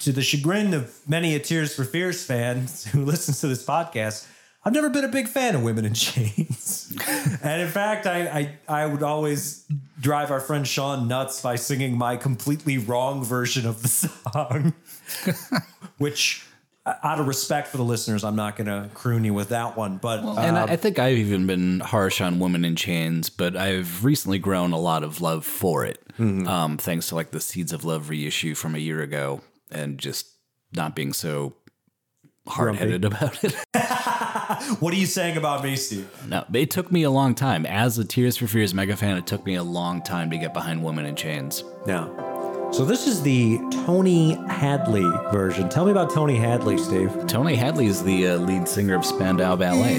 to 0.00 0.12
the 0.12 0.22
chagrin 0.22 0.74
of 0.74 0.96
many 1.08 1.34
a 1.34 1.38
Tears 1.40 1.74
for 1.74 1.84
Fears 1.84 2.24
fans 2.24 2.84
who 2.92 3.04
listens 3.04 3.40
to 3.40 3.48
this 3.48 3.64
podcast, 3.64 4.26
I've 4.64 4.72
never 4.74 4.90
been 4.90 5.04
a 5.04 5.08
big 5.08 5.28
fan 5.28 5.54
of 5.54 5.62
Women 5.62 5.84
in 5.84 5.94
Chains. 6.06 6.94
and 7.42 7.62
in 7.62 7.68
fact, 7.68 8.06
I, 8.06 8.26
I 8.68 8.82
I 8.82 8.86
would 8.86 9.02
always 9.02 9.64
drive 10.00 10.30
our 10.30 10.40
friend 10.40 10.66
Sean 10.66 11.08
nuts 11.08 11.40
by 11.40 11.56
singing 11.56 11.96
my 11.96 12.16
completely 12.16 12.76
wrong 12.78 13.24
version 13.24 13.66
of 13.66 13.82
the 13.82 13.88
song, 14.32 14.74
which. 15.98 16.44
uh, 16.86 16.94
Out 17.02 17.20
of 17.20 17.26
respect 17.28 17.68
for 17.68 17.76
the 17.76 17.84
listeners, 17.84 18.24
I'm 18.24 18.36
not 18.36 18.56
going 18.56 18.66
to 18.66 18.88
croon 18.94 19.24
you 19.24 19.34
with 19.34 19.50
that 19.50 19.76
one. 19.76 19.98
But 19.98 20.20
And 20.20 20.56
uh, 20.56 20.66
I 20.68 20.72
I 20.72 20.76
think 20.76 20.98
I've 20.98 21.18
even 21.18 21.46
been 21.46 21.80
harsh 21.80 22.20
on 22.20 22.38
Women 22.38 22.64
in 22.64 22.76
Chains, 22.76 23.28
but 23.30 23.56
I've 23.56 24.04
recently 24.04 24.38
grown 24.38 24.72
a 24.72 24.78
lot 24.78 25.02
of 25.02 25.20
love 25.20 25.44
for 25.44 25.84
it, 25.84 26.02
um, 26.18 26.78
thanks 26.78 27.08
to 27.08 27.14
like 27.14 27.30
the 27.30 27.40
Seeds 27.40 27.72
of 27.72 27.84
Love 27.84 28.08
reissue 28.10 28.54
from 28.54 28.74
a 28.74 28.78
year 28.78 29.02
ago, 29.02 29.40
and 29.70 29.98
just 29.98 30.26
not 30.72 30.94
being 30.96 31.12
so 31.12 31.54
hard 32.48 32.76
headed 32.76 33.04
about 33.04 33.42
it. 33.44 33.54
what 34.80 34.92
are 34.92 34.96
you 34.96 35.06
saying 35.06 35.36
about 35.36 35.62
me, 35.62 35.76
Steve? 35.76 36.08
no, 36.26 36.44
it 36.52 36.70
took 36.70 36.90
me 36.90 37.02
a 37.02 37.10
long 37.10 37.34
time. 37.34 37.66
As 37.66 37.98
a 37.98 38.04
Tears 38.04 38.36
for 38.36 38.46
Fears 38.46 38.74
mega 38.74 38.96
fan, 38.96 39.16
it 39.16 39.26
took 39.26 39.44
me 39.44 39.54
a 39.54 39.62
long 39.62 40.02
time 40.02 40.30
to 40.30 40.38
get 40.38 40.52
behind 40.54 40.82
Women 40.82 41.06
in 41.06 41.16
Chains. 41.16 41.64
Yeah. 41.86 42.08
So 42.70 42.84
this 42.84 43.06
is 43.06 43.22
the 43.22 43.58
Tony 43.86 44.34
Hadley 44.48 45.08
version. 45.32 45.70
Tell 45.70 45.86
me 45.86 45.90
about 45.90 46.10
Tony 46.10 46.36
Hadley, 46.36 46.76
Steve. 46.76 47.10
Tony 47.26 47.54
Hadley 47.54 47.86
is 47.86 48.02
the 48.02 48.28
uh, 48.28 48.36
lead 48.36 48.68
singer 48.68 48.94
of 48.94 49.06
Spandau 49.06 49.56
Ballet, 49.56 49.96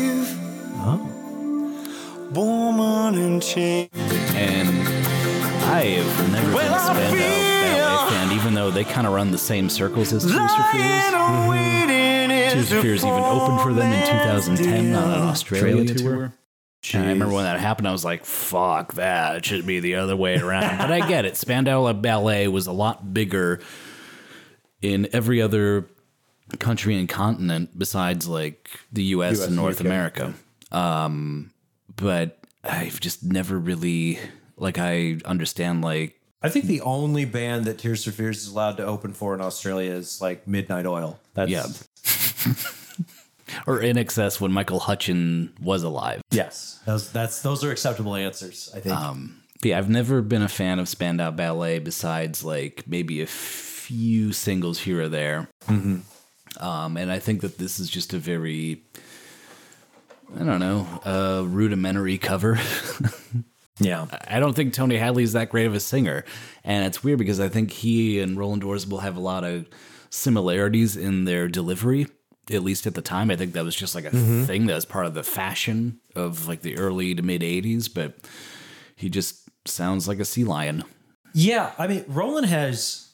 Woman 2.31 3.15
in 3.15 3.41
chains. 3.41 3.89
and 4.35 4.69
I 5.65 5.81
have 5.81 6.31
never 6.31 6.51
been 6.51 6.71
a 6.71 6.79
Spandau 6.79 7.58
Ballet 8.09 8.27
fan, 8.27 8.37
even 8.37 8.53
though 8.53 8.71
they 8.71 8.83
kind 8.83 9.07
of 9.07 9.13
run 9.13 9.31
the 9.31 9.37
same 9.37 9.69
circles 9.69 10.13
as 10.13 10.23
Tears 10.23 10.33
for 10.33 10.63
Fears. 10.71 12.53
Tears 12.53 12.69
for 12.69 12.81
Fears 12.81 13.03
even 13.05 13.23
opened 13.23 13.61
for 13.61 13.73
them 13.73 13.91
in 13.91 13.99
2010 14.07 14.95
on 14.95 15.03
an 15.11 15.19
Australia, 15.21 15.81
Australia 15.83 15.95
tour. 15.95 16.33
And 16.93 17.03
I 17.03 17.09
remember 17.09 17.33
when 17.35 17.43
that 17.43 17.59
happened, 17.59 17.87
I 17.87 17.91
was 17.91 18.05
like, 18.05 18.23
fuck 18.25 18.93
that. 18.93 19.35
It 19.35 19.45
should 19.45 19.65
be 19.67 19.79
the 19.79 19.95
other 19.95 20.15
way 20.15 20.37
around. 20.37 20.77
but 20.77 20.91
I 20.91 21.07
get 21.07 21.25
it. 21.25 21.35
Spandau 21.35 21.91
Ballet 21.93 22.47
was 22.47 22.67
a 22.67 22.71
lot 22.71 23.13
bigger 23.13 23.59
in 24.81 25.07
every 25.11 25.41
other 25.41 25.87
country 26.57 26.97
and 26.97 27.07
continent 27.07 27.77
besides 27.77 28.27
like 28.27 28.69
the 28.91 29.03
US, 29.05 29.45
and 29.45 29.55
North 29.55 29.81
America. 29.81 30.33
Um, 30.71 31.51
but 31.95 32.39
I've 32.63 32.99
just 32.99 33.23
never 33.23 33.59
really, 33.59 34.19
like, 34.57 34.77
I 34.77 35.17
understand, 35.25 35.81
like, 35.83 36.18
I 36.41 36.49
think 36.49 36.65
the 36.65 36.81
only 36.81 37.25
band 37.25 37.65
that 37.65 37.79
Tears 37.79 38.05
for 38.05 38.11
Fears 38.11 38.37
is 38.37 38.47
allowed 38.47 38.77
to 38.77 38.85
open 38.85 39.13
for 39.13 39.35
in 39.35 39.41
Australia 39.41 39.91
is 39.91 40.21
like 40.21 40.47
Midnight 40.47 40.85
Oil. 40.85 41.19
That's 41.33 41.51
Yeah. 41.51 41.63
or 43.67 43.79
INXS 43.81 44.39
when 44.39 44.51
Michael 44.51 44.79
Hutchence 44.79 45.51
was 45.61 45.83
alive. 45.83 46.21
yes. 46.31 46.79
Those 46.85 47.11
that's 47.11 47.41
those 47.41 47.63
are 47.63 47.71
acceptable 47.71 48.15
answers. 48.15 48.71
I 48.73 48.79
think. 48.79 48.95
But 49.61 49.67
yeah, 49.67 49.77
I've 49.77 49.89
never 49.89 50.21
been 50.21 50.41
a 50.41 50.47
fan 50.47 50.79
of 50.79 50.87
Spandau 50.87 51.31
Ballet 51.31 51.79
besides 51.79 52.45
like 52.45 52.85
maybe 52.87 53.21
a 53.21 53.27
few 53.27 54.31
singles 54.31 54.79
here 54.79 55.01
or 55.01 55.09
there. 55.09 55.49
Um, 55.67 56.97
and 56.97 57.11
I 57.11 57.19
think 57.19 57.41
that 57.41 57.57
this 57.57 57.79
is 57.79 57.89
just 57.89 58.13
a 58.13 58.17
very, 58.17 58.83
I 60.39 60.43
don't 60.43 60.59
know, 60.59 60.87
uh, 61.05 61.43
rudimentary 61.45 62.17
cover. 62.17 62.57
yeah. 63.79 64.05
I 64.27 64.39
don't 64.39 64.55
think 64.55 64.73
Tony 64.73 64.97
Hadley's 64.97 65.33
that 65.33 65.49
great 65.49 65.65
of 65.65 65.73
a 65.73 65.79
singer. 65.79 66.25
And 66.63 66.85
it's 66.85 67.03
weird 67.03 67.19
because 67.19 67.39
I 67.39 67.49
think 67.49 67.71
he 67.71 68.19
and 68.19 68.37
Roland 68.37 68.63
Orzabal 68.63 69.01
have 69.01 69.15
a 69.15 69.21
lot 69.21 69.43
of 69.43 69.67
similarities 70.09 70.97
in 70.97 71.25
their 71.25 71.47
delivery, 71.47 72.07
at 72.51 72.63
least 72.63 72.87
at 72.87 72.95
the 72.95 73.01
time. 73.01 73.31
I 73.31 73.35
think 73.35 73.53
that 73.53 73.63
was 73.63 73.75
just 73.75 73.95
like 73.95 74.05
a 74.05 74.11
mm-hmm. 74.11 74.43
thing 74.43 74.65
that 74.67 74.75
was 74.75 74.85
part 74.85 75.05
of 75.05 75.13
the 75.13 75.23
fashion 75.23 75.99
of 76.15 76.47
like 76.47 76.61
the 76.61 76.77
early 76.77 77.15
to 77.15 77.21
mid 77.21 77.41
80s. 77.41 77.93
But 77.93 78.15
he 78.95 79.09
just 79.09 79.49
sounds 79.65 80.07
like 80.07 80.19
a 80.19 80.25
sea 80.25 80.43
lion. 80.43 80.83
Yeah, 81.33 81.71
I 81.77 81.87
mean, 81.87 82.05
Roland 82.07 82.47
has 82.47 83.09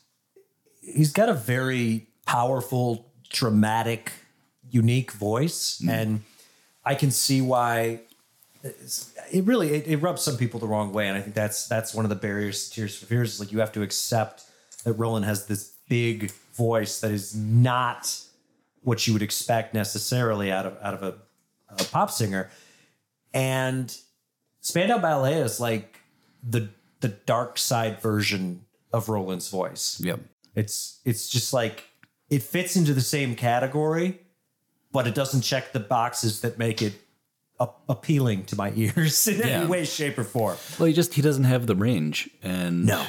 he's 0.82 1.11
got 1.11 1.30
a 1.30 1.34
very 1.34 2.07
powerful, 2.26 3.11
dramatic, 3.30 4.11
unique 4.70 5.11
voice, 5.11 5.82
mm. 5.84 5.89
and 5.89 6.24
I 6.84 6.95
can 6.95 7.11
see 7.11 7.41
why 7.41 8.01
it's- 8.63 9.11
it 9.32 9.45
really 9.45 9.73
it, 9.73 9.88
it 9.88 9.97
rubs 9.97 10.21
some 10.21 10.38
people 10.38 10.59
the 10.59 10.67
wrong 10.67 10.93
way, 10.93 11.07
and 11.07 11.17
I 11.17 11.21
think 11.21 11.36
that's 11.36 11.67
that's 11.67 11.93
one 11.93 12.05
of 12.05 12.09
the 12.09 12.15
barriers 12.15 12.69
to 12.69 12.76
Tears 12.76 12.97
for 12.97 13.05
Fears 13.05 13.36
is 13.36 13.39
like 13.39 13.51
you 13.51 13.59
have 13.59 13.71
to 13.73 13.82
accept 13.82 14.43
that 14.84 14.93
Roland 14.93 15.26
has 15.26 15.47
this 15.47 15.73
big 15.88 16.32
voice 16.53 16.99
that 17.01 17.11
is 17.11 17.36
not 17.36 18.21
what 18.82 19.07
you 19.07 19.13
would 19.13 19.21
expect 19.21 19.73
necessarily 19.73 20.51
out 20.51 20.65
of 20.65 20.78
out 20.82 20.93
of 20.93 21.03
a, 21.03 21.15
a 21.69 21.84
pop 21.86 22.11
singer, 22.11 22.49
and 23.34 23.97
Spandau 24.61 24.97
Ballet 24.97 25.36
is 25.36 25.59
like 25.59 25.99
the 26.43 26.69
the 27.01 27.09
dark 27.09 27.57
side 27.57 28.01
version 28.01 28.65
of 28.91 29.09
Roland's 29.09 29.49
voice. 29.49 29.99
Yep. 30.03 30.21
It's 30.55 31.01
it's 31.05 31.30
just 31.30 31.53
like 31.53 31.84
it 32.30 32.41
fits 32.41 32.76
into 32.76 32.93
the 32.93 33.01
same 33.01 33.36
category, 33.36 34.21
but 34.91 35.05
it 35.05 35.13
doesn't 35.13 35.41
check 35.41 35.73
the 35.73 35.80
boxes 35.80 36.41
that 36.41 36.57
make 36.57 36.82
it 36.82 36.93
appealing 37.60 38.45
to 38.45 38.56
my 38.56 38.72
ears 38.76 39.28
in 39.28 39.39
Yeah. 39.39 39.45
any 39.45 39.66
way, 39.68 39.86
shape, 39.86 40.18
or 40.18 40.24
form. 40.24 40.58
Well, 40.80 40.88
he 40.88 40.93
just 40.93 41.14
he 41.14 41.22
doesn't 41.22 41.45
have 41.45 41.68
the 41.68 41.76
range, 41.76 42.30
and 42.43 42.86
No. 42.86 43.06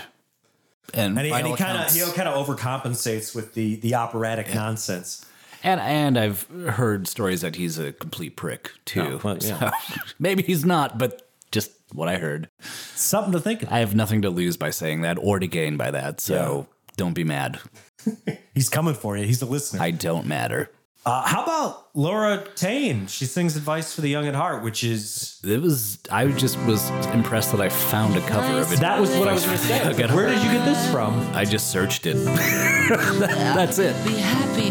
and 0.95 1.17
And 1.19 1.27
he, 1.27 1.31
by 1.31 1.39
and 1.39 1.47
he 1.47 1.51
all 1.53 1.57
kind 1.57 1.79
of 1.79 1.93
he 1.93 2.01
kind 2.13 2.29
of 2.29 2.47
overcompensates 2.47 3.35
with 3.35 3.55
the 3.55 3.77
the 3.77 3.95
operatic 3.95 4.55
nonsense. 4.55 5.25
and 5.63 5.81
and 5.81 6.17
I've 6.19 6.43
heard 6.71 7.09
stories 7.09 7.41
that 7.41 7.57
he's 7.57 7.79
a 7.79 7.93
complete 7.93 8.37
prick 8.37 8.71
too. 8.85 9.01
Oh, 9.03 9.21
well, 9.23 9.39
yeah. 9.41 9.71
So, 9.71 10.01
maybe 10.19 10.43
he's 10.43 10.65
not, 10.65 10.97
but 10.99 11.29
just 11.51 11.73
what 11.93 12.09
I 12.09 12.17
heard. 12.19 12.49
Something 12.95 13.33
to 13.33 13.41
think 13.41 13.63
of. 13.63 13.73
I 13.73 13.79
have 13.81 13.95
nothing 13.95 14.23
to 14.23 14.31
lose 14.31 14.57
by 14.57 14.71
saying 14.71 15.01
that 15.03 15.19
or 15.21 15.39
to 15.39 15.47
gain 15.47 15.77
by 15.77 15.91
that. 15.91 16.21
So 16.21 16.67
don't 16.97 17.15
be 17.15 17.25
mad. 17.25 17.59
He's 18.55 18.69
coming 18.69 18.95
for 18.95 19.17
you. 19.17 19.25
He's 19.25 19.39
the 19.41 19.47
listener. 19.47 19.81
I 19.83 19.91
don't 19.91 20.27
matter. 20.27 20.71
Uh, 21.07 21.23
how 21.23 21.45
about 21.45 21.87
Laura 21.95 22.45
Tane? 22.57 23.07
She 23.07 23.27
sings 23.27 23.55
"Advice 23.55 23.95
for 23.95 24.01
the 24.01 24.09
Young 24.09 24.27
at 24.27 24.35
Heart," 24.35 24.65
which 24.65 24.83
is 24.83 25.39
It 25.45 25.63
was. 25.63 26.01
I 26.11 26.27
just 26.27 26.59
was 26.67 26.91
impressed 27.15 27.53
that 27.53 27.61
I 27.61 27.69
found 27.69 28.17
a 28.17 28.21
cover 28.23 28.59
of 28.61 28.73
it. 28.73 28.81
that 28.81 29.01
was 29.01 29.17
what 29.17 29.29
I 29.29 29.33
was 29.33 29.47
going 29.47 29.57
to 29.57 29.65
say. 29.65 29.89
Okay. 29.91 30.13
Where 30.13 30.27
did 30.29 30.43
you 30.43 30.51
get 30.51 30.65
this 30.65 30.91
from? 30.91 31.21
I 31.33 31.45
just 31.45 31.71
searched 31.71 32.07
it. 32.07 32.15
That's 32.25 33.79
it. 33.79 33.95
Be 34.05 34.15
happy. 34.15 34.71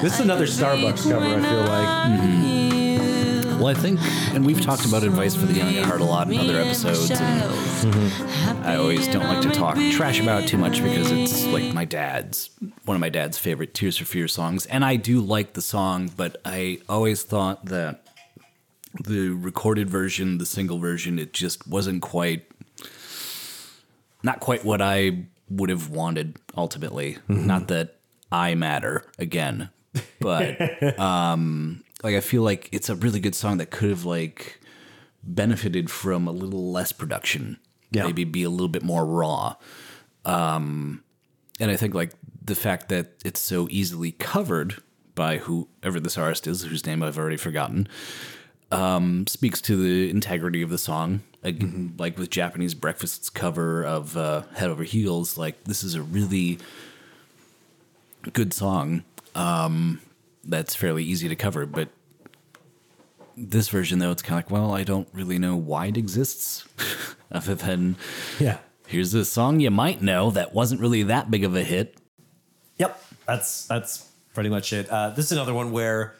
This 0.00 0.14
is 0.14 0.20
another 0.20 0.46
Starbucks 0.46 1.02
cover. 1.10 1.26
I 1.26 1.40
feel 1.42 1.64
like. 1.64 2.51
Well, 3.62 3.70
I 3.70 3.78
think, 3.78 4.00
and 4.34 4.44
we've 4.44 4.60
talked 4.60 4.84
about 4.86 5.04
advice 5.04 5.36
for 5.36 5.46
the 5.46 5.52
young 5.52 5.76
at 5.76 5.84
heart 5.84 6.00
a 6.00 6.04
lot 6.04 6.28
in 6.28 6.36
other 6.36 6.58
episodes. 6.58 7.12
And 7.12 8.66
I 8.66 8.74
always 8.74 9.06
don't 9.06 9.22
like 9.22 9.40
to 9.42 9.52
talk 9.52 9.76
trash 9.92 10.18
about 10.18 10.42
it 10.42 10.48
too 10.48 10.58
much 10.58 10.82
because 10.82 11.12
it's 11.12 11.46
like 11.46 11.72
my 11.72 11.84
dad's 11.84 12.50
one 12.86 12.96
of 12.96 13.00
my 13.00 13.08
dad's 13.08 13.38
favorite 13.38 13.72
Tears 13.72 13.96
for 13.98 14.04
Fears 14.04 14.32
songs, 14.32 14.66
and 14.66 14.84
I 14.84 14.96
do 14.96 15.20
like 15.20 15.52
the 15.52 15.62
song, 15.62 16.10
but 16.16 16.40
I 16.44 16.80
always 16.88 17.22
thought 17.22 17.66
that 17.66 18.04
the 19.00 19.28
recorded 19.28 19.88
version, 19.88 20.38
the 20.38 20.46
single 20.46 20.80
version, 20.80 21.20
it 21.20 21.32
just 21.32 21.64
wasn't 21.68 22.02
quite, 22.02 22.50
not 24.24 24.40
quite 24.40 24.64
what 24.64 24.82
I 24.82 25.26
would 25.48 25.70
have 25.70 25.88
wanted 25.88 26.36
ultimately. 26.56 27.18
Not 27.28 27.68
that 27.68 27.94
I 28.32 28.56
matter 28.56 29.04
again, 29.20 29.70
but 30.18 30.98
um, 30.98 31.84
like 32.02 32.14
I 32.14 32.20
feel 32.20 32.42
like 32.42 32.68
it's 32.72 32.88
a 32.88 32.94
really 32.96 33.20
good 33.20 33.34
song 33.34 33.58
that 33.58 33.70
could 33.70 33.90
have 33.90 34.04
like 34.04 34.60
benefited 35.22 35.90
from 35.90 36.26
a 36.26 36.32
little 36.32 36.72
less 36.72 36.92
production. 36.92 37.58
Yeah. 37.90 38.04
Maybe 38.04 38.24
be 38.24 38.42
a 38.42 38.50
little 38.50 38.68
bit 38.68 38.82
more 38.82 39.04
raw. 39.04 39.56
Um, 40.24 41.04
and 41.60 41.70
I 41.70 41.76
think 41.76 41.94
like 41.94 42.12
the 42.44 42.54
fact 42.54 42.88
that 42.88 43.12
it's 43.24 43.40
so 43.40 43.68
easily 43.70 44.12
covered 44.12 44.82
by 45.14 45.38
whoever 45.38 46.00
this 46.00 46.16
artist 46.16 46.46
is, 46.46 46.62
whose 46.62 46.86
name 46.86 47.02
I've 47.02 47.18
already 47.18 47.36
forgotten, 47.36 47.86
um, 48.70 49.26
speaks 49.26 49.60
to 49.62 49.76
the 49.76 50.10
integrity 50.10 50.62
of 50.62 50.70
the 50.70 50.78
song. 50.78 51.22
Like, 51.44 51.62
like 51.98 52.18
with 52.18 52.30
Japanese 52.30 52.74
Breakfast's 52.74 53.28
cover 53.28 53.84
of 53.84 54.16
uh, 54.16 54.42
Head 54.54 54.70
Over 54.70 54.84
Heels, 54.84 55.36
like 55.36 55.64
this 55.64 55.82
is 55.82 55.94
a 55.94 56.02
really 56.02 56.58
good 58.32 58.52
song 58.52 59.02
um, 59.34 60.00
that's 60.44 60.74
fairly 60.74 61.04
easy 61.04 61.28
to 61.28 61.36
cover. 61.36 61.66
But 61.66 61.88
this 63.36 63.68
version, 63.68 63.98
though, 63.98 64.10
it's 64.10 64.22
kind 64.22 64.38
of 64.42 64.50
like, 64.50 64.50
well, 64.50 64.72
I 64.74 64.84
don't 64.84 65.08
really 65.12 65.38
know 65.38 65.56
why 65.56 65.86
it 65.86 65.96
exists, 65.96 66.64
other 67.32 67.54
than 67.54 67.96
Yeah. 68.38 68.58
here's 68.86 69.14
a 69.14 69.24
song 69.24 69.60
you 69.60 69.70
might 69.70 70.02
know 70.02 70.30
that 70.30 70.52
wasn't 70.54 70.80
really 70.80 71.02
that 71.04 71.30
big 71.30 71.44
of 71.44 71.56
a 71.56 71.62
hit. 71.64 71.96
Yep, 72.78 73.02
that's 73.26 73.66
that's 73.66 74.08
pretty 74.34 74.50
much 74.50 74.72
it. 74.72 74.88
Uh, 74.88 75.10
this 75.10 75.26
is 75.26 75.32
another 75.32 75.54
one 75.54 75.72
where, 75.72 76.14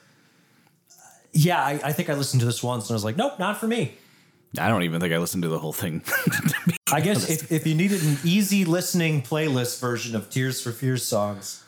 uh, 0.91 0.95
yeah, 1.33 1.63
I, 1.63 1.81
I 1.85 1.93
think 1.93 2.09
I 2.11 2.15
listened 2.15 2.41
to 2.41 2.47
this 2.47 2.63
once 2.63 2.85
and 2.89 2.95
I 2.95 2.97
was 2.97 3.05
like, 3.05 3.17
nope, 3.17 3.39
not 3.39 3.59
for 3.59 3.67
me. 3.67 3.95
I 4.59 4.69
don't 4.69 4.83
even 4.83 5.01
think 5.01 5.15
I 5.15 5.19
listened 5.19 5.43
to 5.45 5.49
the 5.49 5.59
whole 5.59 5.73
thing. 5.73 6.03
I 6.93 7.01
guess 7.01 7.29
if, 7.31 7.51
if 7.51 7.67
you 7.67 7.75
needed 7.75 8.03
an 8.03 8.19
easy 8.23 8.67
listening 8.67 9.23
playlist 9.23 9.81
version 9.81 10.15
of 10.15 10.29
Tears 10.29 10.61
for 10.61 10.73
Fears 10.73 11.07
songs, 11.07 11.65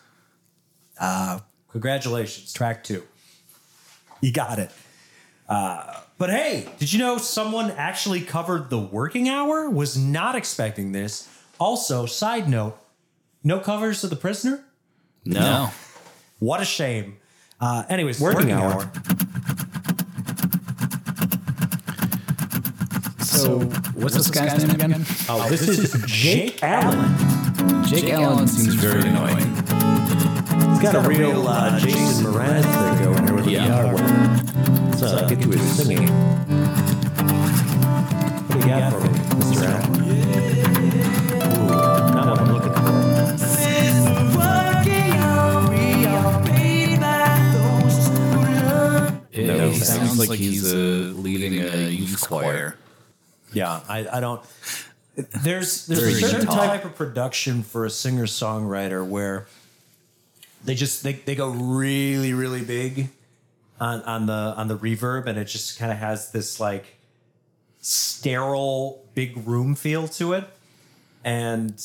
uh, 1.00 1.40
congratulations, 1.74 2.52
track 2.52 2.84
two. 2.84 3.02
You 4.20 4.32
got 4.32 4.60
it. 4.60 4.70
Uh, 5.48 6.00
but 6.18 6.30
hey, 6.30 6.68
did 6.78 6.92
you 6.92 7.00
know 7.00 7.18
someone 7.18 7.72
actually 7.72 8.20
covered 8.20 8.70
the 8.70 8.78
working 8.78 9.28
hour? 9.28 9.68
Was 9.68 9.98
not 9.98 10.36
expecting 10.36 10.92
this. 10.92 11.28
Also, 11.58 12.06
side 12.06 12.48
note, 12.48 12.78
no 13.42 13.58
covers 13.58 14.04
of 14.04 14.10
The 14.10 14.16
Prisoner? 14.16 14.64
no. 15.24 15.70
What 16.38 16.60
a 16.60 16.64
shame. 16.64 17.16
Uh, 17.60 17.82
anyways, 17.88 18.20
working, 18.20 18.52
hour. 18.52 18.90
So, 23.20 23.60
what's 23.94 24.14
this 24.14 24.30
guy's 24.30 24.64
name 24.64 24.74
again? 24.74 25.04
Oh, 25.28 25.48
this, 25.48 25.66
is 25.66 26.02
Jake 26.06 26.62
Allen. 26.62 27.84
Jake, 27.84 28.10
Allen 28.10 28.46
seems 28.46 28.74
very 28.74 29.08
annoying. 29.08 29.54
He's 29.56 29.63
got 30.92 31.04
a 31.04 31.08
real 31.08 31.46
uh, 31.48 31.78
Jason 31.78 32.26
Mraz 32.26 32.62
thing 32.62 33.04
going 33.04 33.24
here 33.26 33.34
with 33.34 33.46
Yeah. 33.46 33.66
the 33.66 33.68
guitar 33.68 33.94
work. 33.94 34.96
So 34.98 35.06
uh, 35.06 35.28
get 35.28 35.40
to 35.42 35.48
his 35.50 35.76
singing. 35.76 36.08
What 38.46 38.52
do 38.52 38.58
you 38.58 38.66
got 38.66 38.92
for 38.92 39.00
me, 39.00 39.08
Mr. 39.08 39.64
Allen? 39.66 40.00
Ooh, 41.42 42.14
not 42.14 42.26
looking 42.52 42.72
for. 42.72 42.94
It 49.32 49.46
No, 49.48 49.72
sounds, 49.72 49.88
sounds 49.88 50.18
like, 50.18 50.28
like 50.28 50.38
he's 50.38 50.72
uh, 50.72 50.76
leading 51.16 51.54
a 51.60 51.88
youth 51.88 52.20
choir. 52.28 52.76
Yeah, 53.52 53.80
I, 53.88 54.06
I 54.12 54.20
don't. 54.20 54.40
There's 55.16 55.86
there's 55.86 56.00
Very 56.00 56.12
a 56.12 56.16
certain 56.16 56.40
guitar. 56.46 56.66
type 56.66 56.84
of 56.84 56.94
production 56.94 57.62
for 57.64 57.84
a 57.84 57.90
singer 57.90 58.26
songwriter 58.26 59.04
where 59.06 59.46
they 60.64 60.74
just 60.74 61.02
they, 61.02 61.12
they 61.14 61.34
go 61.34 61.48
really 61.50 62.32
really 62.32 62.62
big 62.62 63.08
on 63.80 64.02
on 64.02 64.26
the 64.26 64.32
on 64.32 64.68
the 64.68 64.76
reverb 64.78 65.26
and 65.26 65.38
it 65.38 65.44
just 65.46 65.78
kind 65.78 65.90
of 65.92 65.98
has 65.98 66.30
this 66.32 66.58
like 66.60 66.96
sterile 67.80 69.04
big 69.14 69.46
room 69.46 69.74
feel 69.74 70.08
to 70.08 70.32
it. 70.32 70.44
And 71.24 71.80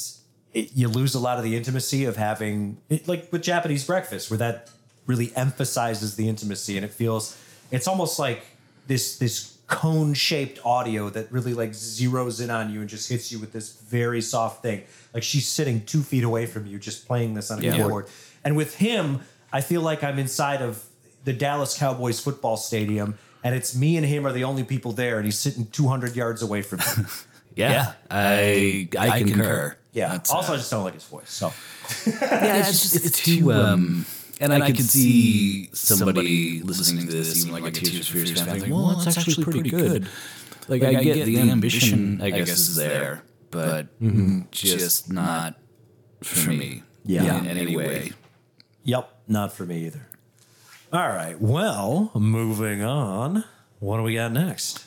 it, 0.53 0.71
you 0.73 0.87
lose 0.87 1.15
a 1.15 1.19
lot 1.19 1.37
of 1.37 1.43
the 1.43 1.55
intimacy 1.55 2.05
of 2.05 2.15
having 2.17 2.77
it, 2.89 3.07
like 3.07 3.31
with 3.31 3.41
Japanese 3.43 3.85
breakfast 3.85 4.29
where 4.31 4.37
that 4.37 4.69
really 5.05 5.31
emphasizes 5.35 6.15
the 6.15 6.27
intimacy 6.29 6.75
and 6.77 6.85
it 6.85 6.91
feels 6.91 7.37
it's 7.71 7.87
almost 7.87 8.19
like 8.19 8.43
this 8.87 9.17
this 9.17 9.57
cone 9.67 10.13
shaped 10.15 10.59
audio 10.65 11.09
that 11.09 11.31
really 11.31 11.53
like 11.53 11.71
zeroes 11.71 12.41
in 12.43 12.49
on 12.49 12.71
you 12.73 12.79
and 12.81 12.89
just 12.89 13.07
hits 13.07 13.31
you 13.31 13.37
with 13.37 13.51
this 13.53 13.73
very 13.81 14.19
soft 14.21 14.63
thing. 14.63 14.83
Like 15.13 15.21
she's 15.23 15.47
sitting 15.47 15.85
two 15.85 16.01
feet 16.01 16.23
away 16.23 16.45
from 16.47 16.65
you 16.65 16.79
just 16.79 17.05
playing 17.07 17.35
this 17.35 17.51
on 17.51 17.59
a 17.59 17.61
Yeah. 17.61 17.75
keyboard 17.77 18.07
and 18.43 18.55
with 18.55 18.75
him 18.75 19.21
I 19.51 19.61
feel 19.61 19.81
like 19.81 20.03
I'm 20.03 20.19
inside 20.19 20.61
of 20.61 20.83
the 21.23 21.33
Dallas 21.33 21.77
Cowboys 21.77 22.19
football 22.19 22.57
stadium 22.57 23.17
and 23.43 23.55
it's 23.55 23.75
me 23.75 23.97
and 23.97 24.05
him 24.05 24.25
are 24.25 24.31
the 24.31 24.43
only 24.43 24.63
people 24.63 24.91
there 24.91 25.17
and 25.17 25.25
he's 25.25 25.39
sitting 25.39 25.67
200 25.67 26.15
yards 26.15 26.41
away 26.41 26.61
from 26.61 26.79
me 26.79 27.05
Yeah, 27.55 27.93
I, 28.09 28.87
I, 28.97 29.19
concur. 29.23 29.75
yeah 29.91 30.09
That's, 30.09 30.31
also 30.31 30.51
uh, 30.51 30.55
I 30.55 30.57
just 30.57 30.71
don't 30.71 30.83
like 30.83 30.93
his 30.93 31.03
voice 31.05 31.31
so 31.31 31.51
yeah, 32.05 32.59
it's, 32.59 32.83
just 32.83 33.05
it's 33.05 33.23
too 33.23 33.51
um. 33.51 34.05
And, 34.41 34.53
I, 34.53 34.71
could 34.71 34.85
see 34.85 35.69
somebody 35.73 36.61
listening 36.61 37.07
to 37.07 37.11
this, 37.11 37.45
even 37.45 37.61
like 37.61 37.65
a 37.65 37.71
Tears 37.71 38.07
for 38.07 38.13
Fears 38.19 38.39
fan, 38.39 38.57
think, 38.57 38.73
well, 38.73 38.91
it's 38.91 39.17
actually 39.17 39.43
pretty 39.43 39.69
good. 39.69 40.07
Like, 40.69 40.81
I, 40.81 41.03
get 41.03 41.25
the 41.25 41.39
ambition, 41.39 42.21
I 42.21 42.29
guess, 42.29 42.49
is 42.49 42.75
there, 42.77 43.21
but 43.51 43.87
just 44.51 45.11
not 45.11 45.55
for 46.23 46.51
me. 46.51 46.83
Yeah. 47.05 47.39
in 47.39 47.47
any 47.47 47.75
way. 47.75 48.13
Yep, 48.89 49.07
not 49.27 49.53
for 49.53 49.65
me 49.65 49.85
either. 49.85 50.07
All 50.91 51.09
right, 51.09 51.39
well, 51.39 52.09
moving 52.15 52.81
on. 52.83 53.43
What 53.77 53.97
do 53.97 54.03
we 54.03 54.15
got 54.15 54.31
next? 54.31 54.83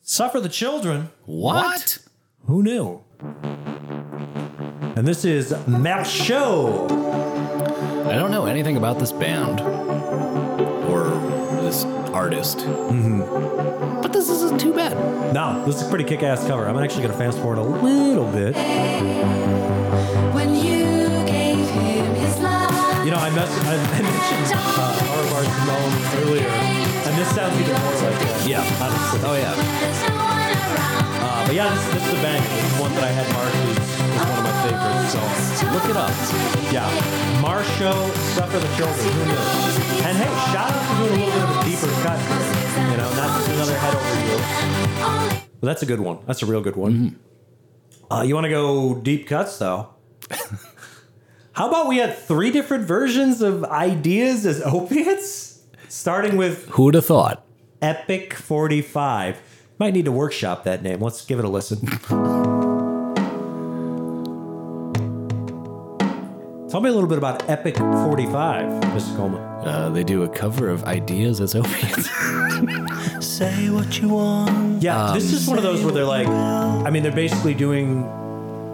Suffer 0.00 0.38
the 0.38 0.48
Children. 0.48 1.10
What? 1.26 1.98
Who 2.46 2.62
knew? 2.62 3.02
And 4.94 5.04
this 5.04 5.24
is 5.24 5.52
Marceau. 5.66 6.84
I 8.08 8.14
don't 8.14 8.30
know 8.30 8.46
anything 8.46 8.76
about 8.76 9.00
this 9.00 9.10
band 9.10 9.60
or 10.88 11.10
this 11.60 11.84
artist. 12.14 12.58
Mm-hmm. 12.58 14.00
But 14.00 14.12
this 14.12 14.30
isn't 14.30 14.60
too 14.60 14.74
bad. 14.74 14.94
No, 15.34 15.64
this 15.66 15.80
is 15.80 15.88
a 15.88 15.90
pretty 15.90 16.04
kick 16.04 16.22
ass 16.22 16.46
cover. 16.46 16.68
I'm 16.68 16.78
actually 16.78 17.02
going 17.02 17.18
to 17.18 17.18
fast 17.18 17.38
forward 17.38 17.58
a 17.58 17.62
little 17.62 18.30
bit. 18.30 18.54
You 23.04 23.10
know, 23.10 23.16
I, 23.16 23.30
mess- 23.32 23.48
I 23.64 23.74
I 23.80 24.02
mentioned 24.04 24.52
uh, 24.52 25.32
Bars 25.32 25.48
Simone 25.48 25.94
earlier, 26.20 26.48
and 27.08 27.12
this 27.16 27.28
sounds 27.34 27.56
even 27.58 27.72
more 27.80 27.96
like 28.04 28.18
that. 28.20 28.44
Yeah. 28.46 28.60
Honestly. 28.76 29.20
Oh 29.24 29.34
yeah. 29.40 29.54
There's 29.56 30.00
no 30.04 30.12
one 30.20 30.28
around. 30.28 31.24
Uh, 31.24 31.46
but 31.48 31.54
yeah, 31.56 31.68
this, 31.72 31.84
this 31.96 32.04
is 32.06 32.12
a 32.12 32.20
bang. 32.20 32.42
This 32.44 32.60
is 32.72 32.80
one 32.80 32.92
that 32.94 33.04
I 33.04 33.12
had 33.16 33.26
marked 33.32 33.56
as, 33.56 33.78
as 33.80 34.24
one 34.28 34.36
of 34.36 34.44
my 34.44 34.54
favorites. 34.68 35.16
So 35.16 35.20
Look 35.72 35.86
it 35.88 35.96
up. 35.96 36.12
yeah, 36.72 37.40
Marshall, 37.40 38.08
Suffer 38.36 38.58
the 38.60 38.68
Children. 38.76 39.08
Who 39.16 39.24
knew? 39.32 40.04
And 40.04 40.14
hey, 40.20 40.30
shout 40.52 40.68
out 40.68 40.84
for 40.84 41.08
doing 41.08 41.16
a 41.16 41.24
little 41.24 41.32
bit 41.32 41.44
of 41.48 41.56
a 41.56 41.64
deeper 41.64 41.90
cut. 42.04 42.20
You 42.20 42.96
know, 43.00 43.08
not 43.16 43.28
just 43.40 43.48
another 43.48 43.76
head 43.80 43.94
over 43.96 44.16
you. 44.28 44.36
But 45.60 45.66
that's 45.72 45.82
a 45.82 45.86
good 45.86 46.00
one. 46.00 46.18
That's 46.26 46.42
a 46.42 46.46
real 46.46 46.60
good 46.60 46.76
one. 46.76 47.18
Uh, 48.10 48.22
you 48.28 48.34
want 48.34 48.44
to 48.44 48.50
go 48.50 48.94
deep 49.00 49.26
cuts 49.26 49.56
though? 49.58 49.88
How 51.52 51.68
about 51.68 51.88
we 51.88 51.98
had 51.98 52.16
three 52.16 52.50
different 52.50 52.84
versions 52.84 53.42
of 53.42 53.64
ideas 53.64 54.46
as 54.46 54.62
opiates, 54.64 55.60
starting 55.88 56.36
with 56.36 56.68
Who 56.70 56.84
would 56.84 56.94
have 56.94 57.06
thought? 57.06 57.44
Epic 57.82 58.34
45. 58.34 59.40
Might 59.78 59.94
need 59.94 60.04
to 60.04 60.12
workshop 60.12 60.64
that 60.64 60.82
name. 60.82 61.00
Let's 61.00 61.24
give 61.24 61.38
it 61.38 61.44
a 61.44 61.48
listen. 61.48 61.86
Tell 66.68 66.80
me 66.80 66.88
a 66.88 66.92
little 66.92 67.08
bit 67.08 67.18
about 67.18 67.48
Epic 67.50 67.76
45, 67.78 68.82
Mr. 68.92 69.16
Coleman. 69.16 69.40
Uh, 69.66 69.90
they 69.92 70.04
do 70.04 70.22
a 70.22 70.28
cover 70.28 70.68
of 70.68 70.84
Ideas 70.84 71.40
as 71.40 71.56
Opiates. 71.56 72.08
Say 73.26 73.70
what 73.70 73.98
you 74.00 74.10
want. 74.10 74.80
Yeah, 74.80 75.10
this 75.12 75.32
is 75.32 75.48
one 75.48 75.58
of 75.58 75.64
those 75.64 75.82
where 75.82 75.92
they're 75.92 76.04
like, 76.04 76.28
I 76.28 76.90
mean, 76.90 77.02
they're 77.02 77.10
basically 77.10 77.54
doing 77.54 78.04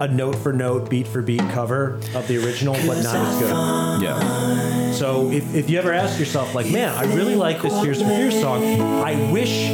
a 0.00 0.08
note 0.08 0.36
for 0.36 0.52
note, 0.52 0.90
beat 0.90 1.06
for 1.06 1.22
beat 1.22 1.40
cover 1.50 1.94
of 2.14 2.26
the 2.28 2.36
original, 2.44 2.74
but 2.86 3.02
not 3.02 3.16
as 3.16 3.38
good. 3.38 4.02
yeah. 4.02 4.92
So 4.92 5.30
if, 5.30 5.54
if 5.54 5.70
you 5.70 5.78
ever 5.78 5.92
ask 5.92 6.18
yourself, 6.18 6.54
like, 6.54 6.70
man, 6.70 6.94
I 6.94 7.04
really 7.14 7.34
like 7.34 7.62
this 7.62 7.72
Tears 7.82 8.00
for 8.02 8.08
Fears 8.08 8.40
song, 8.40 8.62
I 8.80 9.30
wish 9.32 9.68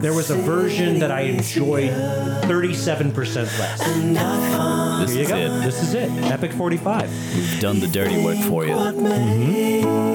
there 0.00 0.14
was 0.14 0.30
a 0.30 0.36
version 0.36 0.98
that 1.00 1.10
I 1.10 1.22
enjoyed 1.22 1.90
37% 1.90 3.36
less. 3.58 3.80
This 5.00 5.10
Here 5.10 5.18
you 5.18 5.22
is 5.24 5.28
go. 5.28 5.36
it. 5.36 5.64
This 5.64 5.82
is 5.82 5.94
it. 5.94 6.10
Epic 6.30 6.52
45. 6.52 7.34
We've 7.34 7.60
done 7.60 7.80
the 7.80 7.86
dirty 7.88 8.22
work 8.24 8.38
for 8.38 8.64
you. 8.64 8.74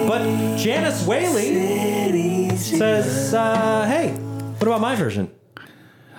But 0.08 0.58
Janice 0.58 1.06
Whaley 1.06 2.56
says, 2.56 3.34
uh, 3.34 3.86
hey, 3.88 4.12
what 4.14 4.68
about 4.68 4.82
my 4.82 4.96
version? 4.96 5.30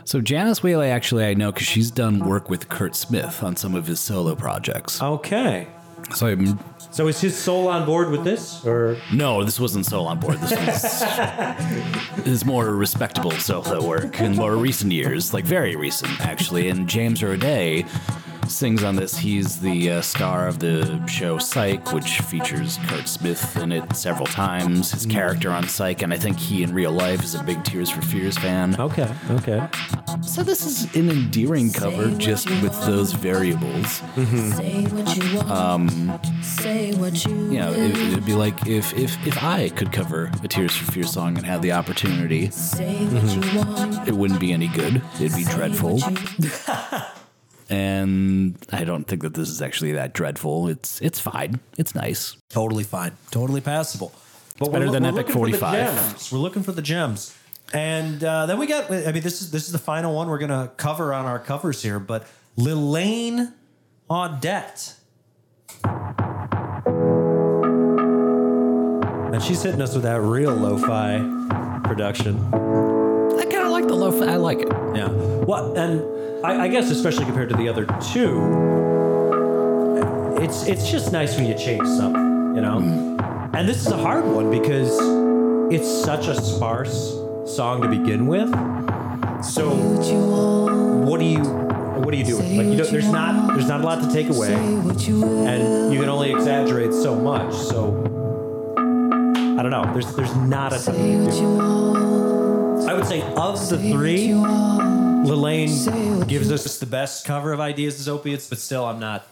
So 0.07 0.21
Janice 0.21 0.63
Whaley, 0.63 0.89
actually, 0.89 1.25
I 1.25 1.35
know 1.35 1.51
because 1.51 1.67
she's 1.67 1.91
done 1.91 2.21
work 2.21 2.49
with 2.49 2.69
Curt 2.69 2.95
Smith 2.95 3.43
on 3.43 3.57
some 3.57 3.75
of 3.75 3.89
his 3.89 3.99
solo 3.99 4.37
projects. 4.37 5.03
Okay. 5.03 5.67
So 6.15 6.29
I'm 6.29 6.61
So 6.93 7.09
is 7.09 7.21
his 7.21 7.37
soul 7.37 7.67
on 7.67 7.85
board 7.85 8.13
with 8.13 8.23
this? 8.23 8.65
Or 8.65 8.97
No, 9.13 9.43
this 9.43 9.59
wasn't 9.59 9.85
Soul 9.85 10.07
on 10.07 10.21
Board. 10.21 10.39
This 10.39 10.53
was 10.53 12.25
his 12.25 12.45
more 12.45 12.71
respectable 12.77 13.33
solo 13.33 13.85
work 13.85 14.21
in 14.21 14.37
more 14.37 14.55
recent 14.57 14.93
years, 14.93 15.35
like 15.35 15.45
very 15.45 15.75
recent, 15.75 16.21
actually. 16.21 16.69
And 16.69 16.89
James 16.89 17.21
Roday 17.21 17.85
sings 18.49 18.83
on 18.83 18.97
this. 18.97 19.17
He's 19.17 19.61
the 19.61 19.91
uh, 19.91 20.01
star 20.01 20.47
of 20.49 20.59
the 20.59 21.05
show 21.07 21.39
Psych, 21.39 21.93
which 21.93 22.21
features 22.21 22.79
Curt 22.89 23.09
Smith 23.09 23.57
in 23.57 23.73
it 23.73 23.95
several 23.97 24.27
times. 24.27 24.93
His 24.93 25.07
character 25.07 25.51
on 25.51 25.69
Psych, 25.69 26.03
and 26.03 26.13
I 26.13 26.17
think 26.17 26.39
he 26.39 26.63
in 26.63 26.73
real 26.73 26.93
life 26.93 27.23
is 27.25 27.35
a 27.35 27.43
big 27.43 27.65
Tears 27.65 27.91
for 27.91 28.03
Fears 28.03 28.39
fan. 28.39 28.79
Okay, 28.81 29.13
okay. 29.31 29.69
So 30.23 30.43
this 30.43 30.65
is 30.67 30.95
an 30.95 31.11
endearing 31.11 31.73
cover, 31.73 32.11
just 32.17 32.49
with 32.63 32.79
those 32.87 33.13
variables. 33.13 34.03
Say 34.57 34.85
what 34.85 35.17
you 35.17 35.37
want. 35.37 35.51
Um, 35.51 36.21
Say 36.43 36.93
what 36.95 37.25
you 37.25 37.35
You 37.51 37.59
know, 37.59 37.73
it, 37.73 37.97
it'd 37.97 38.27
be 38.27 38.35
like 38.35 38.67
if, 38.67 38.93
if 38.95 39.25
if 39.27 39.43
I 39.43 39.69
could 39.71 39.93
cover 39.93 40.31
a 40.43 40.49
Tears 40.49 40.75
for 40.75 40.91
Fears 40.93 41.13
song 41.13 41.37
and 41.37 41.45
had 41.47 41.63
the 41.63 41.73
opportunity. 41.73 42.51
Say 42.51 43.05
what 43.07 43.25
you 43.35 43.59
want. 43.59 44.09
it 44.09 44.15
wouldn't 44.15 44.41
be 44.41 44.53
any 44.53 44.69
good. 44.69 45.03
It'd 45.21 45.37
be 45.37 45.45
dreadful. 45.45 46.01
and 47.69 48.57
I 48.71 48.85
don't 48.85 49.05
think 49.05 49.23
that 49.23 49.35
this 49.35 49.49
is 49.49 49.61
actually 49.61 49.93
that 49.93 50.13
dreadful. 50.13 50.69
It's 50.69 51.01
it's 51.01 51.19
fine. 51.19 51.61
It's 51.77 51.95
nice. 51.95 52.37
Totally 52.49 52.85
fine. 52.85 53.13
Totally 53.31 53.61
passable. 53.61 54.13
But 54.59 54.73
better 54.73 54.87
we're, 54.87 54.93
than 54.93 55.03
we're 55.03 55.21
Epic 55.21 55.35
looking 55.35 55.35
for 55.35 55.51
the 55.51 55.59
45. 55.59 55.95
gems. 55.95 56.33
We're 56.33 56.39
looking 56.39 56.63
for 56.63 56.73
the 56.73 56.83
gems. 56.83 57.37
And 57.73 58.23
uh, 58.23 58.47
then 58.47 58.59
we 58.59 58.67
got, 58.67 58.91
I 58.91 59.13
mean, 59.13 59.23
this 59.23 59.43
is 59.43 59.51
this 59.51 59.67
is 59.67 59.73
the 59.73 59.79
final 59.79 60.15
one 60.15 60.29
we're 60.29 60.39
going 60.39 60.51
to 60.51 60.71
cover 60.77 61.13
on 61.13 61.27
our 61.27 61.39
covers 61.39 61.83
here, 61.83 61.99
but 61.99 62.27
Lilane 62.57 63.53
Audette. 64.09 64.95
And 69.35 69.43
she's 69.43 69.63
hitting 69.63 69.83
us 69.83 69.93
with 69.93 70.05
that 70.05 70.21
real 70.21 70.55
lo 70.55 70.79
fi 70.79 71.19
production. 71.85 72.39
I 72.55 73.45
kind 73.45 73.67
of 73.67 73.71
like 73.73 73.87
the 73.87 73.95
low. 73.95 74.23
I 74.23 74.37
like 74.37 74.61
it. 74.61 74.69
Yeah. 74.95 75.09
Well, 75.09 75.77
and 75.77 76.16
I, 76.45 76.65
I 76.65 76.69
guess 76.69 76.91
especially 76.91 77.25
compared 77.25 77.49
to 77.51 77.57
the 77.57 77.69
other 77.69 77.85
two, 78.13 78.41
it's 80.43 80.67
it's 80.67 80.91
just 80.91 81.13
nice 81.13 81.37
when 81.37 81.47
you 81.47 81.55
change 81.57 81.87
something, 81.87 82.55
you 82.55 82.61
know. 82.61 82.79
And 83.53 83.69
this 83.69 83.79
is 83.79 83.89
a 83.89 83.97
hard 83.97 84.25
one 84.25 84.51
because 84.51 84.91
it's 85.73 85.89
such 85.89 86.29
a 86.29 86.35
sparse 86.41 87.15
song 87.47 87.83
to 87.83 87.89
begin 87.89 88.27
with. 88.27 88.51
So 89.45 89.71
What 91.07 91.21
do 91.21 91.27
you 91.27 91.41
what 91.43 92.11
do 92.13 92.19
you 92.19 92.25
do? 92.25 92.37
Like 92.37 92.67
you 92.67 92.77
don't, 92.77 92.91
there's 92.93 93.09
not 93.11 93.55
there's 93.55 93.69
not 93.69 93.81
a 93.81 93.85
lot 93.85 94.03
to 94.03 94.11
take 94.13 94.29
away, 94.29 94.53
and 94.55 95.93
you 95.93 96.01
can 96.01 96.09
only 96.09 96.31
exaggerate 96.33 96.93
so 96.93 97.15
much. 97.17 97.55
So 97.55 98.03
I 98.77 99.63
don't 99.63 99.71
know. 99.71 99.91
There's 99.93 100.15
there's 100.15 100.35
not 100.37 100.73
a 100.75 100.85
ton 100.85 100.95
you 101.25 101.31
do. 101.31 101.61
I 102.89 102.95
would 102.95 103.07
say 103.07 103.23
of 103.37 103.69
the 103.69 103.79
three. 103.79 104.35
You. 105.27 105.33
Lilane 105.35 106.29
gives 106.29 106.51
us 106.51 106.79
the 106.79 106.87
best 106.87 107.25
cover 107.27 107.53
of 107.53 107.61
Ideas 107.61 108.01
as 108.01 108.09
Opiates, 108.09 108.49
but 108.49 108.59
still, 108.59 108.85
I'm 108.85 109.01
not 109.01 109.27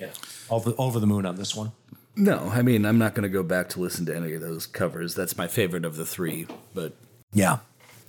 yeah, 0.00 0.10
over, 0.50 0.72
over 0.78 1.00
the 1.00 1.06
moon 1.06 1.26
on 1.26 1.36
this 1.36 1.54
one. 1.54 1.72
No, 2.16 2.50
I 2.52 2.62
mean 2.62 2.86
I'm 2.86 2.98
not 2.98 3.14
going 3.14 3.24
to 3.24 3.28
go 3.28 3.42
back 3.42 3.68
to 3.70 3.80
listen 3.80 4.06
to 4.06 4.16
any 4.16 4.32
of 4.32 4.40
those 4.40 4.66
covers. 4.66 5.14
That's 5.14 5.36
my 5.36 5.46
favorite 5.48 5.84
of 5.84 5.96
the 5.96 6.06
three. 6.06 6.46
But 6.74 6.94
Yeah. 7.32 7.58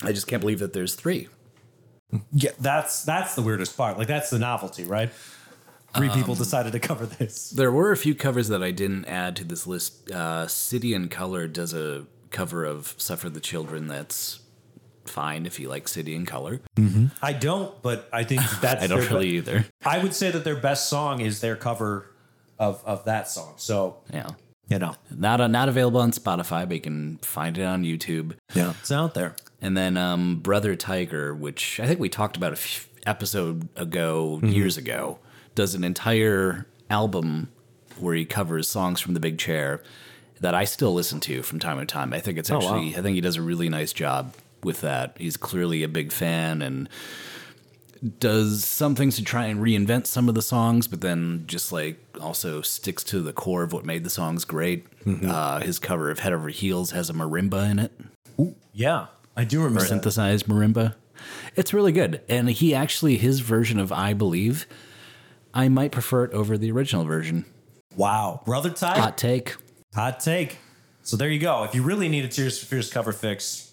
I 0.02 0.12
just 0.12 0.28
can't 0.28 0.42
believe 0.42 0.60
that 0.60 0.74
there's 0.74 0.96
three. 0.96 1.28
Yeah, 2.32 2.52
that's 2.60 3.04
that's 3.04 3.36
the 3.36 3.42
weirdest 3.42 3.76
part. 3.76 3.98
Like 3.98 4.08
that's 4.08 4.30
the 4.30 4.40
novelty, 4.40 4.86
right? 4.86 5.10
Three 5.96 6.10
people 6.10 6.36
decided 6.36 6.72
to 6.74 6.80
cover 6.80 7.06
this. 7.06 7.50
There 7.50 7.72
were 7.72 7.92
a 7.92 7.98
few 7.98 8.14
covers 8.14 8.48
that 8.50 8.62
I 8.62 8.72
didn't 8.72 9.06
add 9.06 9.36
to 9.38 9.44
this 9.44 9.66
list. 9.66 10.12
Uh, 10.12 10.48
City 10.48 10.94
and 10.94 11.10
Color 11.10 11.48
does 11.48 11.74
a 11.74 12.06
cover 12.30 12.64
of 12.64 12.94
Suffer 12.98 13.30
the 13.30 13.40
Children 13.40 13.88
that's 13.88 14.40
fine 15.10 15.46
if 15.46 15.60
you 15.60 15.70
like 15.70 15.88
City 15.88 16.16
and 16.16 16.28
Color. 16.28 16.62
I 17.22 17.34
don't, 17.34 17.82
but 17.82 18.08
I 18.14 18.24
think 18.24 18.42
that's 18.62 18.84
I 18.84 18.88
don't 18.88 19.00
their 19.02 19.10
really 19.10 19.30
either. 19.38 19.66
I 19.86 20.00
would 20.00 20.14
say 20.14 20.32
that 20.32 20.44
their 20.44 20.56
best 20.56 20.90
song 20.90 21.22
is 21.22 21.42
their 21.42 21.56
cover 21.56 22.08
of 22.60 22.82
of 22.86 23.06
that 23.06 23.28
song. 23.30 23.54
So 23.58 23.98
Yeah. 24.14 24.30
you 24.70 24.80
know, 24.80 24.96
Not 25.10 25.42
uh, 25.42 25.48
not 25.48 25.70
available 25.70 26.02
on 26.02 26.12
Spotify, 26.12 26.68
but 26.68 26.74
you 26.76 26.82
can 26.82 27.18
find 27.22 27.58
it 27.58 27.64
on 27.64 27.84
YouTube. 27.84 28.34
yeah, 28.54 28.74
it's 28.80 28.92
out 28.92 29.14
there. 29.14 29.36
And 29.62 29.76
then 29.78 29.98
um, 29.98 30.40
Brother 30.40 30.76
Tiger, 30.76 31.34
which 31.34 31.80
I 31.80 31.88
think 31.88 32.00
we 32.00 32.10
talked 32.10 32.38
about 32.38 32.52
a 32.52 32.58
f- 32.58 32.88
episode 33.08 33.68
ago, 33.76 34.40
years 34.44 34.78
ago, 34.78 35.20
does 35.56 35.74
an 35.74 35.84
entire 35.84 36.68
album 36.90 37.50
where 38.00 38.14
he 38.16 38.24
covers 38.26 38.68
songs 38.70 39.00
from 39.02 39.14
The 39.16 39.20
Big 39.20 39.40
Chair 39.40 39.82
that 40.40 40.54
I 40.54 40.66
still 40.66 40.94
listen 40.94 41.20
to 41.22 41.42
from 41.42 41.58
time 41.58 41.80
to 41.80 41.86
time. 41.88 42.14
I 42.14 42.20
think 42.20 42.38
it's 42.38 42.52
wow. 42.52 42.58
actually, 42.58 42.96
I 42.96 43.02
think 43.02 43.16
he 43.16 43.22
does 43.22 43.38
a 43.38 43.42
really 43.42 43.70
nice 43.70 43.92
job 43.94 44.36
with 44.64 44.82
that. 44.82 45.16
He's 45.18 45.38
clearly 45.38 45.84
a 45.84 45.88
big 45.88 46.12
fan 46.12 46.62
and 46.62 46.90
does 48.20 48.64
some 48.64 48.94
things 48.96 49.16
to 49.16 49.24
try 49.24 49.46
and 49.46 49.60
reinvent 49.60 50.06
some 50.06 50.30
of 50.30 50.36
the 50.36 50.42
songs, 50.42 50.88
but 50.88 51.02
then 51.02 51.44
just 51.48 51.72
like 51.72 51.98
also 52.22 52.62
sticks 52.62 53.04
to 53.06 53.22
the 53.22 53.34
core 53.34 53.64
of 53.64 53.74
what 53.74 53.86
made 53.86 54.04
the 54.04 54.10
songs 54.10 54.46
great. 54.46 54.86
Uh, 55.26 55.62
his 55.62 55.80
cover 55.80 56.12
of 56.12 56.20
Head 56.20 56.34
Over 56.34 56.50
Heels 56.50 56.92
has 56.92 57.10
a 57.10 57.14
marimba 57.14 57.70
in 57.72 57.80
it 57.80 57.92
Yeah, 58.74 59.08
I 59.38 59.46
do 59.46 59.60
remember 59.60 59.80
that. 59.80 59.88
synthesized 59.88 60.48
marimba. 60.48 60.96
It's 61.56 61.74
really 61.74 61.92
good. 61.94 62.22
And 62.30 62.50
he 62.50 62.76
actually, 62.76 63.18
his 63.18 63.40
version 63.40 63.80
of 63.80 63.92
I 63.92 64.14
Believe, 64.14 64.68
I 65.54 65.70
might 65.70 65.92
prefer 65.92 66.26
it 66.26 66.34
over 66.34 66.58
the 66.58 66.72
original 66.72 67.04
version. 67.06 67.46
Wow, 67.96 68.42
brother 68.46 68.70
Ty, 68.70 69.00
Hot 69.00 69.18
take, 69.18 69.56
hot 69.96 70.20
take. 70.20 70.58
So 71.02 71.16
there 71.18 71.30
you 71.30 71.40
go. 71.40 71.64
If 71.64 71.74
you 71.74 71.82
really 71.84 72.10
need 72.10 72.26
a 72.26 72.28
Tears 72.28 72.60
for 72.60 72.66
Fears 72.68 72.92
cover 72.92 73.12
fix, 73.14 73.67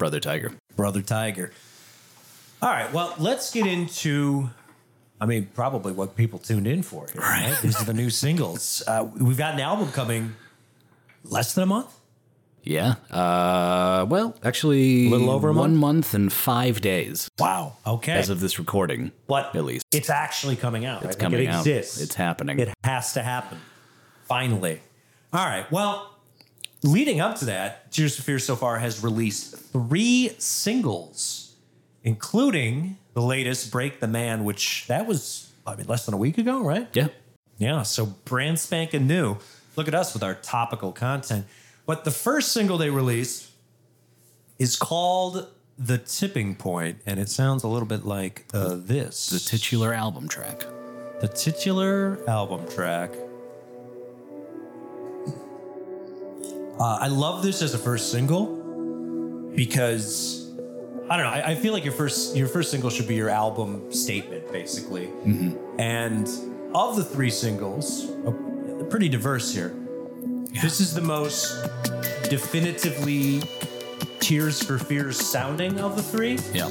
Brother 0.00 0.18
Tiger. 0.18 0.52
Brother 0.76 1.02
Tiger. 1.02 1.52
All 2.62 2.70
right. 2.70 2.90
Well, 2.90 3.14
let's 3.18 3.52
get 3.52 3.66
into. 3.66 4.48
I 5.20 5.26
mean, 5.26 5.50
probably 5.52 5.92
what 5.92 6.16
people 6.16 6.38
tuned 6.38 6.66
in 6.66 6.82
for. 6.82 7.06
Here, 7.12 7.20
right. 7.20 7.54
These 7.62 7.78
are 7.78 7.84
the 7.84 7.92
new 7.92 8.08
singles. 8.08 8.82
Uh, 8.86 9.06
we've 9.20 9.36
got 9.36 9.52
an 9.54 9.60
album 9.60 9.92
coming 9.92 10.34
less 11.22 11.52
than 11.52 11.64
a 11.64 11.66
month. 11.66 11.94
Yeah. 12.62 12.94
Uh, 13.10 14.06
well, 14.08 14.34
actually, 14.42 15.08
A 15.08 15.10
little 15.10 15.28
over 15.30 15.48
a 15.48 15.52
one 15.52 15.76
month? 15.76 15.80
month 15.80 16.14
and 16.14 16.32
five 16.32 16.80
days 16.80 17.28
Wow. 17.38 17.74
Okay. 17.86 18.12
as 18.12 18.30
of 18.30 18.40
this 18.40 18.58
recording. 18.58 19.12
but 19.26 19.54
at 19.54 19.64
least 19.66 19.84
it's 19.92 20.08
actually 20.08 20.56
coming 20.56 20.86
out. 20.86 21.02
it's 21.02 21.08
right? 21.08 21.18
coming 21.18 21.40
like 21.40 21.48
it 21.48 21.52
out. 21.52 21.66
exists. 21.66 22.00
It's 22.00 22.14
happening. 22.14 22.58
It 22.58 22.70
has 22.84 23.12
to 23.14 23.22
happen. 23.22 23.58
Finally. 24.24 24.80
All 25.34 25.44
right. 25.44 25.70
Well, 25.70 26.16
leading 26.82 27.20
up 27.20 27.36
to 27.38 27.44
that, 27.46 27.90
Tears 27.92 28.16
for 28.16 28.22
Fear 28.22 28.38
so 28.38 28.56
far 28.56 28.78
has 28.78 29.02
released 29.02 29.56
three 29.56 30.30
singles, 30.38 31.54
including 32.02 32.96
the 33.14 33.22
latest 33.22 33.70
"Break 33.70 34.00
the 34.00 34.08
Man," 34.08 34.44
which 34.44 34.86
that 34.88 35.06
was 35.06 35.50
I 35.66 35.76
mean 35.76 35.86
less 35.86 36.04
than 36.06 36.14
a 36.14 36.18
week 36.18 36.38
ago, 36.38 36.62
right? 36.62 36.88
yeah. 36.92 37.08
Yeah, 37.58 37.82
so 37.82 38.06
brand 38.06 38.58
spanking 38.58 39.06
new. 39.06 39.36
Look 39.76 39.86
at 39.86 39.94
us 39.94 40.14
with 40.14 40.22
our 40.22 40.34
topical 40.34 40.92
content. 40.92 41.44
But 41.84 42.04
the 42.04 42.10
first 42.10 42.52
single 42.52 42.78
they 42.78 42.88
released 42.88 43.50
is 44.58 44.76
called 44.76 45.46
The 45.78 45.98
Tipping 45.98 46.54
Point, 46.56 47.00
and 47.04 47.20
it 47.20 47.28
sounds 47.28 47.62
a 47.62 47.68
little 47.68 47.86
bit 47.86 48.06
like 48.06 48.46
uh, 48.54 48.76
this. 48.78 49.26
The 49.28 49.38
titular 49.38 49.92
album 49.92 50.26
track. 50.26 50.64
the 51.20 51.28
titular 51.28 52.18
album 52.26 52.66
track. 52.68 53.10
Uh, 56.80 56.96
I 57.00 57.08
love 57.08 57.42
this 57.42 57.60
as 57.60 57.74
a 57.74 57.78
first 57.78 58.10
single 58.10 58.56
because 59.54 60.50
I 61.10 61.16
don't 61.16 61.26
know. 61.26 61.30
I, 61.32 61.50
I 61.50 61.54
feel 61.54 61.72
like 61.74 61.84
your 61.84 61.92
first 61.92 62.34
your 62.34 62.48
first 62.48 62.70
single 62.70 62.88
should 62.88 63.06
be 63.06 63.14
your 63.16 63.28
album 63.28 63.92
statement, 63.92 64.50
basically. 64.50 65.10
And 65.78 66.26
of 66.74 66.96
the 66.96 67.04
three 67.04 67.30
singles, 67.30 68.10
uh, 68.26 68.30
pretty 68.88 69.08
diverse 69.10 69.52
here. 69.52 69.74
This 70.62 70.80
is 70.80 70.94
the 70.94 71.02
most 71.02 71.62
definitively 72.30 73.42
Tears 74.20 74.62
for 74.62 74.78
Fears 74.78 75.18
sounding 75.18 75.80
of 75.80 75.96
the 75.96 76.02
three 76.02 76.38
Yeah. 76.54 76.68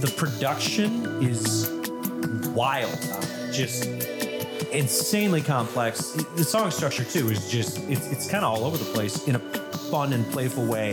the 0.00 0.12
production 0.16 1.22
is 1.22 1.70
wild 2.54 2.98
just 3.52 3.84
insanely 4.72 5.40
complex 5.42 6.12
the 6.36 6.44
song 6.44 6.70
structure 6.70 7.04
too 7.04 7.28
is 7.30 7.50
just 7.50 7.78
it's, 7.88 8.06
it's 8.12 8.30
kind 8.30 8.44
of 8.44 8.52
all 8.54 8.64
over 8.64 8.76
the 8.76 8.84
place 8.92 9.26
in 9.26 9.34
a 9.36 9.38
fun 9.90 10.12
and 10.12 10.24
playful 10.30 10.64
way 10.64 10.90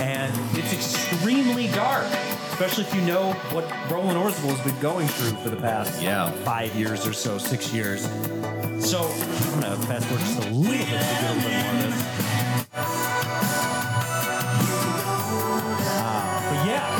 and 0.00 0.32
it's 0.56 0.72
extremely 0.72 1.68
dark 1.68 2.04
especially 2.52 2.84
if 2.84 2.94
you 2.94 3.00
know 3.02 3.32
what 3.52 3.64
roland 3.90 4.18
orzabal 4.18 4.50
has 4.56 4.60
been 4.72 4.80
going 4.80 5.06
through 5.08 5.36
for 5.42 5.50
the 5.50 5.56
past 5.56 6.02
Yeah. 6.02 6.30
five 6.44 6.74
years 6.74 7.06
or 7.06 7.12
so 7.12 7.38
six 7.38 7.72
years 7.72 8.02
so 8.84 9.02
i'm 9.02 9.60
gonna 9.60 9.76
fast 9.86 10.06
forward 10.06 10.24
just 10.24 10.38
a 10.38 10.50
little 10.50 10.72
bit 10.72 10.80
to 10.80 10.86
get 10.86 11.30
a 11.30 11.34
little 11.34 11.50
bit 11.50 11.64
more 11.64 11.74
of 11.74 11.80
this 11.82 12.04
Ah, 15.96 16.46
but 16.50 16.66
yeah 16.68 16.90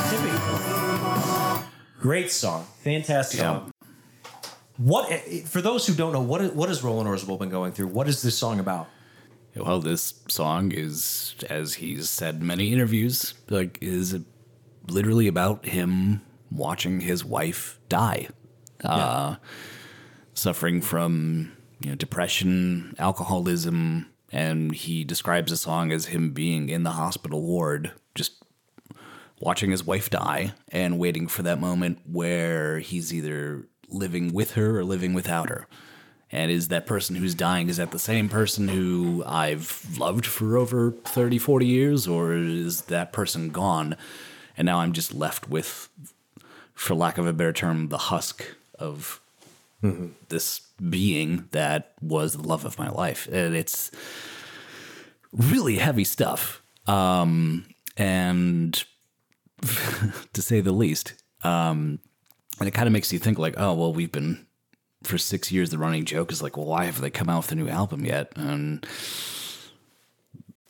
Great 2.00 2.30
song, 2.30 2.66
fantastic 2.82 3.40
Yeah. 3.40 3.60
song. 3.60 3.70
What 4.76 5.08
for 5.46 5.62
those 5.62 5.86
who 5.86 5.94
don't 5.94 6.12
know 6.12 6.20
what 6.20 6.54
what 6.54 6.68
has 6.68 6.82
Roland 6.82 7.08
Orzabal 7.08 7.38
been 7.38 7.48
going 7.48 7.72
through? 7.72 7.88
What 7.88 8.08
is 8.08 8.22
this 8.22 8.36
song 8.36 8.58
about? 8.58 8.88
Well, 9.56 9.80
this 9.80 10.14
song 10.28 10.72
is, 10.72 11.36
as 11.48 11.74
he's 11.74 12.10
said 12.10 12.36
in 12.36 12.46
many 12.46 12.72
interviews, 12.72 13.34
like 13.48 13.78
is 13.80 14.18
literally 14.88 15.28
about 15.28 15.64
him 15.64 16.22
watching 16.50 17.00
his 17.00 17.24
wife 17.24 17.78
die, 17.88 18.28
uh, 18.82 19.36
suffering 20.34 20.80
from 20.80 21.52
you 21.78 21.90
know 21.90 21.94
depression, 21.94 22.96
alcoholism, 22.98 24.06
and 24.32 24.74
he 24.74 25.04
describes 25.04 25.52
the 25.52 25.56
song 25.56 25.92
as 25.92 26.06
him 26.06 26.32
being 26.32 26.68
in 26.68 26.82
the 26.82 26.90
hospital 26.90 27.42
ward, 27.42 27.92
just 28.16 28.42
watching 29.38 29.70
his 29.70 29.86
wife 29.86 30.10
die 30.10 30.52
and 30.70 30.98
waiting 30.98 31.28
for 31.28 31.42
that 31.42 31.60
moment 31.60 32.00
where 32.10 32.80
he's 32.80 33.14
either 33.14 33.68
living 33.88 34.32
with 34.32 34.52
her 34.52 34.78
or 34.78 34.84
living 34.84 35.14
without 35.14 35.48
her. 35.48 35.66
And 36.30 36.50
is 36.50 36.68
that 36.68 36.86
person 36.86 37.16
who's 37.16 37.34
dying, 37.34 37.68
is 37.68 37.76
that 37.76 37.92
the 37.92 37.98
same 37.98 38.28
person 38.28 38.68
who 38.68 39.22
I've 39.24 39.96
loved 39.98 40.26
for 40.26 40.56
over 40.56 40.90
30, 40.90 41.38
40 41.38 41.66
years? 41.66 42.08
Or 42.08 42.32
is 42.32 42.82
that 42.82 43.12
person 43.12 43.50
gone? 43.50 43.96
And 44.56 44.66
now 44.66 44.80
I'm 44.80 44.92
just 44.92 45.14
left 45.14 45.48
with, 45.48 45.88
for 46.74 46.94
lack 46.94 47.18
of 47.18 47.26
a 47.26 47.32
better 47.32 47.52
term, 47.52 47.88
the 47.88 47.98
husk 47.98 48.44
of 48.78 49.20
this 50.28 50.60
being 50.88 51.48
that 51.50 51.92
was 52.00 52.34
the 52.34 52.42
love 52.42 52.64
of 52.64 52.78
my 52.78 52.88
life. 52.88 53.28
And 53.30 53.54
it's 53.54 53.90
really 55.32 55.76
heavy 55.76 56.04
stuff. 56.04 56.62
Um, 56.86 57.66
and 57.96 58.82
to 60.32 60.42
say 60.42 60.60
the 60.60 60.72
least. 60.72 61.14
Um, 61.42 62.00
and 62.58 62.68
it 62.68 62.72
kind 62.72 62.86
of 62.86 62.92
makes 62.92 63.12
you 63.12 63.18
think 63.18 63.38
like, 63.38 63.54
oh, 63.56 63.74
well, 63.74 63.92
we've 63.92 64.12
been 64.12 64.46
for 65.02 65.18
six 65.18 65.50
years. 65.52 65.70
The 65.70 65.78
running 65.78 66.04
joke 66.04 66.32
is 66.32 66.42
like, 66.42 66.56
well, 66.56 66.66
why 66.66 66.84
have 66.84 67.00
they 67.00 67.10
come 67.10 67.28
out 67.28 67.44
with 67.44 67.52
a 67.52 67.56
new 67.56 67.68
album 67.68 68.04
yet? 68.04 68.32
And 68.36 68.86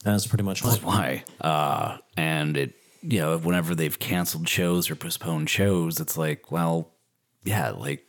That's 0.05 0.27
pretty 0.27 0.45
much 0.45 0.63
that's 0.63 0.83
why. 0.83 1.25
Uh, 1.41 1.99
and 2.17 2.57
it, 2.57 2.75
you 3.03 3.19
know, 3.21 3.39
whenever 3.39 3.75
they've 3.75 3.99
canceled 3.99 4.49
shows 4.49 4.91
or 4.91 4.97
postponed 4.97 5.51
shows, 5.51 6.01
it's 6.01 6.17
like, 6.17 6.51
well, 6.51 6.91
yeah, 7.45 7.71
like 7.71 8.05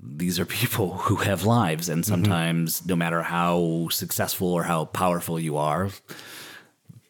these 0.00 0.38
are 0.40 0.46
people 0.46 0.96
who 0.98 1.16
have 1.16 1.44
lives, 1.44 1.88
and 1.88 2.04
sometimes, 2.04 2.84
no 2.86 2.96
matter 2.96 3.22
how 3.22 3.88
successful 3.90 4.48
or 4.48 4.64
how 4.64 4.84
powerful 4.84 5.38
you 5.38 5.56
are, 5.56 5.90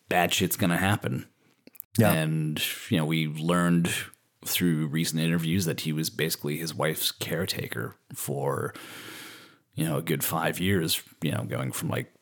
bad 0.09 0.33
shit's 0.33 0.57
gonna 0.57 0.77
happen. 0.79 1.27
Yeah. 1.99 2.13
And, 2.13 2.63
you 2.89 2.97
know, 2.97 3.05
we 3.05 3.27
learned 3.29 3.93
through 4.45 4.87
recent 4.89 5.21
interviews 5.21 5.65
that 5.67 5.81
he 5.81 5.93
was 5.93 6.11
basically 6.11 6.57
his 6.57 6.75
wife's 6.75 7.11
caretaker 7.11 7.95
for, 8.15 8.75
you 9.75 9.85
know, 9.85 9.99
a 9.99 10.03
good 10.03 10.25
five 10.25 10.59
years, 10.61 11.03
you 11.23 11.31
know, 11.33 11.45
going 11.45 11.73
from 11.73 11.89
like 11.89 12.13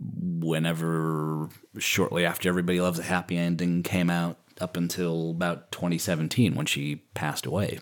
whenever 0.00 1.48
shortly 1.78 2.24
after 2.24 2.48
Everybody 2.48 2.80
Loves 2.80 2.98
a 2.98 3.02
Happy 3.04 3.36
Ending 3.36 3.82
came 3.82 4.10
out 4.10 4.38
up 4.60 4.76
until 4.76 5.30
about 5.30 5.70
2017 5.72 6.54
when 6.54 6.66
she 6.66 6.96
passed 7.14 7.46
away. 7.46 7.80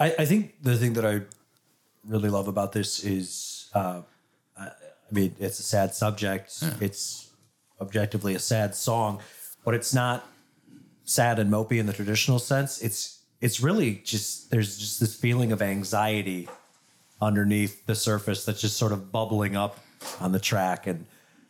I, 0.00 0.14
I 0.18 0.24
think 0.24 0.62
the 0.62 0.76
thing 0.76 0.94
that 0.94 1.06
I 1.06 1.22
really 2.06 2.28
love 2.28 2.48
about 2.48 2.72
this 2.72 3.02
is, 3.04 3.70
uh, 3.74 4.02
I, 4.58 4.64
I 4.64 4.70
mean, 5.10 5.34
it's 5.38 5.58
a 5.58 5.62
sad 5.62 5.94
subject. 5.94 6.62
It's 6.80 7.30
objectively 7.80 8.34
a 8.34 8.38
sad 8.38 8.74
song, 8.74 9.20
but 9.64 9.74
it's 9.74 9.94
not 9.94 10.26
sad 11.04 11.38
and 11.38 11.50
mopey 11.52 11.78
in 11.78 11.86
the 11.86 11.92
traditional 11.92 12.38
sense. 12.38 12.80
It's 12.82 13.20
it's 13.40 13.60
really 13.60 13.96
just 14.04 14.50
there's 14.50 14.78
just 14.78 15.00
this 15.00 15.14
feeling 15.16 15.52
of 15.52 15.60
anxiety 15.62 16.48
underneath 17.20 17.86
the 17.86 17.94
surface 17.94 18.44
that's 18.44 18.60
just 18.60 18.76
sort 18.76 18.92
of 18.92 19.12
bubbling 19.12 19.56
up 19.56 19.78
on 20.20 20.32
the 20.32 20.40
track, 20.40 20.86
and 20.86 21.06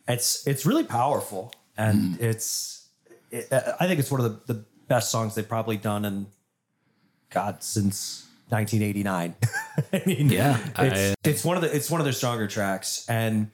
it's 0.07 0.45
it's 0.47 0.65
really 0.65 0.83
powerful, 0.83 1.51
and 1.77 2.19
it's 2.21 2.87
it, 3.31 3.47
I 3.51 3.87
think 3.87 3.99
it's 3.99 4.11
one 4.11 4.21
of 4.21 4.45
the, 4.47 4.53
the 4.53 4.63
best 4.87 5.09
songs 5.11 5.35
they've 5.35 5.47
probably 5.47 5.77
done 5.77 6.05
in 6.05 6.27
God 7.31 7.63
since 7.63 8.27
1989. 8.49 9.35
I 9.93 10.01
mean, 10.05 10.29
Yeah, 10.29 10.59
it's, 10.77 11.11
I- 11.11 11.15
it's 11.29 11.43
one 11.43 11.55
of 11.57 11.63
the 11.63 11.75
it's 11.75 11.89
one 11.89 11.99
of 12.01 12.05
their 12.05 12.13
stronger 12.13 12.47
tracks, 12.47 13.05
and 13.09 13.49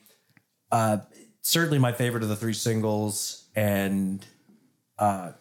uh, 0.71 0.97
certainly 1.41 1.79
my 1.79 1.91
favorite 1.93 2.23
of 2.23 2.29
the 2.29 2.35
three 2.35 2.53
singles. 2.53 3.45
And 3.55 4.25
uh, 4.97 5.31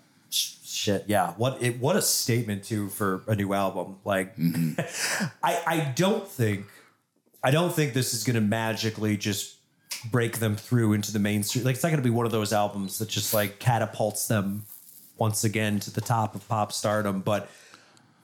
shit, 0.68 1.04
yeah, 1.06 1.32
what 1.36 1.62
it 1.62 1.80
what 1.80 1.96
a 1.96 2.02
statement 2.02 2.64
too 2.64 2.88
for 2.88 3.22
a 3.26 3.34
new 3.34 3.52
album. 3.52 3.96
Like, 4.04 4.36
mm-hmm. 4.36 4.78
I 5.42 5.62
I 5.66 5.92
don't 5.96 6.26
think 6.26 6.66
I 7.42 7.50
don't 7.50 7.72
think 7.72 7.94
this 7.94 8.14
is 8.14 8.24
going 8.24 8.34
to 8.34 8.40
magically 8.40 9.16
just 9.16 9.56
break 10.10 10.38
them 10.38 10.56
through 10.56 10.92
into 10.92 11.12
the 11.12 11.18
mainstream. 11.18 11.64
Like, 11.64 11.74
it's 11.74 11.82
not 11.82 11.90
going 11.90 12.02
to 12.02 12.08
be 12.08 12.14
one 12.14 12.26
of 12.26 12.32
those 12.32 12.52
albums 12.52 12.98
that 12.98 13.08
just 13.08 13.32
like 13.32 13.58
catapults 13.58 14.28
them 14.28 14.64
once 15.16 15.44
again 15.44 15.80
to 15.80 15.90
the 15.90 16.00
top 16.00 16.34
of 16.34 16.46
pop 16.48 16.72
stardom. 16.72 17.20
But 17.20 17.48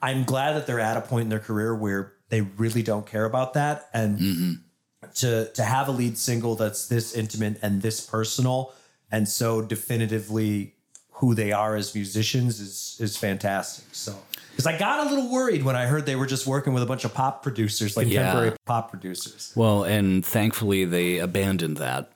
I'm 0.01 0.23
glad 0.23 0.53
that 0.53 0.67
they're 0.67 0.79
at 0.79 0.97
a 0.97 1.01
point 1.01 1.23
in 1.23 1.29
their 1.29 1.39
career 1.39 1.75
where 1.75 2.13
they 2.29 2.41
really 2.41 2.83
don't 2.83 3.05
care 3.05 3.25
about 3.25 3.53
that. 3.55 3.89
And 3.93 4.19
mm-hmm. 4.19 5.07
to 5.15 5.51
to 5.51 5.63
have 5.63 5.87
a 5.87 5.91
lead 5.91 6.17
single 6.17 6.55
that's 6.55 6.87
this 6.87 7.15
intimate 7.15 7.59
and 7.61 7.81
this 7.81 8.05
personal 8.05 8.73
and 9.11 9.27
so 9.27 9.61
definitively 9.61 10.74
who 11.19 11.33
they 11.33 11.51
are 11.51 11.75
as 11.75 11.93
musicians 11.95 12.59
is 12.59 12.97
is 12.99 13.17
fantastic. 13.17 13.85
So 13.93 14.15
because 14.51 14.65
I 14.67 14.77
got 14.77 15.05
a 15.07 15.09
little 15.09 15.29
worried 15.31 15.63
when 15.63 15.75
I 15.75 15.85
heard 15.85 16.05
they 16.05 16.15
were 16.15 16.25
just 16.25 16.45
working 16.47 16.73
with 16.73 16.83
a 16.83 16.85
bunch 16.85 17.03
of 17.05 17.13
pop 17.13 17.43
producers, 17.43 17.95
like 17.97 18.07
Yeah. 18.07 18.23
contemporary 18.23 18.57
pop 18.65 18.89
producers. 18.89 19.51
Well, 19.55 19.83
and 19.83 20.25
thankfully 20.25 20.85
they 20.85 21.19
abandoned 21.19 21.77
that, 21.77 22.11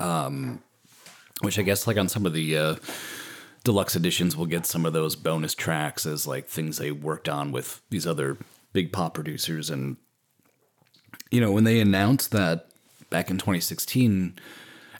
um, 0.00 0.62
which 1.42 1.58
I 1.58 1.62
guess 1.62 1.86
like 1.86 1.96
on 1.96 2.08
some 2.08 2.26
of 2.26 2.32
the 2.32 2.56
uh, 2.56 2.76
deluxe 3.64 3.96
editions 3.96 4.36
we'll 4.36 4.46
get 4.46 4.64
some 4.64 4.86
of 4.86 4.92
those 4.92 5.16
bonus 5.16 5.52
tracks 5.54 6.06
as 6.06 6.24
like 6.26 6.46
things 6.46 6.78
they 6.78 6.92
worked 6.92 7.28
on 7.28 7.50
with 7.50 7.80
these 7.90 8.06
other 8.06 8.36
big 8.72 8.92
pop 8.92 9.12
producers 9.12 9.70
and 9.70 9.96
you 11.32 11.40
know 11.40 11.50
when 11.50 11.64
they 11.64 11.80
announced 11.80 12.30
that 12.30 12.68
back 13.10 13.28
in 13.28 13.38
2016 13.38 14.38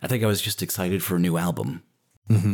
i 0.02 0.08
think 0.08 0.24
i 0.24 0.26
was 0.26 0.42
just 0.42 0.62
excited 0.62 1.00
for 1.00 1.14
a 1.14 1.18
new 1.20 1.36
album 1.36 1.80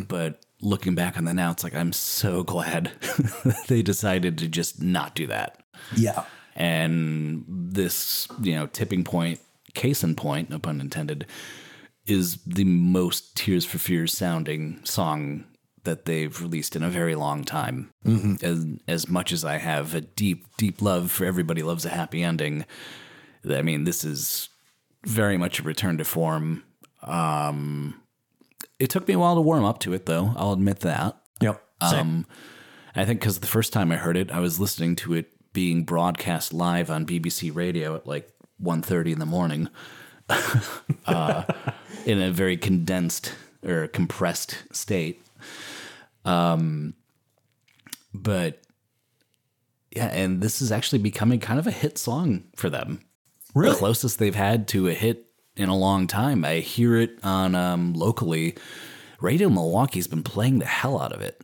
but 0.07 0.40
looking 0.62 0.94
back 0.94 1.18
on 1.18 1.24
that 1.24 1.34
now 1.34 1.50
it's 1.50 1.64
like 1.64 1.74
i'm 1.74 1.92
so 1.92 2.42
glad 2.42 2.90
they 3.68 3.82
decided 3.82 4.38
to 4.38 4.48
just 4.48 4.80
not 4.80 5.14
do 5.14 5.26
that. 5.26 5.58
Yeah. 5.96 6.24
and 6.54 7.44
this 7.48 8.28
you 8.40 8.54
know 8.54 8.66
tipping 8.68 9.04
point 9.04 9.40
case 9.74 10.04
in 10.04 10.14
point 10.14 10.48
no 10.50 10.58
pun 10.58 10.80
intended 10.80 11.26
is 12.06 12.38
the 12.46 12.64
most 12.64 13.36
tears 13.36 13.64
for 13.64 13.78
fears 13.78 14.12
sounding 14.16 14.80
song 14.84 15.44
that 15.84 16.04
they've 16.04 16.40
released 16.40 16.76
in 16.76 16.82
a 16.84 16.88
very 16.88 17.14
long 17.16 17.42
time. 17.44 17.90
As, 18.42 18.66
as 18.86 19.08
much 19.08 19.32
as 19.32 19.44
i 19.44 19.58
have 19.58 19.94
a 19.94 20.00
deep 20.00 20.46
deep 20.56 20.80
love 20.80 21.10
for 21.10 21.24
everybody 21.24 21.62
loves 21.62 21.84
a 21.84 21.88
happy 21.90 22.22
ending 22.22 22.64
i 23.50 23.62
mean 23.62 23.84
this 23.84 24.04
is 24.04 24.48
very 25.04 25.36
much 25.36 25.58
a 25.58 25.64
return 25.64 25.98
to 25.98 26.04
form. 26.04 26.62
Um 27.02 28.01
it 28.82 28.90
took 28.90 29.06
me 29.08 29.14
a 29.14 29.18
while 29.18 29.34
to 29.34 29.40
warm 29.40 29.64
up 29.64 29.78
to 29.78 29.92
it 29.94 30.06
though 30.06 30.32
i'll 30.36 30.52
admit 30.52 30.80
that 30.80 31.16
Yep. 31.40 31.62
Same. 31.90 32.00
um, 32.00 32.26
I 32.94 33.04
think 33.04 33.20
because 33.20 33.40
the 33.40 33.46
first 33.46 33.72
time 33.72 33.90
I 33.90 33.96
heard 33.96 34.16
it, 34.16 34.30
I 34.30 34.38
was 34.40 34.60
listening 34.60 34.94
to 34.96 35.14
it 35.14 35.32
being 35.52 35.82
broadcast 35.84 36.52
live 36.52 36.90
on 36.90 37.06
BBC 37.06 37.52
Radio 37.54 37.96
at 37.96 38.06
like 38.06 38.30
1.30 38.62 39.14
in 39.14 39.18
the 39.18 39.26
morning, 39.26 39.68
uh, 41.06 41.44
in 42.06 42.20
a 42.20 42.30
very 42.30 42.56
condensed 42.56 43.34
or 43.66 43.88
compressed 43.88 44.62
state. 44.72 45.20
Um, 46.24 46.94
but 48.14 48.60
yeah, 49.90 50.06
and 50.08 50.40
this 50.40 50.62
is 50.62 50.70
actually 50.70 50.98
becoming 51.00 51.40
kind 51.40 51.58
of 51.58 51.66
a 51.66 51.72
hit 51.72 51.98
song 51.98 52.44
for 52.54 52.70
them. 52.70 53.00
Really? 53.54 53.72
The 53.72 53.78
closest 53.78 54.18
they've 54.18 54.34
had 54.34 54.68
to 54.68 54.86
a 54.88 54.94
hit 54.94 55.26
in 55.57 55.68
a 55.68 55.76
long 55.76 56.07
time. 56.07 56.44
I 56.44 56.57
hear 56.57 56.96
it 56.96 57.18
on 57.22 57.55
um, 57.55 57.92
locally. 57.94 58.57
Radio 59.20 59.48
Milwaukee's 59.48 60.07
been 60.07 60.22
playing 60.22 60.59
the 60.59 60.66
hell 60.66 61.00
out 61.00 61.12
of 61.12 61.20
it 61.20 61.40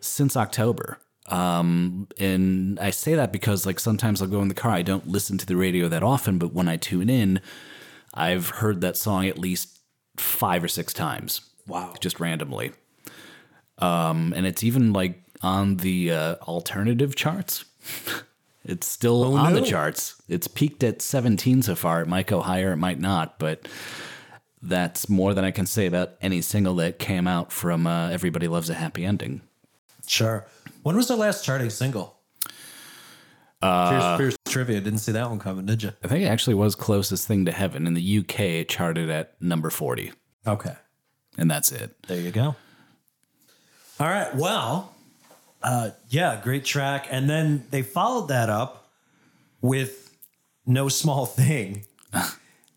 since 0.00 0.36
October. 0.36 0.98
Um, 1.26 2.06
and 2.18 2.78
I 2.78 2.90
say 2.90 3.14
that 3.14 3.32
because 3.32 3.64
like 3.64 3.80
sometimes 3.80 4.20
I'll 4.20 4.28
go 4.28 4.42
in 4.42 4.48
the 4.48 4.54
car. 4.54 4.72
I 4.72 4.82
don't 4.82 5.08
listen 5.08 5.38
to 5.38 5.46
the 5.46 5.56
radio 5.56 5.88
that 5.88 6.02
often, 6.02 6.38
but 6.38 6.52
when 6.52 6.68
I 6.68 6.76
tune 6.76 7.08
in, 7.08 7.40
I've 8.12 8.50
heard 8.50 8.80
that 8.82 8.96
song 8.96 9.26
at 9.26 9.38
least 9.38 9.80
five 10.16 10.62
or 10.62 10.68
six 10.68 10.92
times. 10.92 11.40
Wow. 11.66 11.94
Just 11.98 12.20
randomly. 12.20 12.72
Um, 13.78 14.32
and 14.36 14.46
it's 14.46 14.62
even 14.62 14.92
like 14.92 15.22
on 15.42 15.78
the 15.78 16.12
uh, 16.12 16.34
alternative 16.42 17.16
charts. 17.16 17.64
it's 18.64 18.86
still 18.86 19.36
on 19.36 19.52
the 19.54 19.62
charts. 19.62 20.20
It's 20.28 20.48
peaked 20.48 20.82
at 20.82 21.02
17 21.02 21.62
so 21.62 21.74
far. 21.74 22.02
It 22.02 22.08
might 22.08 22.26
go 22.26 22.40
higher, 22.40 22.72
it 22.72 22.76
might 22.78 22.98
not, 23.00 23.38
but 23.38 23.68
that's 24.62 25.08
more 25.08 25.34
than 25.34 25.44
I 25.44 25.50
can 25.50 25.66
say 25.66 25.86
about 25.86 26.12
any 26.22 26.40
single 26.40 26.74
that 26.76 26.98
came 26.98 27.26
out 27.26 27.52
from 27.52 27.86
uh, 27.86 28.08
Everybody 28.10 28.48
Loves 28.48 28.70
a 28.70 28.74
Happy 28.74 29.04
Ending. 29.04 29.42
Sure. 30.06 30.46
When 30.82 30.96
was 30.96 31.08
the 31.08 31.16
last 31.16 31.44
charting 31.44 31.70
single? 31.70 32.16
Uh, 33.62 34.16
Fierce, 34.18 34.18
Fierce 34.18 34.36
Trivia. 34.46 34.80
Didn't 34.80 34.98
see 34.98 35.12
that 35.12 35.28
one 35.30 35.38
coming, 35.38 35.64
did 35.66 35.82
you? 35.82 35.92
I 36.02 36.08
think 36.08 36.22
it 36.22 36.26
actually 36.28 36.54
was 36.54 36.74
closest 36.74 37.26
thing 37.26 37.44
to 37.46 37.52
heaven. 37.52 37.86
In 37.86 37.94
the 37.94 38.18
UK, 38.18 38.40
it 38.40 38.68
charted 38.68 39.08
at 39.10 39.40
number 39.40 39.70
40, 39.70 40.12
Okay. 40.46 40.74
and 41.38 41.50
that's 41.50 41.72
it. 41.72 41.94
There 42.06 42.20
you 42.20 42.30
go. 42.30 42.56
All 44.00 44.06
right. 44.08 44.34
Well, 44.34 44.93
uh, 45.64 45.90
yeah, 46.10 46.40
great 46.42 46.64
track. 46.64 47.06
And 47.10 47.28
then 47.28 47.64
they 47.70 47.82
followed 47.82 48.28
that 48.28 48.50
up 48.50 48.90
with 49.60 50.14
No 50.66 50.88
Small 50.88 51.26
Thing. 51.42 51.84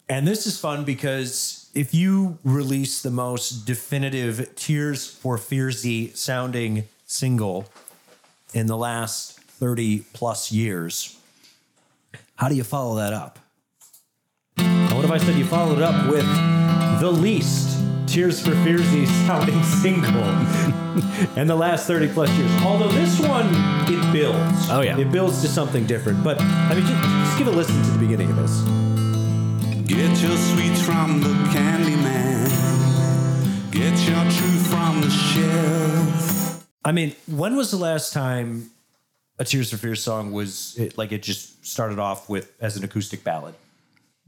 and 0.09 0.27
this 0.27 0.47
is 0.47 0.59
fun 0.59 0.85
because 0.85 1.69
if 1.75 1.93
you 1.93 2.39
release 2.43 3.01
the 3.01 3.11
most 3.11 3.65
definitive 3.65 4.55
Tears 4.55 5.05
for 5.05 5.37
Fearsy 5.37 6.15
sounding 6.15 6.85
single 7.05 7.67
in 8.53 8.67
the 8.67 8.77
last 8.77 9.39
30 9.39 10.05
plus 10.13 10.51
years, 10.51 11.19
how 12.35 12.47
do 12.47 12.55
you 12.55 12.63
follow 12.63 12.95
that 12.95 13.13
up? 13.13 13.37
And 14.57 14.93
what 14.93 15.03
if 15.03 15.11
I 15.11 15.17
said 15.17 15.35
you 15.35 15.45
followed 15.45 15.79
it 15.79 15.83
up 15.83 16.09
with 16.09 16.25
the 17.01 17.11
least 17.11 17.76
Tears 18.07 18.39
for 18.39 18.51
Fears 18.63 18.81
Fearsy 18.81 19.05
sounding 19.27 19.61
single 19.81 20.23
and 21.35 21.49
the 21.49 21.55
last 21.55 21.87
30 21.87 22.07
plus 22.13 22.29
years? 22.37 22.51
Although 22.61 22.87
this 22.87 23.19
one, 23.19 23.47
it 23.91 24.13
builds. 24.13 24.69
Oh, 24.69 24.79
yeah. 24.79 24.97
It 24.97 25.11
builds 25.11 25.41
to 25.41 25.47
something 25.49 25.85
different. 25.85 26.23
But 26.23 26.39
I 26.41 26.73
mean, 26.73 26.85
just, 26.85 27.03
just 27.03 27.37
give 27.37 27.47
a 27.47 27.51
listen 27.51 27.75
to 27.83 27.89
the 27.91 27.99
beginning 27.99 28.29
of 28.29 28.37
this. 28.37 28.61
Get 29.85 30.21
your 30.21 30.37
sweets 30.37 30.81
from 30.81 31.21
the 31.21 31.33
candy 31.51 31.95
man. 31.97 32.49
Get 33.71 33.97
your 34.07 34.23
truth 34.31 34.67
from 34.67 35.01
the 35.01 35.09
shelf. 35.09 36.67
I 36.85 36.93
mean, 36.93 37.13
when 37.27 37.57
was 37.57 37.71
the 37.71 37.77
last 37.77 38.13
time 38.13 38.71
a 39.37 39.43
Tears 39.43 39.69
for 39.69 39.77
Fears 39.77 40.01
song 40.01 40.31
was 40.31 40.77
it, 40.77 40.97
like 40.97 41.11
it 41.11 41.23
just 41.23 41.65
started 41.65 41.99
off 41.99 42.29
with 42.29 42.53
as 42.61 42.77
an 42.77 42.85
acoustic 42.85 43.25
ballad? 43.25 43.53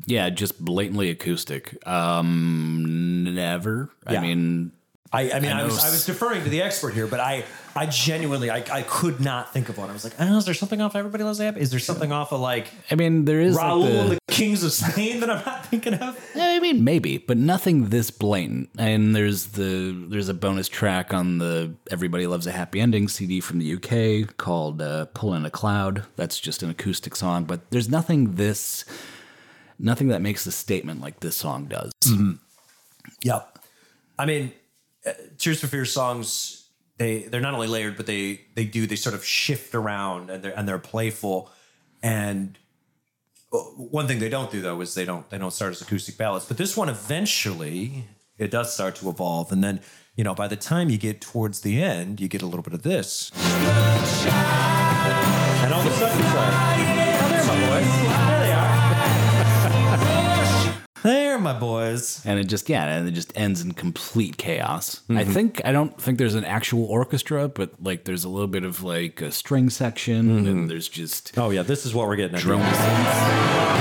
Yeah, 0.06 0.30
just 0.30 0.64
blatantly 0.64 1.10
acoustic. 1.10 1.86
Um, 1.88 3.24
never. 3.36 3.90
Yeah. 4.10 4.20
I 4.20 4.22
mean, 4.22 4.72
I, 5.12 5.32
I 5.32 5.40
mean, 5.40 5.52
I, 5.52 5.62
I 5.62 5.64
was, 5.64 5.84
I 5.84 5.90
was 5.90 6.06
deferring 6.06 6.44
to 6.44 6.50
the 6.50 6.62
expert 6.62 6.94
here, 6.94 7.08
but 7.08 7.20
I, 7.20 7.44
I 7.76 7.88
genuinely, 7.88 8.52
I, 8.52 8.64
I 8.72 8.84
could 8.84 9.20
not 9.20 9.52
think 9.52 9.68
of 9.70 9.78
one. 9.78 9.90
I 9.90 9.94
was 9.94 10.04
like, 10.04 10.14
oh, 10.20 10.38
is 10.38 10.46
there 10.46 10.54
something 10.54 10.82
off 10.82 10.96
Everybody 10.96 11.24
Loves 11.24 11.42
App? 11.42 11.58
Is 11.58 11.72
there 11.72 11.80
something 11.80 12.12
off 12.12 12.32
of 12.32 12.40
like 12.42 12.68
I 12.92 12.96
mean, 12.96 13.26
there 13.26 13.42
is 13.42 13.56
like, 13.56 13.66
Raoul 13.66 13.82
the- 13.82 14.00
and 14.02 14.12
the 14.12 14.20
Kings 14.30 14.64
of 14.64 14.72
Spain 14.72 15.20
that 15.22 15.30
I'm 15.32 15.44
not 15.44 15.66
thinking 15.66 15.96
of? 15.96 16.18
I 16.36 16.60
mean, 16.60 16.84
maybe, 16.84 17.18
but 17.18 17.38
nothing 17.38 17.90
this 17.90 18.12
blatant. 18.12 18.70
And 18.78 19.16
there's 19.16 19.48
the 19.48 20.06
there's 20.10 20.30
a 20.30 20.34
bonus 20.36 20.70
track 20.70 21.12
on 21.12 21.40
the 21.40 21.74
Everybody 21.90 22.28
Loves 22.28 22.46
a 22.46 22.52
Happy 22.52 22.80
Ending 22.80 23.08
CD 23.08 23.42
from 23.42 23.58
the 23.60 23.74
UK 23.74 24.38
called 24.38 24.80
uh, 24.80 25.06
"Pull 25.16 25.34
in 25.34 25.44
a 25.44 25.50
Cloud." 25.50 26.04
That's 26.18 26.40
just 26.40 26.62
an 26.62 26.70
acoustic 26.70 27.16
song, 27.16 27.46
but 27.46 27.72
there's 27.72 27.90
nothing 27.90 28.36
this, 28.36 28.86
nothing 29.80 30.10
that 30.10 30.22
makes 30.22 30.46
a 30.46 30.52
statement 30.52 31.02
like 31.02 31.22
this 31.22 31.38
song 31.38 31.66
does. 31.66 31.92
Yep. 33.24 33.60
I 34.18 34.26
mean, 34.26 34.52
uh, 35.06 35.14
Tears 35.38 35.62
for 35.62 35.68
Fears 35.68 35.92
songs 35.92 36.60
they 37.00 37.24
they're 37.24 37.42
not 37.42 37.56
only 37.56 37.68
layered, 37.68 37.98
but 37.98 38.06
they 38.06 38.42
they 38.54 38.66
do 38.66 38.86
they 38.86 38.96
sort 38.98 39.16
of 39.16 39.26
shift 39.26 39.74
around 39.74 40.30
and 40.30 40.44
they're 40.44 40.56
and 40.58 40.68
they're 40.68 40.78
playful. 40.78 41.50
And 42.04 42.60
uh, 43.52 43.58
one 43.58 44.06
thing 44.08 44.20
they 44.20 44.30
don't 44.30 44.52
do 44.52 44.62
though 44.62 44.80
is 44.82 44.94
they 44.94 45.06
don't 45.06 45.28
they 45.30 45.40
don't 45.40 45.52
start 45.52 45.72
as 45.72 45.82
acoustic 45.82 46.18
ballads. 46.18 46.46
But 46.46 46.58
this 46.58 46.78
one 46.78 46.90
eventually 46.90 48.06
it 48.38 48.52
does 48.52 48.74
start 48.74 48.96
to 48.98 49.10
evolve, 49.10 49.52
and 49.52 49.64
then 49.64 49.82
you 50.16 50.24
know 50.24 50.36
by 50.36 50.48
the 50.48 50.58
time 50.58 50.90
you 50.90 50.98
get 50.98 51.22
towards 51.22 51.62
the 51.62 51.82
end, 51.82 52.20
you 52.20 52.28
get 52.28 52.42
a 52.42 52.46
little 52.46 52.64
bit 52.64 52.74
of 52.74 52.84
this. 52.84 53.32
And 55.62 55.74
all 55.74 55.82
of 55.82 55.88
a 55.88 55.92
sudden 55.92 56.20
it's 56.20 56.36
like, 56.36 56.54
oh, 57.22 57.30
there 57.30 57.46
my 57.48 57.82
boys, 57.82 57.99
there 61.04 61.40
my 61.40 61.58
boys. 61.58 62.22
and 62.26 62.40
it 62.40 62.46
just 62.46 62.70
yeah, 62.70 62.86
and 62.86 63.08
it 63.08 63.12
just 63.12 63.32
ends 63.36 63.62
in 63.62 63.74
complete 63.74 64.38
chaos. 64.38 65.02
I 65.10 65.14
mm-hmm. 65.14 65.32
think 65.32 65.62
I 65.66 65.72
don't 65.72 66.00
think 66.00 66.18
there's 66.18 66.36
an 66.36 66.46
actual 66.46 66.86
orchestra, 66.86 67.48
but 67.48 67.82
like 67.82 68.06
there's 68.06 68.24
a 68.24 68.30
little 68.30 68.48
bit 68.48 68.64
of 68.64 68.84
like 68.84 69.22
a 69.22 69.32
string 69.32 69.70
section, 69.70 70.30
and 70.30 70.48
mm-hmm. 70.48 70.68
there's 70.68 70.90
just 70.90 71.38
Oh 71.38 71.50
yeah, 71.50 71.64
this 71.64 71.86
is 71.86 71.94
what 71.94 72.08
we're 72.08 72.16
getting 72.16 72.36
at. 72.36 72.42
drums. 72.42 73.80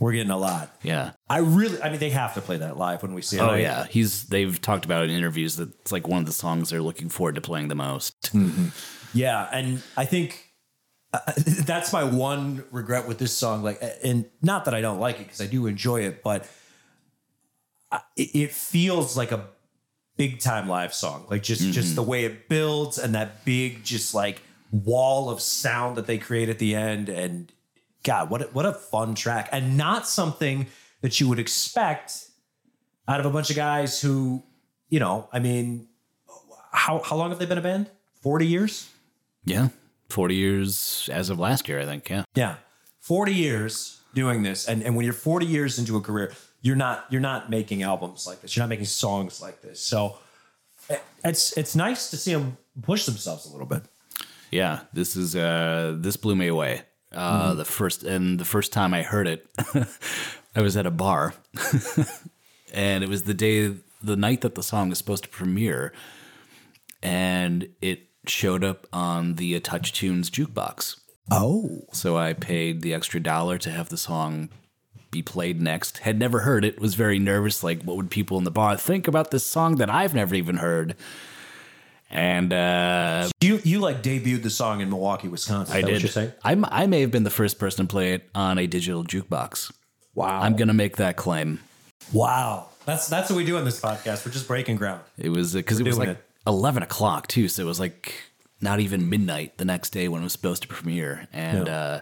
We're 0.00 0.12
getting 0.12 0.30
a 0.30 0.36
lot. 0.36 0.76
Yeah. 0.82 1.12
I 1.30 1.38
really, 1.38 1.80
I 1.80 1.88
mean, 1.88 1.98
they 1.98 2.10
have 2.10 2.34
to 2.34 2.40
play 2.40 2.58
that 2.58 2.76
live 2.76 3.02
when 3.02 3.14
we 3.14 3.22
see 3.22 3.38
it. 3.38 3.40
Oh 3.40 3.46
right? 3.48 3.62
yeah, 3.62 3.86
he's. 3.86 4.24
They've 4.24 4.60
talked 4.60 4.84
about 4.84 5.04
it 5.04 5.10
in 5.10 5.16
interviews 5.16 5.56
that 5.56 5.72
it's 5.80 5.92
like 5.92 6.06
one 6.06 6.20
of 6.20 6.26
the 6.26 6.32
songs 6.32 6.70
they're 6.70 6.82
looking 6.82 7.08
forward 7.08 7.36
to 7.36 7.40
playing 7.40 7.68
the 7.68 7.74
most. 7.74 8.34
Mm-hmm. 8.34 8.66
yeah. 9.14 9.48
And 9.52 9.82
I 9.96 10.04
think 10.04 10.43
uh, 11.14 11.32
that's 11.36 11.92
my 11.92 12.04
one 12.04 12.64
regret 12.70 13.06
with 13.06 13.18
this 13.18 13.32
song. 13.32 13.62
Like, 13.62 13.80
and 14.02 14.26
not 14.42 14.64
that 14.64 14.74
I 14.74 14.80
don't 14.80 14.98
like 14.98 15.20
it 15.20 15.24
because 15.24 15.40
I 15.40 15.46
do 15.46 15.66
enjoy 15.66 16.00
it, 16.00 16.22
but 16.22 16.48
it, 18.16 18.34
it 18.34 18.52
feels 18.52 19.16
like 19.16 19.32
a 19.32 19.46
big 20.16 20.40
time 20.40 20.68
live 20.68 20.92
song. 20.92 21.26
Like 21.30 21.42
just 21.42 21.72
just 21.72 21.94
the 21.94 22.02
way 22.02 22.24
it 22.24 22.48
builds 22.48 22.98
and 22.98 23.14
that 23.14 23.44
big 23.44 23.84
just 23.84 24.14
like 24.14 24.42
wall 24.72 25.30
of 25.30 25.40
sound 25.40 25.96
that 25.96 26.06
they 26.06 26.18
create 26.18 26.48
at 26.48 26.58
the 26.58 26.74
end. 26.74 27.08
And 27.08 27.52
God, 28.02 28.30
what 28.30 28.42
a, 28.42 28.44
what 28.46 28.66
a 28.66 28.72
fun 28.72 29.14
track, 29.14 29.48
and 29.52 29.76
not 29.76 30.06
something 30.06 30.66
that 31.00 31.20
you 31.20 31.28
would 31.28 31.38
expect 31.38 32.28
out 33.06 33.20
of 33.20 33.26
a 33.26 33.30
bunch 33.30 33.50
of 33.50 33.56
guys 33.56 34.00
who, 34.00 34.42
you 34.88 34.98
know, 34.98 35.28
I 35.32 35.38
mean, 35.38 35.88
how 36.72 37.00
how 37.00 37.16
long 37.16 37.30
have 37.30 37.38
they 37.38 37.46
been 37.46 37.58
a 37.58 37.62
band? 37.62 37.88
Forty 38.20 38.46
years. 38.46 38.90
Yeah, 39.44 39.68
forty 40.08 40.34
years 40.36 41.08
as 41.12 41.30
of 41.30 41.38
last 41.38 41.68
year, 41.68 41.80
I 41.80 41.84
think. 41.86 42.08
Yeah, 42.10 42.24
Yeah, 42.34 42.54
forty 43.00 43.34
years. 43.34 44.00
doing 44.14 44.42
this, 44.44 44.68
and 44.68 44.82
and 44.82 44.94
when 44.96 45.04
you're 45.04 45.12
40 45.12 45.44
years 45.46 45.78
into 45.78 45.96
a 45.96 46.00
career, 46.00 46.32
you're 46.62 46.76
not 46.76 47.04
you're 47.10 47.20
not 47.20 47.50
making 47.50 47.82
albums 47.82 48.26
like 48.26 48.40
this. 48.42 48.54
You're 48.56 48.62
not 48.62 48.68
making 48.70 48.86
songs 48.86 49.42
like 49.42 49.60
this. 49.60 49.80
So 49.80 50.18
it's 51.24 51.52
it's 51.58 51.74
nice 51.74 52.10
to 52.10 52.16
see 52.16 52.32
them 52.32 52.56
push 52.82 53.06
themselves 53.06 53.46
a 53.46 53.50
little 53.50 53.66
bit. 53.66 53.82
Yeah, 54.50 54.80
this 54.92 55.16
is 55.16 55.34
uh 55.34 55.96
this 55.98 56.16
blew 56.16 56.36
me 56.36 56.46
away. 56.48 56.82
Uh 57.12 57.54
the 57.54 57.64
first 57.64 58.04
and 58.04 58.38
the 58.38 58.44
first 58.44 58.72
time 58.72 58.94
I 58.94 59.02
heard 59.02 59.26
it, 59.26 59.46
I 60.56 60.62
was 60.62 60.76
at 60.76 60.86
a 60.86 60.90
bar. 60.92 61.34
and 62.72 63.02
it 63.02 63.08
was 63.10 63.24
the 63.24 63.34
day 63.34 63.74
the 64.02 64.16
night 64.16 64.42
that 64.42 64.54
the 64.54 64.62
song 64.62 64.90
was 64.90 64.98
supposed 64.98 65.24
to 65.24 65.30
premiere 65.30 65.92
and 67.02 67.68
it 67.80 68.08
showed 68.28 68.64
up 68.64 68.86
on 68.92 69.34
the 69.34 69.58
TouchTunes 69.60 70.30
jukebox. 70.30 70.96
Oh, 71.30 71.82
So 71.92 72.16
I 72.18 72.34
paid 72.34 72.82
the 72.82 72.92
extra 72.92 73.20
dollar 73.20 73.56
to 73.58 73.70
have 73.70 73.88
the 73.88 73.96
song 73.96 74.50
be 75.10 75.22
played 75.22 75.62
next. 75.62 75.98
Had 75.98 76.18
never 76.18 76.40
heard 76.40 76.64
it, 76.64 76.80
was 76.80 76.96
very 76.96 77.18
nervous 77.18 77.62
like 77.62 77.82
what 77.82 77.96
would 77.96 78.10
people 78.10 78.36
in 78.36 78.44
the 78.44 78.50
bar 78.50 78.76
think 78.76 79.06
about 79.08 79.30
this 79.30 79.46
song 79.46 79.76
that 79.76 79.88
I've 79.88 80.12
never 80.14 80.34
even 80.34 80.56
heard. 80.56 80.96
And 82.10 82.52
uh 82.52 83.28
you 83.40 83.60
you 83.64 83.80
like 83.80 84.02
debuted 84.02 84.42
the 84.42 84.50
song 84.50 84.80
in 84.80 84.90
Milwaukee, 84.90 85.28
Wisconsin? 85.28 85.74
I 85.74 85.82
did. 85.82 86.02
What? 86.02 86.38
I'm, 86.44 86.64
I 86.66 86.86
may 86.86 87.00
have 87.00 87.10
been 87.10 87.24
the 87.24 87.30
first 87.30 87.58
person 87.58 87.86
to 87.86 87.90
play 87.90 88.12
it 88.12 88.28
on 88.34 88.58
a 88.58 88.66
digital 88.66 89.04
jukebox. 89.04 89.72
Wow. 90.14 90.40
I'm 90.42 90.56
gonna 90.56 90.74
make 90.74 90.96
that 90.96 91.16
claim. 91.16 91.60
wow. 92.12 92.68
That's 92.84 93.08
that's 93.08 93.30
what 93.30 93.36
we 93.36 93.44
do 93.44 93.56
on 93.56 93.64
this 93.64 93.80
podcast. 93.80 94.26
We're 94.26 94.32
just 94.32 94.46
breaking 94.46 94.76
ground. 94.76 95.00
It 95.16 95.30
was 95.30 95.54
because 95.54 95.80
it 95.80 95.86
was 95.86 95.96
like 95.96 96.08
it. 96.10 96.24
11 96.46 96.82
o'clock 96.82 97.26
too, 97.26 97.48
so 97.48 97.62
it 97.62 97.66
was 97.66 97.80
like 97.80 98.14
not 98.60 98.80
even 98.80 99.08
midnight 99.08 99.58
the 99.58 99.64
next 99.64 99.90
day 99.90 100.08
when 100.08 100.20
it 100.20 100.24
was 100.24 100.32
supposed 100.32 100.62
to 100.62 100.68
premiere, 100.68 101.26
and 101.32 101.66
Yeah. 101.66 101.76
uh, 101.78 102.00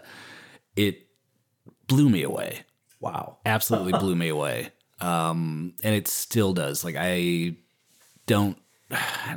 it 0.75 1.07
blew 1.87 2.09
me 2.09 2.23
away. 2.23 2.61
Wow. 2.99 3.37
Absolutely 3.45 3.91
blew 3.99 4.15
me 4.15 4.29
away. 4.29 4.69
Um, 5.01 5.73
and 5.83 5.93
it 5.95 6.07
still 6.07 6.53
does. 6.53 6.83
Like 6.83 6.95
I 6.97 7.55
don't 8.25 8.57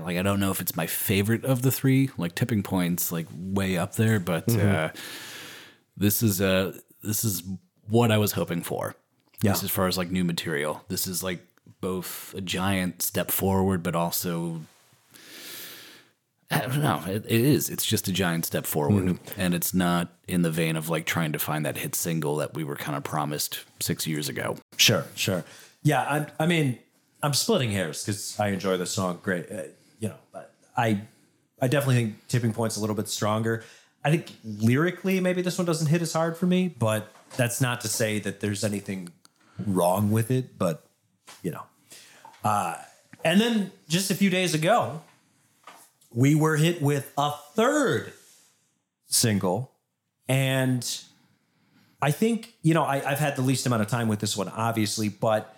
like 0.01 0.17
I 0.17 0.23
don't 0.23 0.39
know 0.41 0.51
if 0.51 0.61
it's 0.61 0.77
my 0.77 0.87
favorite 0.87 1.45
of 1.45 1.63
the 1.63 1.73
three. 1.73 2.11
Like 2.17 2.35
tipping 2.35 2.63
points, 2.63 3.11
like 3.11 3.27
way 3.33 3.77
up 3.77 3.95
there, 3.97 4.21
but 4.21 4.49
uh, 4.55 4.91
this 5.97 6.23
is 6.23 6.41
uh 6.41 6.77
this 7.03 7.25
is 7.25 7.43
what 7.89 8.13
I 8.13 8.19
was 8.19 8.33
hoping 8.33 8.63
for. 8.63 8.95
Yeah. 9.43 9.53
As 9.53 9.69
far 9.71 9.87
as 9.87 9.99
like 9.99 10.11
new 10.11 10.25
material, 10.25 10.83
this 10.89 11.07
is 11.07 11.23
like 11.23 11.45
both 11.81 12.35
a 12.37 12.41
giant 12.41 13.03
step 13.03 13.31
forward, 13.31 13.83
but 13.83 13.95
also 13.97 14.61
I 16.51 16.61
don't 16.61 16.81
know. 16.81 17.03
It, 17.07 17.25
it 17.27 17.41
is. 17.41 17.69
It's 17.71 17.85
just 17.85 18.07
a 18.07 18.13
giant 18.13 18.45
step 18.47 18.67
forward, 18.67 19.19
and 19.37 19.55
it's 19.55 19.75
not 19.75 20.13
in 20.29 20.43
the 20.43 20.51
vein 20.51 20.77
of 20.77 20.89
like 20.89 21.05
trying 21.05 21.33
to 21.33 21.39
find 21.39 21.67
that 21.67 21.77
hit 21.77 21.95
single 21.95 22.37
that 22.37 22.55
we 22.55 22.63
were 22.63 22.77
kind 22.77 22.97
of 22.97 23.03
promised 23.03 23.65
six 23.81 24.07
years 24.07 24.29
ago. 24.29 24.57
Sure, 24.77 25.05
sure. 25.17 25.45
Yeah, 25.83 26.03
I, 26.03 26.45
I 26.45 26.47
mean, 26.47 26.79
I'm 27.23 27.35
splitting 27.35 27.73
hairs 27.73 28.05
because 28.05 28.39
I 28.39 28.49
enjoy 28.49 28.77
the 28.77 28.87
song. 28.87 29.19
Great, 29.23 29.51
uh, 29.51 29.63
you 29.99 30.09
know, 30.09 30.17
but 30.33 30.53
I, 30.77 31.01
I 31.61 31.67
definitely 31.67 31.97
think 31.97 32.29
Tipping 32.29 32.53
Point's 32.53 32.77
a 32.77 32.81
little 32.81 32.97
bit 32.97 33.09
stronger. 33.09 33.65
I 34.05 34.11
think 34.11 34.31
lyrically, 34.45 35.19
maybe 35.19 35.43
this 35.43 35.59
one 35.59 35.67
doesn't 35.67 35.89
hit 35.89 36.01
as 36.01 36.13
hard 36.13 36.37
for 36.37 36.47
me, 36.47 36.69
but 36.69 37.13
that's 37.37 37.61
not 37.61 37.81
to 37.81 37.89
say 37.89 38.21
that 38.21 38.39
there's 38.39 38.63
anything 38.63 39.09
wrong 39.67 40.13
with 40.13 40.31
it. 40.31 40.57
But 40.59 40.87
you 41.43 41.51
know, 41.51 41.65
uh, 42.45 42.77
and 43.25 43.41
then 43.41 43.73
just 43.89 44.13
a 44.13 44.15
few 44.15 44.31
days 44.31 44.55
ago, 44.55 45.03
we 46.17 46.35
were 46.35 46.57
hit 46.57 46.81
with 46.81 47.13
a 47.19 47.31
third 47.55 48.11
single, 49.07 49.71
and 50.27 51.01
I 52.01 52.11
think 52.11 52.55
you 52.63 52.73
know 52.73 52.83
I, 52.83 53.09
I've 53.09 53.19
had 53.19 53.37
the 53.37 53.43
least 53.43 53.67
amount 53.67 53.83
of 53.83 53.89
time 53.89 54.09
with 54.09 54.21
this 54.21 54.35
one, 54.37 54.49
obviously, 54.49 55.11
but 55.11 55.55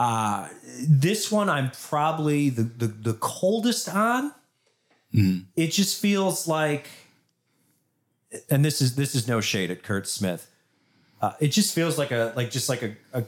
uh, 0.00 0.48
this 0.86 1.30
one 1.30 1.48
I'm 1.48 1.70
probably 1.70 2.50
the 2.50 2.64
the, 2.64 2.88
the 2.88 3.14
coldest 3.14 3.88
on. 3.88 4.32
It 5.54 5.68
just 5.68 6.02
feels 6.02 6.48
like, 6.48 6.88
and 8.50 8.64
this 8.64 8.82
is 8.82 8.96
this 8.96 9.14
is 9.14 9.28
no 9.28 9.40
shade 9.40 9.70
at 9.70 9.84
Curt 9.84 10.08
Smith. 10.08 10.50
Uh, 11.22 11.32
it 11.38 11.48
just 11.48 11.72
feels 11.72 11.96
like 11.96 12.10
a 12.10 12.32
like 12.34 12.50
just 12.50 12.68
like 12.68 12.82
a, 12.82 12.96
a 13.12 13.22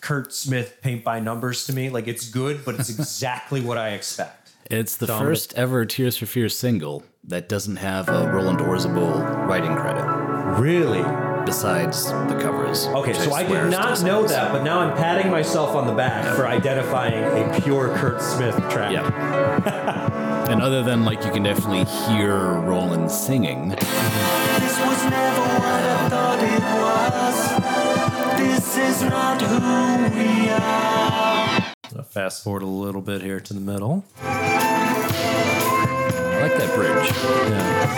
Curt 0.00 0.32
Smith 0.32 0.78
paint 0.82 1.04
by 1.04 1.20
numbers 1.20 1.66
to 1.66 1.72
me. 1.72 1.90
Like 1.90 2.08
it's 2.08 2.28
good, 2.28 2.64
but 2.64 2.74
it's 2.74 2.90
exactly 2.98 3.60
what 3.60 3.78
I 3.78 3.90
expect. 3.90 4.37
It's 4.70 4.96
the 4.96 5.06
Dominic. 5.06 5.28
first 5.30 5.54
ever 5.54 5.84
Tears 5.86 6.16
for 6.18 6.26
Fears 6.26 6.56
single 6.56 7.02
that 7.24 7.48
doesn't 7.48 7.76
have 7.76 8.08
a 8.08 8.30
Roland 8.30 8.58
Orzabal 8.60 9.46
writing 9.46 9.74
credit 9.74 10.04
Really? 10.60 11.02
besides 11.46 12.06
the 12.06 12.38
covers. 12.40 12.86
Okay, 12.86 13.14
so 13.14 13.32
I 13.32 13.46
swear 13.46 13.64
did 13.64 13.70
not 13.70 14.02
know 14.02 14.20
sounds- 14.26 14.30
that, 14.32 14.52
but 14.52 14.62
now 14.64 14.80
I'm 14.80 14.94
patting 14.96 15.30
myself 15.30 15.74
on 15.74 15.86
the 15.86 15.94
back 15.94 16.36
for 16.36 16.46
identifying 16.46 17.14
a 17.24 17.60
pure 17.62 17.88
Curt 17.96 18.20
Smith 18.20 18.56
track. 18.68 18.92
Yeah. 18.92 20.44
and 20.50 20.60
other 20.60 20.82
than 20.82 21.04
like 21.06 21.24
you 21.24 21.30
can 21.30 21.42
definitely 21.44 21.84
hear 22.06 22.36
Roland 22.36 23.10
singing, 23.10 23.70
This 23.70 24.78
was 24.80 25.04
never 25.04 25.40
what 25.40 25.62
I 25.64 26.08
thought 26.10 26.42
it 26.42 26.62
was. 26.84 28.64
This 28.64 28.76
is 28.76 29.02
not 29.08 29.40
who 29.40 30.18
we 30.18 30.50
are. 30.50 31.17
Fast 32.18 32.42
forward 32.42 32.64
a 32.64 32.66
little 32.66 33.00
bit 33.00 33.22
here 33.22 33.38
to 33.38 33.54
the 33.54 33.60
middle. 33.60 34.04
I 34.22 34.38
like 36.42 36.56
that 36.58 36.74
bridge. 36.74 37.12
Yeah. 37.48 37.94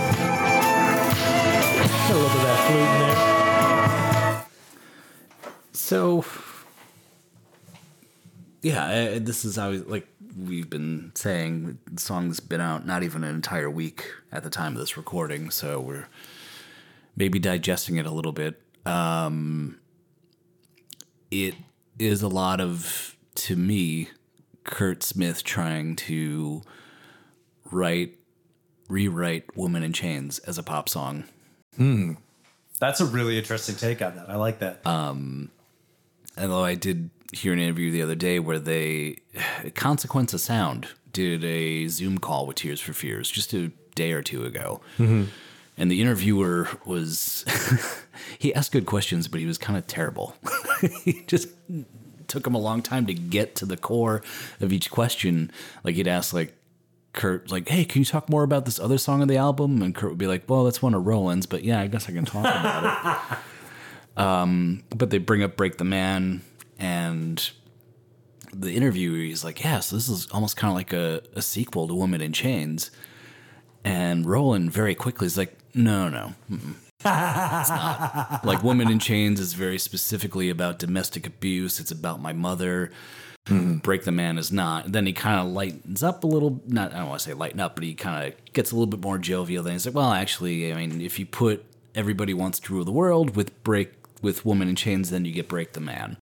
A 2.05 2.13
little 2.13 2.29
bit 2.29 2.37
of 2.37 2.43
that 2.43 2.59
flute 2.67 2.81
in 2.83 3.01
there. 3.01 4.45
So, 5.73 6.27
yeah, 8.61 8.85
uh, 8.85 9.21
this 9.23 9.47
is 9.47 9.57
how 9.57 9.71
like 9.71 10.07
we've 10.39 10.69
been 10.69 11.13
saying. 11.15 11.79
The 11.91 11.99
song's 12.03 12.41
been 12.41 12.61
out 12.61 12.85
not 12.85 13.03
even 13.03 13.25
an 13.25 13.35
entire 13.35 13.71
week 13.71 14.05
at 14.31 14.43
the 14.43 14.51
time 14.51 14.75
of 14.75 14.81
this 14.81 14.99
recording, 14.99 15.49
so 15.49 15.81
we're 15.81 16.09
maybe 17.17 17.39
digesting 17.39 17.97
it 17.97 18.05
a 18.05 18.11
little 18.11 18.33
bit. 18.33 18.61
Um, 18.85 19.81
it 21.31 21.55
is 21.99 22.21
a 22.21 22.29
lot 22.29 22.61
of, 22.61 23.17
to 23.37 23.57
me, 23.57 24.09
Curt 24.65 25.03
Smith 25.03 25.45
trying 25.45 25.97
to 25.97 26.63
write, 27.71 28.19
rewrite 28.89 29.57
"Woman 29.57 29.83
in 29.83 29.93
Chains" 29.93 30.39
as 30.41 30.59
a 30.59 30.63
pop 30.63 30.89
song. 30.89 31.25
Hmm. 31.77 32.13
That's 32.79 33.01
a 33.01 33.05
really 33.05 33.39
interesting 33.39 33.77
take 33.77 34.01
on 34.01 34.17
that. 34.17 34.31
I 34.31 34.37
like 34.37 34.61
that. 34.61 34.87
Um, 34.87 35.51
although 36.39 36.65
I 36.65 36.75
did 36.75 37.11
hear 37.33 37.53
an 37.53 37.59
interview 37.59 37.91
the 37.91 38.03
other 38.03 38.15
day 38.15 38.39
where 38.39 38.59
they 38.59 39.19
Consequence 39.75 40.33
of 40.35 40.41
Sound 40.41 40.89
did 41.13 41.45
a 41.45 41.89
Zoom 41.89 42.19
call 42.19 42.47
with 42.47 42.57
Tears 42.57 42.81
for 42.81 42.93
Fears 42.93 43.31
just 43.31 43.53
a 43.53 43.71
day 43.95 44.13
or 44.13 44.23
two 44.23 44.45
ago. 44.45 44.81
Mm-hmm. 44.99 45.25
And 45.77 45.91
the 45.91 46.01
interviewer 46.01 46.69
was 46.85 47.45
he 48.39 48.55
asked 48.55 48.73
good 48.73 48.87
questions, 48.87 49.29
but 49.29 49.41
he 49.41 49.47
was 49.47 49.59
kind 49.59 49.79
of 49.79 49.87
terrible. 49.87 50.37
he 51.05 51.23
just 51.27 51.49
took 52.31 52.47
him 52.47 52.55
a 52.55 52.59
long 52.59 52.81
time 52.81 53.07
to 53.07 53.15
get 53.15 53.55
to 53.57 53.67
the 53.67 53.77
core 53.77 54.23
of 54.61 54.73
each 54.73 54.91
question. 54.91 55.51
Like 55.85 55.97
he'd 55.97 56.09
ask 56.09 56.33
like 56.33 56.55
Curt, 57.13 57.51
like, 57.51 57.69
hey, 57.69 57.85
can 57.85 58.01
you 58.01 58.05
talk 58.07 58.29
more 58.31 58.45
about 58.45 58.65
this 58.65 58.79
other 58.79 58.97
song 58.97 59.21
on 59.21 59.29
the 59.29 59.37
album? 59.37 59.83
And 59.83 59.95
Curt 59.95 60.11
would 60.11 60.19
be 60.19 60.29
like, 60.29 60.45
well, 60.49 60.65
that's 60.65 60.81
one 60.81 60.95
of 60.95 61.07
Roland's, 61.07 61.47
but 61.47 61.65
yeah, 61.65 61.81
I 61.81 61.89
guess 61.89 62.09
I 62.09 62.13
can 62.13 62.25
talk 62.25 62.45
about 62.45 63.21
it 63.33 63.39
um, 64.23 64.85
but 64.91 65.11
they 65.11 65.19
bring 65.19 65.43
up 65.43 65.57
Break 65.57 65.77
the 65.77 65.85
Man 65.85 66.43
and 66.79 67.51
the 68.53 68.73
interviewer 68.73 69.17
he's 69.17 69.45
like, 69.45 69.63
yeah, 69.63 69.81
so 69.81 69.97
this 69.97 70.09
is 70.09 70.29
almost 70.31 70.57
kind 70.57 70.71
of 70.71 70.77
like 70.77 70.93
a, 70.93 71.23
a 71.35 71.43
sequel 71.43 71.89
to 71.89 71.95
Woman 71.95 72.21
in 72.21 72.33
Chains. 72.33 72.91
And 73.85 74.27
Roland 74.27 74.73
very 74.73 74.95
quickly 74.95 75.27
is 75.27 75.37
like, 75.37 75.57
no, 75.75 76.09
no. 76.09 76.35
mm-mm. 76.51 76.75
It's 77.01 77.71
not. 77.71 78.41
Like 78.45 78.63
Woman 78.63 78.91
in 78.91 78.99
Chains 78.99 79.41
is 79.41 79.55
very 79.55 79.79
specifically 79.79 80.51
about 80.51 80.79
domestic 80.79 81.27
abuse. 81.27 81.81
It's 81.81 81.91
about 81.91 82.21
my 82.21 82.33
mother. 82.33 82.91
Mm-hmm. 83.47 83.79
Break 83.79 84.05
the 84.05 84.13
Man 84.13 84.37
is 84.39 84.53
not. 84.53 84.93
then 84.93 85.07
he 85.07 85.13
kind 85.13 85.41
of 85.41 85.47
lightens 85.53 86.03
up 86.03 86.25
a 86.25 86.27
little. 86.27 86.61
Not 86.67 86.93
I 86.93 86.99
don't 86.99 87.09
want 87.09 87.21
to 87.21 87.29
say 87.29 87.35
lighten 87.35 87.59
up, 87.61 87.75
but 87.75 87.85
he 87.85 87.95
kind 87.95 88.29
of 88.33 88.53
gets 88.53 88.71
a 88.71 88.75
little 88.75 88.87
bit 88.87 89.01
more 89.01 89.19
jovial. 89.19 89.63
Then 89.63 89.73
he's 89.73 89.87
like, 89.87 89.95
well, 89.95 90.13
actually, 90.13 90.73
I 90.73 90.77
mean, 90.77 91.01
if 91.01 91.19
you 91.19 91.27
put 91.27 91.65
Everybody 91.95 92.35
Wants 92.35 92.61
to 92.61 92.75
Rule 92.75 92.85
the 92.85 92.93
World 92.93 93.35
with 93.35 93.63
Break 93.65 93.93
with 94.23 94.45
Woman 94.45 94.69
in 94.69 94.77
Chains, 94.77 95.11
then 95.11 95.25
you 95.25 95.33
get 95.33 95.49
Break 95.49 95.73
the 95.73 95.81
Man 95.81 96.19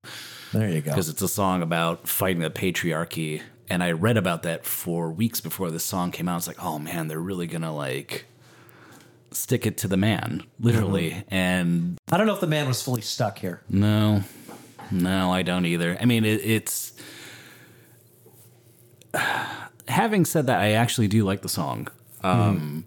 there 0.52 0.68
you 0.68 0.80
go. 0.80 0.90
because 0.90 1.08
it's 1.08 1.22
a 1.22 1.28
song 1.28 1.62
about 1.62 2.08
fighting 2.08 2.42
the 2.42 2.50
patriarchy. 2.50 3.42
And 3.68 3.82
I 3.82 3.92
read 3.92 4.16
about 4.16 4.42
that 4.42 4.66
for 4.66 5.10
weeks 5.10 5.40
before 5.40 5.70
this 5.70 5.84
song 5.84 6.10
came 6.10 6.28
out. 6.28 6.36
It's 6.38 6.46
like, 6.46 6.62
oh 6.62 6.78
man, 6.78 7.08
they're 7.08 7.20
really 7.20 7.46
gonna 7.46 7.74
like 7.74 8.26
stick 9.36 9.66
it 9.66 9.76
to 9.78 9.88
the 9.88 9.96
man, 9.96 10.42
literally. 10.60 11.24
And 11.28 11.98
I 12.10 12.16
don't 12.16 12.26
know 12.26 12.34
if 12.34 12.40
the 12.40 12.46
man 12.46 12.66
was 12.68 12.82
fully 12.82 13.02
stuck 13.02 13.38
here. 13.38 13.62
no, 13.68 14.22
no, 14.90 15.32
I 15.32 15.42
don't 15.42 15.66
either. 15.66 15.96
I 16.00 16.04
mean, 16.04 16.24
it, 16.24 16.40
it's. 16.44 16.92
Having 19.88 20.24
said 20.24 20.46
that, 20.46 20.60
I 20.60 20.72
actually 20.72 21.08
do 21.08 21.24
like 21.24 21.42
the 21.42 21.48
song. 21.48 21.88
Um, 22.22 22.86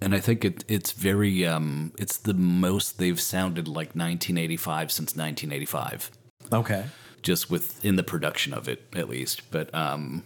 and 0.00 0.14
I 0.14 0.20
think 0.20 0.44
it 0.44 0.64
it's 0.68 0.92
very 0.92 1.46
um 1.46 1.92
it's 1.98 2.16
the 2.18 2.34
most 2.34 2.98
they've 2.98 3.20
sounded 3.20 3.66
like 3.66 3.94
1985 3.94 4.92
since 4.92 5.16
1985. 5.16 6.10
Okay. 6.52 6.84
just 7.22 7.50
within 7.50 7.96
the 7.96 8.02
production 8.02 8.52
of 8.52 8.68
it 8.68 8.82
at 8.94 9.08
least 9.08 9.50
but 9.50 9.72
um 9.74 10.24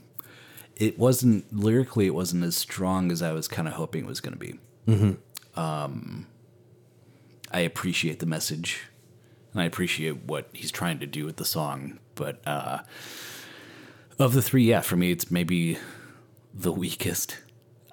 it 0.76 0.98
wasn't 0.98 1.44
lyrically 1.54 2.06
it 2.06 2.14
wasn't 2.14 2.42
as 2.42 2.56
strong 2.56 3.12
as 3.12 3.20
i 3.20 3.30
was 3.32 3.46
kind 3.46 3.68
of 3.68 3.74
hoping 3.74 4.04
it 4.04 4.06
was 4.08 4.20
going 4.20 4.32
to 4.32 4.38
be 4.38 4.58
um 5.56 6.26
i 7.52 7.60
appreciate 7.60 8.18
the 8.18 8.26
message 8.26 8.82
and 9.52 9.62
i 9.62 9.64
appreciate 9.64 10.24
what 10.24 10.48
he's 10.52 10.70
trying 10.70 10.98
to 10.98 11.06
do 11.06 11.24
with 11.24 11.36
the 11.36 11.44
song 11.44 11.98
but 12.14 12.40
uh 12.46 12.78
of 14.18 14.32
the 14.34 14.42
three 14.42 14.64
yeah 14.64 14.80
for 14.80 14.96
me 14.96 15.10
it's 15.10 15.30
maybe 15.30 15.78
the 16.52 16.72
weakest 16.72 17.38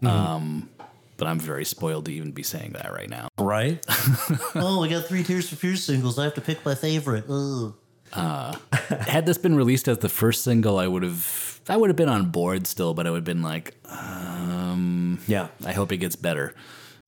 um 0.04 0.70
but 1.18 1.28
i'm 1.28 1.40
very 1.40 1.64
spoiled 1.66 2.06
to 2.06 2.12
even 2.12 2.32
be 2.32 2.44
saying 2.44 2.72
that 2.74 2.92
right 2.92 3.10
now 3.10 3.28
Right. 3.38 3.84
oh, 4.56 4.82
we 4.82 4.90
got 4.90 5.06
three 5.06 5.24
Tears 5.24 5.50
for 5.50 5.56
Fears 5.56 5.84
singles. 5.84 6.20
I 6.20 6.26
have 6.26 6.36
to 6.36 6.42
pick 6.42 6.64
my 6.64 6.76
favorite. 6.76 7.26
Ugh. 7.28 7.74
had 8.14 9.26
this 9.26 9.38
been 9.40 9.56
released 9.56 9.88
as 9.88 9.98
the 10.00 10.10
first 10.10 10.44
single 10.44 10.78
i 10.78 10.86
would 10.86 11.02
have 11.02 11.62
i 11.70 11.76
would 11.78 11.90
have 11.90 11.96
been 11.96 12.10
on 12.10 12.30
board 12.30 12.68
still 12.68 12.94
but 12.94 13.08
i 13.08 13.10
would 13.10 13.18
have 13.20 13.24
been 13.24 13.42
like 13.42 13.74
um 13.90 15.18
yeah. 15.28 15.48
I 15.66 15.72
hope 15.74 15.92
it 15.92 15.98
gets 15.98 16.16
better. 16.16 16.54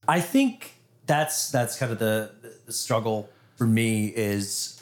I 0.08 0.20
think 0.20 0.74
that's 1.06 1.52
that's 1.52 1.78
kind 1.78 1.92
of 1.92 2.00
the, 2.00 2.32
the 2.66 2.74
struggle 2.74 3.30
for 3.56 3.66
me 3.66 4.08
is, 4.08 4.82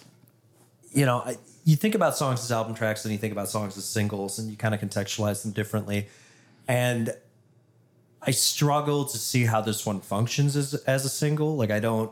you 0.92 1.06
know, 1.06 1.20
I, 1.20 1.38
you 1.64 1.76
think 1.76 1.96
about 1.96 2.18
songs 2.18 2.44
as 2.44 2.52
album 2.52 2.74
tracks 2.74 3.06
and 3.06 3.12
you 3.12 3.18
think 3.18 3.32
about 3.32 3.50
songs 3.50 3.78
as 3.78 3.86
singles 3.86 4.40
and 4.40 4.50
you 4.50 4.58
kind 4.58 4.74
of 4.74 4.82
contextualize 4.82 5.44
them 5.44 5.52
differently, 5.52 6.08
and 6.68 7.14
I 8.22 8.32
struggle 8.32 9.06
to 9.06 9.18
see 9.18 9.46
how 9.46 9.62
this 9.62 9.86
one 9.86 10.00
functions 10.00 10.56
as 10.56 10.74
as 10.74 11.06
a 11.06 11.10
single. 11.10 11.56
Like 11.56 11.72
I 11.72 11.80
don't. 11.80 12.12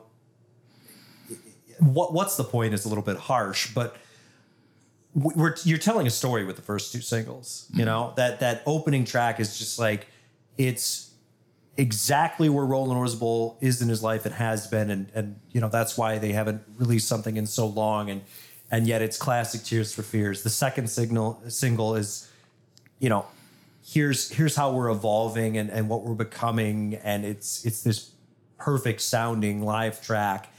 What 1.80 2.14
what's 2.14 2.36
the 2.36 2.43
point 2.43 2.74
is 2.74 2.86
a 2.86 2.89
little 2.89 3.03
bit 3.03 3.18
harsh, 3.18 3.74
but 3.74 3.95
we- 5.16 5.34
we're 5.36 5.55
you're 5.64 5.78
telling 5.78 6.07
a 6.07 6.12
story 6.12 6.45
with 6.45 6.55
the 6.55 6.62
first 6.62 6.91
two 6.91 7.01
singles. 7.01 7.68
You 7.72 7.80
mm-hmm. 7.80 7.86
know 7.86 8.14
that 8.18 8.39
that 8.41 8.64
opening 8.66 9.05
track 9.05 9.39
is 9.39 9.57
just 9.57 9.80
like 9.80 10.07
it's 10.57 11.09
exactly 11.80 12.50
where 12.50 12.66
Roland 12.66 13.00
Orzabal 13.00 13.56
is 13.62 13.82
in 13.82 13.88
his 13.88 14.04
life 14.04 14.26
and 14.26 14.36
has 14.36 14.68
been, 14.68 14.90
and 14.92 15.10
and 15.16 15.40
you 15.52 15.62
know 15.62 15.70
that's 15.70 15.98
why 15.98 16.18
they 16.18 16.34
haven't 16.34 16.62
released 16.78 17.08
something 17.08 17.38
in 17.38 17.48
so 17.48 17.66
long, 17.66 18.10
and 18.10 18.22
and 18.70 18.86
yet 18.86 19.02
it's 19.02 19.18
classic 19.18 19.64
Tears 19.64 19.94
for 19.94 20.04
Fears. 20.04 20.44
The 20.44 20.50
second 20.50 20.90
signal 20.90 21.42
single 21.48 21.96
is, 21.96 22.30
you 23.00 23.08
know, 23.08 23.26
here's 23.84 24.30
here's 24.30 24.58
how 24.58 24.74
we're 24.74 24.90
evolving 24.90 25.58
and 25.58 25.72
and 25.72 25.88
what 25.90 26.04
we're 26.04 26.16
becoming, 26.16 26.96
and 26.96 27.26
it's 27.26 27.66
it's 27.66 27.82
this 27.82 28.12
perfect 28.58 29.00
sounding 29.00 29.64
live 29.64 30.02
track, 30.02 30.50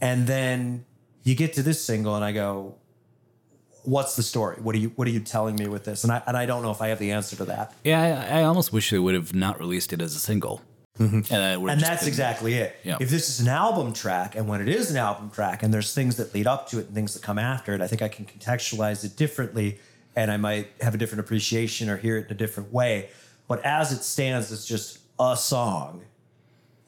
and 0.00 0.28
then 0.28 0.84
you 1.24 1.34
get 1.34 1.54
to 1.54 1.62
this 1.62 1.84
single, 1.84 2.14
and 2.14 2.24
I 2.24 2.32
go. 2.32 2.76
What's 3.84 4.14
the 4.16 4.22
story? 4.22 4.56
What 4.60 4.74
are 4.74 4.78
you 4.78 4.90
What 4.96 5.08
are 5.08 5.10
you 5.10 5.20
telling 5.20 5.56
me 5.56 5.66
with 5.68 5.84
this? 5.84 6.04
And 6.04 6.12
I 6.12 6.22
and 6.26 6.36
I 6.36 6.46
don't 6.46 6.62
know 6.62 6.70
if 6.70 6.80
I 6.80 6.88
have 6.88 6.98
the 6.98 7.10
answer 7.12 7.36
to 7.36 7.44
that. 7.46 7.74
Yeah, 7.84 8.26
I, 8.30 8.40
I 8.40 8.44
almost 8.44 8.72
wish 8.72 8.90
they 8.90 8.98
would 8.98 9.14
have 9.14 9.34
not 9.34 9.58
released 9.58 9.92
it 9.92 10.00
as 10.00 10.14
a 10.14 10.20
single. 10.20 10.62
And, 10.98 11.14
would 11.30 11.32
have 11.32 11.68
and 11.68 11.80
that's 11.80 12.02
been- 12.02 12.08
exactly 12.08 12.54
it. 12.54 12.76
Yeah. 12.84 12.98
If 13.00 13.08
this 13.10 13.28
is 13.28 13.40
an 13.40 13.48
album 13.48 13.92
track, 13.92 14.36
and 14.36 14.46
when 14.46 14.60
it 14.60 14.68
is 14.68 14.90
an 14.90 14.98
album 14.98 15.30
track, 15.30 15.62
and 15.62 15.72
there's 15.74 15.92
things 15.94 16.16
that 16.16 16.32
lead 16.34 16.46
up 16.46 16.68
to 16.68 16.78
it 16.78 16.86
and 16.86 16.94
things 16.94 17.14
that 17.14 17.22
come 17.22 17.38
after 17.38 17.74
it, 17.74 17.80
I 17.80 17.86
think 17.86 18.02
I 18.02 18.08
can 18.08 18.24
contextualize 18.26 19.02
it 19.04 19.16
differently, 19.16 19.78
and 20.14 20.30
I 20.30 20.36
might 20.36 20.68
have 20.82 20.94
a 20.94 20.98
different 20.98 21.20
appreciation 21.20 21.88
or 21.88 21.96
hear 21.96 22.18
it 22.18 22.26
in 22.26 22.32
a 22.32 22.34
different 22.36 22.72
way. 22.72 23.08
But 23.48 23.64
as 23.64 23.90
it 23.90 24.02
stands, 24.04 24.52
it's 24.52 24.66
just 24.66 24.98
a 25.18 25.34
song. 25.36 26.02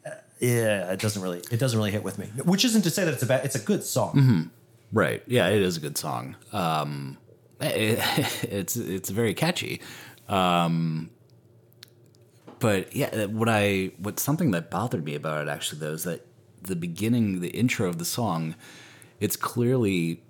Uh, 0.07 0.11
Yeah, 0.39 0.93
it 0.93 1.01
doesn't 1.01 1.23
really 1.23 1.43
it 1.51 1.59
doesn't 1.59 1.77
really 1.79 1.91
hit 1.91 2.05
with 2.05 2.19
me. 2.19 2.27
Which 2.45 2.65
isn't 2.67 2.83
to 2.83 2.91
say 2.91 3.05
that 3.07 3.15
it's 3.15 3.23
a 3.23 3.27
bad, 3.27 3.45
it's 3.45 3.57
a 3.57 3.65
good 3.73 3.83
song. 3.83 4.51
Right. 4.95 5.23
Yeah, 5.27 5.49
it 5.49 5.61
is 5.61 5.77
a 5.77 5.81
good 5.81 5.99
song. 5.99 6.37
Um, 6.53 7.19
it- 7.61 7.99
it's 8.45 8.77
it's 8.77 9.11
very 9.11 9.35
catchy. 9.35 9.83
Um, 10.29 11.11
but 12.61 12.95
yeah, 12.97 13.27
what 13.27 13.49
I 13.49 13.93
what 13.99 14.19
something 14.19 14.53
that 14.53 14.71
bothered 14.71 15.05
me 15.05 15.15
about 15.15 15.47
it 15.47 15.51
actually 15.51 15.81
though 15.81 15.93
is 15.93 16.05
that 16.05 16.27
the 16.63 16.77
beginning, 16.77 17.41
the 17.41 17.49
intro 17.51 17.89
of 17.89 17.99
the 17.99 18.05
song, 18.07 18.55
it's 19.21 19.37
clearly 19.37 20.23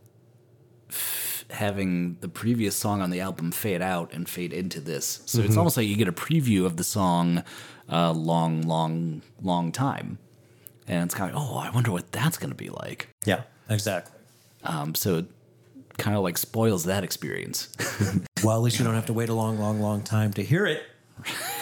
f- 0.91 1.45
having 1.51 2.17
the 2.21 2.29
previous 2.29 2.75
song 2.75 3.01
on 3.01 3.11
the 3.11 3.21
album 3.21 3.53
fade 3.53 3.81
out 3.83 4.13
and 4.13 4.29
fade 4.29 4.53
into 4.53 4.81
this. 4.81 5.23
So 5.27 5.43
it's 5.43 5.57
almost 5.57 5.77
like 5.77 5.87
you 5.87 5.97
get 5.97 6.09
a 6.09 6.13
preview 6.13 6.65
of 6.67 6.77
the 6.77 6.83
song 6.85 7.45
a 7.89 8.13
long, 8.13 8.63
long, 8.63 9.23
long 9.43 9.71
time. 9.71 10.19
And 10.89 11.05
it's 11.05 11.15
kind 11.15 11.31
of 11.31 11.37
like, 11.41 11.49
oh, 11.51 11.57
I 11.59 11.71
wonder 11.71 11.93
what 11.93 12.11
that's 12.11 12.37
going 12.37 12.51
to 12.51 12.57
be 12.57 12.69
like. 12.71 13.09
Yeah, 13.25 13.43
exactly. 13.71 14.13
Um, 14.65 14.95
so 14.95 15.19
it 15.19 15.27
kind 15.99 16.17
of 16.17 16.23
like 16.23 16.39
spoils 16.39 16.85
that 16.85 17.05
experience. 17.05 17.69
Well, 18.43 18.57
at 18.59 18.63
least 18.63 18.79
you 18.79 18.85
don't 18.85 18.95
have 18.95 19.07
to 19.07 19.15
wait 19.15 19.31
a 19.31 19.35
long, 19.35 19.59
long, 19.59 19.81
long 19.81 20.03
time 20.03 20.35
to 20.35 20.43
hear 20.43 20.67
it. 20.67 20.83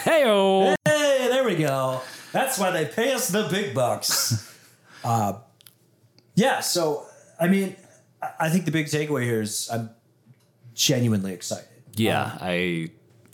hey, 0.03 0.23
oh. 0.25 0.75
Hey, 0.83 1.27
there 1.31 1.45
we 1.45 1.55
go. 1.55 2.01
That's 2.33 2.59
why 2.59 2.71
they 2.71 2.83
pay 2.83 3.13
us 3.13 3.29
the 3.29 3.47
big 3.49 3.73
bucks. 3.73 4.53
uh, 5.05 5.35
yeah, 6.35 6.59
so 6.59 7.05
I 7.39 7.47
mean, 7.47 7.77
I- 8.37 8.49
think 8.49 8.65
the 8.65 8.71
big 8.71 8.87
takeaway 8.87 9.23
here 9.23 9.41
is 9.41 9.69
I'm 9.71 9.91
genuinely 10.73 11.31
excited. 11.31 11.69
Yeah, 11.95 12.37
I 12.41 12.89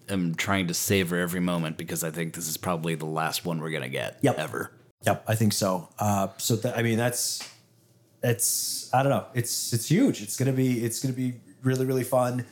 am 0.09 0.35
trying 0.35 0.67
to 0.67 0.75
savor 0.75 1.17
every 1.17 1.39
moment 1.39 1.75
because 1.77 2.03
I 2.03 2.11
think 2.11 2.35
this 2.35 2.47
is 2.47 2.57
probably 2.57 2.93
the 2.93 3.07
last 3.07 3.45
one 3.45 3.59
we're 3.61 3.71
going 3.71 3.81
to 3.81 3.89
get 3.89 4.19
Yep. 4.21 4.37
ever. 4.37 4.71
Yep, 5.07 5.23
I 5.27 5.33
think 5.33 5.53
so. 5.53 5.89
Uh, 5.97 6.27
so 6.37 6.55
th- 6.55 6.75
I 6.77 6.83
mean, 6.83 6.99
that's 6.99 7.41
it's 8.23 8.93
I 8.93 9.03
don't 9.03 9.11
know. 9.11 9.25
It's 9.33 9.73
it's 9.73 9.87
huge. 9.89 10.21
It's 10.21 10.37
gonna 10.37 10.53
be 10.53 10.83
it's 10.83 11.01
gonna 11.01 11.13
be 11.15 11.35
really 11.63 11.85
really 11.85 12.03
fun. 12.03 12.45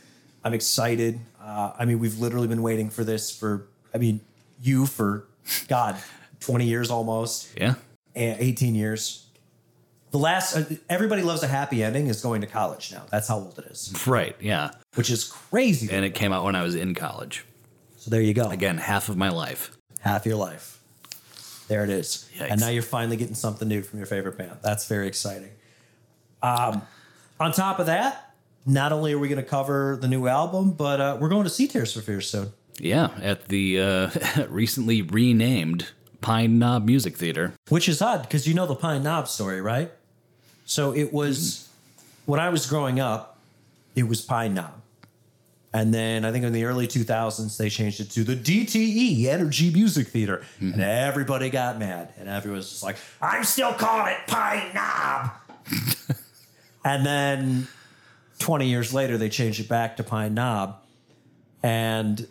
I'm 0.43 0.53
excited. 0.53 1.19
Uh, 1.41 1.73
I 1.77 1.85
mean, 1.85 1.99
we've 1.99 2.19
literally 2.19 2.47
been 2.47 2.61
waiting 2.61 2.89
for 2.89 3.03
this 3.03 3.31
for 3.31 3.67
I 3.93 3.97
mean, 3.97 4.21
you 4.61 4.85
for 4.85 5.25
God, 5.67 5.97
20 6.41 6.65
years 6.65 6.89
almost. 6.91 7.49
Yeah. 7.57 7.75
and 8.15 8.39
18 8.39 8.75
years. 8.75 9.23
The 10.11 10.17
last, 10.17 10.55
uh, 10.55 10.63
everybody 10.89 11.21
loves 11.21 11.43
a 11.43 11.47
happy 11.47 11.83
ending 11.83 12.07
is 12.07 12.21
going 12.21 12.39
to 12.41 12.47
college 12.47 12.91
now. 12.93 13.03
That's 13.11 13.27
how 13.27 13.37
old 13.39 13.59
it 13.59 13.65
is, 13.65 13.93
Right. 14.07 14.35
Yeah. 14.39 14.71
which 14.95 15.09
is 15.09 15.25
crazy. 15.25 15.89
And 15.93 16.05
it 16.05 16.15
came 16.15 16.31
out 16.31 16.45
when 16.45 16.55
I 16.55 16.63
was 16.63 16.75
in 16.75 16.95
college. 16.95 17.45
so 17.97 18.09
there 18.09 18.21
you 18.21 18.33
go. 18.33 18.49
Again, 18.49 18.77
half 18.77 19.09
of 19.09 19.17
my 19.17 19.29
life. 19.29 19.75
half 19.99 20.25
your 20.25 20.37
life. 20.37 20.79
There 21.67 21.83
it 21.83 21.89
is. 21.89 22.29
Yikes. 22.37 22.51
And 22.51 22.61
now 22.61 22.69
you're 22.69 22.83
finally 22.83 23.17
getting 23.17 23.35
something 23.35 23.67
new 23.67 23.81
from 23.81 23.99
your 23.99 24.05
favorite 24.05 24.37
band. 24.37 24.57
That's 24.61 24.87
very 24.87 25.07
exciting. 25.07 25.49
Um, 26.41 26.81
on 27.39 27.51
top 27.51 27.79
of 27.79 27.85
that, 27.85 28.33
not 28.65 28.91
only 28.91 29.13
are 29.13 29.19
we 29.19 29.27
going 29.27 29.41
to 29.41 29.49
cover 29.49 29.97
the 29.99 30.07
new 30.07 30.27
album, 30.27 30.71
but 30.71 30.99
uh, 30.99 31.17
we're 31.19 31.29
going 31.29 31.45
to 31.45 31.49
see 31.49 31.67
Tears 31.67 31.93
for 31.93 32.01
Fears 32.01 32.29
soon. 32.29 32.51
Yeah, 32.79 33.09
at 33.21 33.47
the 33.47 33.81
uh, 33.81 34.09
recently 34.49 35.01
renamed 35.01 35.89
Pine 36.21 36.59
Knob 36.59 36.85
Music 36.85 37.15
Theater. 37.15 37.53
Which 37.69 37.89
is 37.89 38.01
odd 38.01 38.23
because 38.23 38.47
you 38.47 38.53
know 38.53 38.67
the 38.67 38.75
Pine 38.75 39.03
Knob 39.03 39.27
story, 39.27 39.61
right? 39.61 39.91
So 40.65 40.93
it 40.93 41.13
was 41.13 41.69
when 42.25 42.39
I 42.39 42.49
was 42.49 42.67
growing 42.67 42.99
up, 42.99 43.39
it 43.95 44.03
was 44.03 44.21
Pine 44.21 44.53
Knob. 44.53 44.73
And 45.73 45.93
then 45.93 46.25
I 46.25 46.31
think 46.31 46.43
in 46.43 46.53
the 46.53 46.63
early 46.63 46.87
2000s, 46.87 47.57
they 47.57 47.69
changed 47.69 47.99
it 47.99 48.09
to 48.11 48.23
the 48.23 48.35
DTE 48.35 49.25
Energy 49.25 49.69
Music 49.71 50.07
Theater. 50.07 50.43
And 50.59 50.81
everybody 50.81 51.49
got 51.49 51.77
mad. 51.77 52.13
And 52.17 52.27
everyone 52.27 52.57
was 52.57 52.69
just 52.69 52.83
like, 52.83 52.95
I'm 53.21 53.43
still 53.43 53.73
calling 53.73 54.13
it 54.13 54.27
Pine 54.27 54.73
Knob. 54.73 55.31
and 56.87 57.05
then 57.05 57.67
20 58.39 58.67
years 58.67 58.93
later, 58.93 59.17
they 59.17 59.27
changed 59.27 59.59
it 59.59 59.67
back 59.67 59.97
to 59.97 60.03
Pine 60.03 60.33
Knob. 60.33 60.77
And 61.61 62.25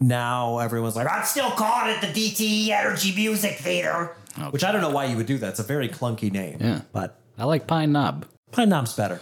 now 0.00 0.58
everyone's 0.58 0.96
like, 0.96 1.06
I'm 1.10 1.24
still 1.24 1.50
calling 1.50 1.94
it 1.94 2.00
the 2.00 2.06
DTE 2.06 2.68
Energy 2.70 3.14
Music 3.14 3.56
Theater. 3.58 4.16
Which 4.50 4.64
I 4.64 4.72
don't 4.72 4.80
know 4.80 4.90
why 4.90 5.06
you 5.06 5.16
would 5.16 5.26
do 5.26 5.36
that. 5.38 5.50
It's 5.50 5.58
a 5.58 5.64
very 5.64 5.88
clunky 5.88 6.32
name. 6.32 6.58
Yeah. 6.60 6.82
But 6.92 7.18
I 7.36 7.44
like 7.44 7.66
Pine 7.66 7.92
Knob. 7.92 8.24
Pine 8.52 8.70
Knob's 8.70 8.94
better. 8.94 9.20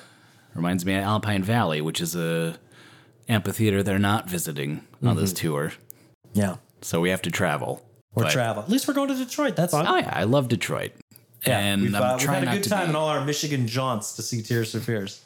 Reminds 0.55 0.85
me 0.85 0.95
of 0.95 1.03
Alpine 1.03 1.43
Valley, 1.43 1.81
which 1.81 2.01
is 2.01 2.15
a 2.15 2.59
amphitheater 3.29 3.83
they're 3.83 3.99
not 3.99 4.31
visiting 4.31 4.87
on 5.03 5.17
this 5.17 5.33
mm-hmm. 5.33 5.49
tour. 5.49 5.73
Yeah. 6.33 6.57
So 6.83 7.01
we 7.01 7.11
have 7.11 7.23
to 7.23 7.31
travel. 7.31 7.83
Or 8.15 8.25
travel. 8.25 8.63
At 8.63 8.69
least 8.69 8.87
we're 8.87 8.95
going 8.95 9.09
to 9.09 9.17
Detroit. 9.17 9.57
That's 9.57 9.73
fun. 9.73 9.87
Oh 9.87 9.97
yeah, 9.97 10.13
I 10.13 10.25
love 10.25 10.49
Detroit. 10.49 10.93
And 11.49 11.83
we've, 11.83 11.95
I'm 11.95 12.03
uh, 12.03 12.17
we've 12.19 12.29
had 12.29 12.43
a 12.49 12.53
good 12.53 12.65
time 12.65 12.87
be, 12.87 12.91
in 12.91 12.97
all 12.97 13.09
our 13.09 13.25
Michigan 13.25 13.67
jaunts 13.67 14.15
to 14.17 14.23
see 14.23 14.43
Tears 14.43 14.73
for 14.73 14.81
Fears. 14.81 15.23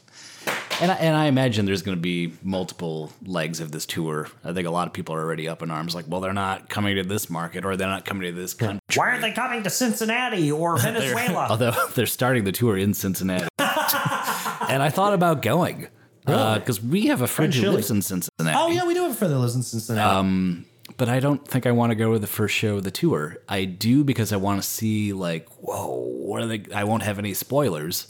and 0.80 0.90
I, 0.90 0.94
and 0.96 1.16
I 1.16 1.26
imagine 1.26 1.66
there's 1.66 1.82
going 1.82 1.96
to 1.96 2.00
be 2.00 2.32
multiple 2.42 3.12
legs 3.24 3.60
of 3.60 3.72
this 3.72 3.84
tour. 3.86 4.28
I 4.44 4.52
think 4.52 4.66
a 4.66 4.70
lot 4.70 4.86
of 4.86 4.92
people 4.92 5.14
are 5.14 5.20
already 5.22 5.48
up 5.48 5.62
in 5.62 5.70
arms, 5.70 5.94
like, 5.94 6.06
well, 6.08 6.20
they're 6.20 6.32
not 6.32 6.68
coming 6.68 6.96
to 6.96 7.02
this 7.02 7.28
market 7.28 7.64
or 7.64 7.76
they're 7.76 7.88
not 7.88 8.04
coming 8.04 8.32
to 8.32 8.38
this 8.38 8.54
country. 8.54 8.80
Why 8.94 9.10
aren't 9.10 9.22
they 9.22 9.32
coming 9.32 9.62
to 9.64 9.70
Cincinnati 9.70 10.50
or 10.50 10.78
They're- 10.82 10.92
Venezuela? 10.92 11.48
although 11.50 11.74
they're 11.94 12.06
starting 12.06 12.44
the 12.44 12.52
tour 12.52 12.76
in 12.78 12.94
Cincinnati, 12.94 13.48
and 13.58 14.82
I 14.82 14.90
thought 14.90 15.12
about 15.14 15.42
going 15.42 15.88
because 16.24 16.80
we 16.80 17.06
have 17.06 17.22
a 17.22 17.26
friend 17.26 17.52
who 17.52 17.70
lives 17.70 17.90
in 17.90 18.02
Cincinnati. 18.02 18.56
oh, 18.56 18.68
yeah, 18.68 18.86
we 18.86 18.94
do 18.94 19.02
have 19.02 19.12
a 19.12 19.14
friend 19.14 19.32
that 19.34 19.38
lives 19.38 19.56
in 19.56 19.62
Cincinnati. 19.62 20.64
But 21.00 21.08
I 21.08 21.18
don't 21.18 21.48
think 21.48 21.66
I 21.66 21.72
want 21.72 21.92
to 21.92 21.94
go 21.94 22.12
to 22.12 22.18
the 22.18 22.26
first 22.26 22.54
show 22.54 22.76
of 22.76 22.84
the 22.84 22.90
tour. 22.90 23.38
I 23.48 23.64
do 23.64 24.04
because 24.04 24.34
I 24.34 24.36
want 24.36 24.62
to 24.62 24.68
see 24.68 25.14
like, 25.14 25.48
whoa, 25.52 25.96
what 25.96 26.42
are 26.42 26.46
they? 26.46 26.62
I 26.74 26.84
won't 26.84 27.04
have 27.04 27.18
any 27.18 27.32
spoilers, 27.32 28.08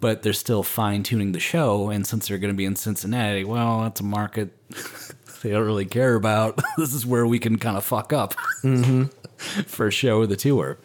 but 0.00 0.22
they're 0.22 0.32
still 0.32 0.62
fine 0.62 1.02
tuning 1.02 1.32
the 1.32 1.38
show. 1.38 1.90
And 1.90 2.06
since 2.06 2.26
they're 2.26 2.38
going 2.38 2.54
to 2.54 2.56
be 2.56 2.64
in 2.64 2.76
Cincinnati, 2.76 3.44
well, 3.44 3.82
that's 3.82 4.00
a 4.00 4.04
market 4.04 4.56
they 5.42 5.50
don't 5.50 5.66
really 5.66 5.84
care 5.84 6.14
about. 6.14 6.58
this 6.78 6.94
is 6.94 7.04
where 7.04 7.26
we 7.26 7.38
can 7.38 7.58
kind 7.58 7.76
of 7.76 7.84
fuck 7.84 8.14
up 8.14 8.32
for 9.66 9.88
a 9.88 9.92
show 9.92 10.22
of 10.22 10.30
the 10.30 10.36
tour. 10.36 10.78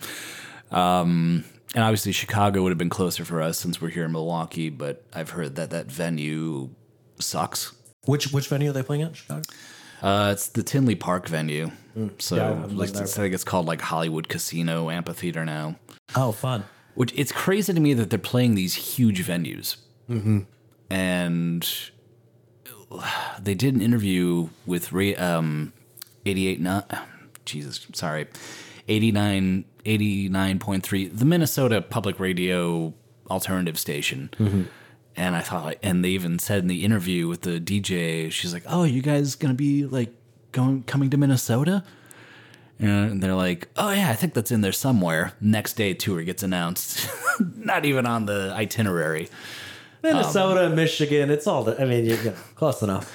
Um, 0.72 1.46
and 1.74 1.86
obviously 1.86 2.12
Chicago 2.12 2.64
would 2.64 2.72
have 2.72 2.78
been 2.78 2.90
closer 2.90 3.24
for 3.24 3.42
us 3.42 3.58
since 3.58 3.80
we're 3.80 3.92
here 3.92 4.04
in 4.04 4.12
Milwaukee, 4.12 4.70
but 4.70 5.06
I've 5.14 5.30
heard 5.30 5.56
that 5.56 5.70
that 5.70 5.86
venue 5.86 6.72
sucks. 7.18 7.72
Which 8.04 8.34
which 8.34 8.50
venue 8.50 8.72
are 8.72 8.74
they 8.74 8.84
playing 8.84 9.04
at? 9.04 9.16
Chicago. 9.16 9.44
Uh, 10.04 10.32
it's 10.34 10.50
the 10.50 10.62
Tinley 10.62 10.96
Park 10.96 11.28
venue. 11.30 11.72
So 12.20 12.36
Yeah, 12.36 12.52
I've 12.52 12.74
like, 12.74 12.92
there. 12.92 13.04
I 13.04 13.06
think 13.06 13.34
it's 13.34 13.46
called 13.46 13.66
like 13.66 13.80
Hollywood 13.82 14.28
Casino 14.28 14.90
Amphitheater 14.90 15.46
now. 15.46 15.78
Oh, 16.16 16.34
fun. 16.34 16.66
Which 16.96 17.14
it's 17.16 17.32
crazy 17.32 17.74
to 17.74 17.80
me 17.80 17.94
that 17.94 18.10
they're 18.10 18.20
playing 18.20 18.56
these 18.56 18.76
huge 18.76 19.26
venues. 19.26 19.78
Mm-hmm. 20.10 20.40
And 20.90 21.70
they 23.40 23.56
did 23.56 23.74
an 23.76 23.82
interview 23.82 24.50
with 24.66 24.92
Ra- 24.92 25.18
um, 25.18 25.74
88 26.26 26.60
not 26.62 27.08
Jesus, 27.46 27.88
sorry. 27.94 28.28
89 28.88 29.66
89.3 29.86 31.18
the 31.18 31.26
Minnesota 31.26 31.82
Public 31.82 32.20
Radio 32.20 32.94
alternative 33.30 33.80
station. 33.80 34.68
And 35.16 35.36
I 35.36 35.42
thought, 35.42 35.76
and 35.84 36.04
they 36.04 36.10
even 36.10 36.40
said 36.40 36.60
in 36.60 36.68
the 36.68 36.84
interview 36.84 37.28
with 37.28 37.42
the 37.42 37.60
DJ, 37.60 38.32
she's 38.32 38.54
like, 38.54 38.64
"Oh, 38.68 38.84
you 38.84 39.02
guys 39.02 39.36
gonna 39.36 39.54
be 39.54 39.86
like 39.86 40.12
going 40.52 40.84
coming 40.84 41.10
to 41.12 41.18
Minnesota?" 41.18 41.84
And 42.80 43.22
they're 43.22 43.36
like, 43.36 43.68
"Oh 43.78 43.92
yeah, 43.92 44.10
I 44.10 44.14
think 44.16 44.34
that's 44.34 44.52
in 44.52 44.62
there 44.62 44.72
somewhere." 44.72 45.34
Next 45.40 45.74
day, 45.74 45.94
tour 45.94 46.24
gets 46.24 46.42
announced, 46.42 47.08
not 47.56 47.86
even 47.86 48.06
on 48.08 48.26
the 48.26 48.52
itinerary. 48.56 49.30
Minnesota, 50.02 50.70
Michigan. 50.70 51.30
It's 51.30 51.48
all. 51.48 51.64
The, 51.64 51.82
I 51.82 51.86
mean, 51.86 52.06
you, 52.06 52.16
you 52.16 52.24
know, 52.26 52.36
close 52.56 52.82
enough. 52.82 53.12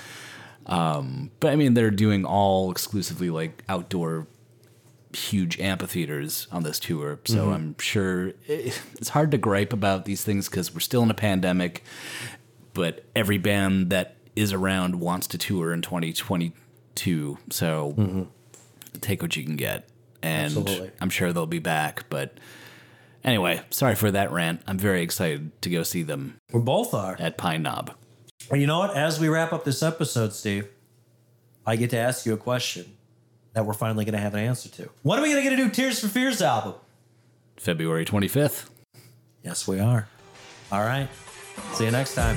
Um, 0.67 1.31
but 1.41 1.53
I 1.53 1.57
mean, 1.57 1.75
they're 1.75 1.91
doing 1.91 2.25
all 2.25 2.71
exclusively 2.71 3.31
like 3.31 3.63
outdoor, 3.69 4.27
huge 5.15 5.59
amphitheaters 5.61 6.47
on 6.53 6.63
this 6.63 6.79
tour. 6.79 7.19
So 7.25 7.45
mm-hmm. 7.47 7.53
I'm 7.53 7.77
sure 7.79 8.29
it, 8.47 8.81
it's 8.99 9.11
hard 9.11 9.31
to 9.31 9.39
gripe 9.39 9.73
about 9.73 10.05
these 10.05 10.25
things 10.25 10.49
because 10.49 10.73
we're 10.73 10.81
still 10.81 11.03
in 11.03 11.11
a 11.11 11.15
pandemic. 11.15 11.85
But 12.75 13.05
every 13.17 13.39
band 13.39 13.91
that 13.91 14.17
is 14.37 14.53
around 14.53 15.01
wants 15.01 15.27
to 15.29 15.39
tour 15.39 15.73
in 15.73 15.83
2022. 15.83 17.39
So 17.51 17.95
mm-hmm. 17.97 18.23
take 19.01 19.23
what 19.23 19.37
you 19.37 19.45
can 19.45 19.57
get, 19.57 19.89
and 20.23 20.47
Absolutely. 20.47 20.91
I'm 21.01 21.11
sure 21.11 21.33
they'll 21.33 21.47
be 21.47 21.59
back. 21.59 22.05
But 22.09 22.39
anyway, 23.25 23.63
sorry 23.71 23.95
for 23.95 24.11
that 24.11 24.31
rant. 24.31 24.63
I'm 24.67 24.79
very 24.79 25.03
excited 25.03 25.61
to 25.63 25.71
go 25.71 25.83
see 25.83 26.03
them 26.03 26.39
We 26.53 26.61
both 26.61 26.95
are. 26.95 27.17
at 27.19 27.39
Pine 27.39 27.63
Knob. 27.63 27.95
And 28.51 28.61
you 28.61 28.67
know 28.67 28.79
what? 28.79 28.97
As 28.97 29.19
we 29.19 29.29
wrap 29.29 29.53
up 29.53 29.65
this 29.65 29.83
episode, 29.83 30.33
Steve, 30.33 30.69
I 31.67 31.77
get 31.77 31.91
to 31.91 31.99
ask 31.99 32.25
you 32.25 32.33
a 32.33 32.39
question 32.39 32.98
that 33.59 33.65
we're 33.65 33.75
finally 33.75 34.05
going 34.05 34.13
to 34.13 34.21
have 34.21 34.35
an 34.35 34.41
answer 34.41 34.69
to. 34.69 34.89
When 35.03 35.19
are 35.19 35.23
we 35.23 35.31
going 35.31 35.43
to 35.43 35.51
get 35.51 35.59
a 35.59 35.61
new 35.61 35.69
Tears 35.69 35.99
for 35.99 36.07
Fears 36.07 36.41
album? 36.41 36.75
February 37.57 38.05
25th. 38.05 38.71
Yes, 39.43 39.67
we 39.67 39.81
are. 39.81 40.07
All 40.71 40.85
right. 40.85 41.09
See 41.73 41.85
you 41.85 41.91
next 41.91 42.15
time. 42.15 42.37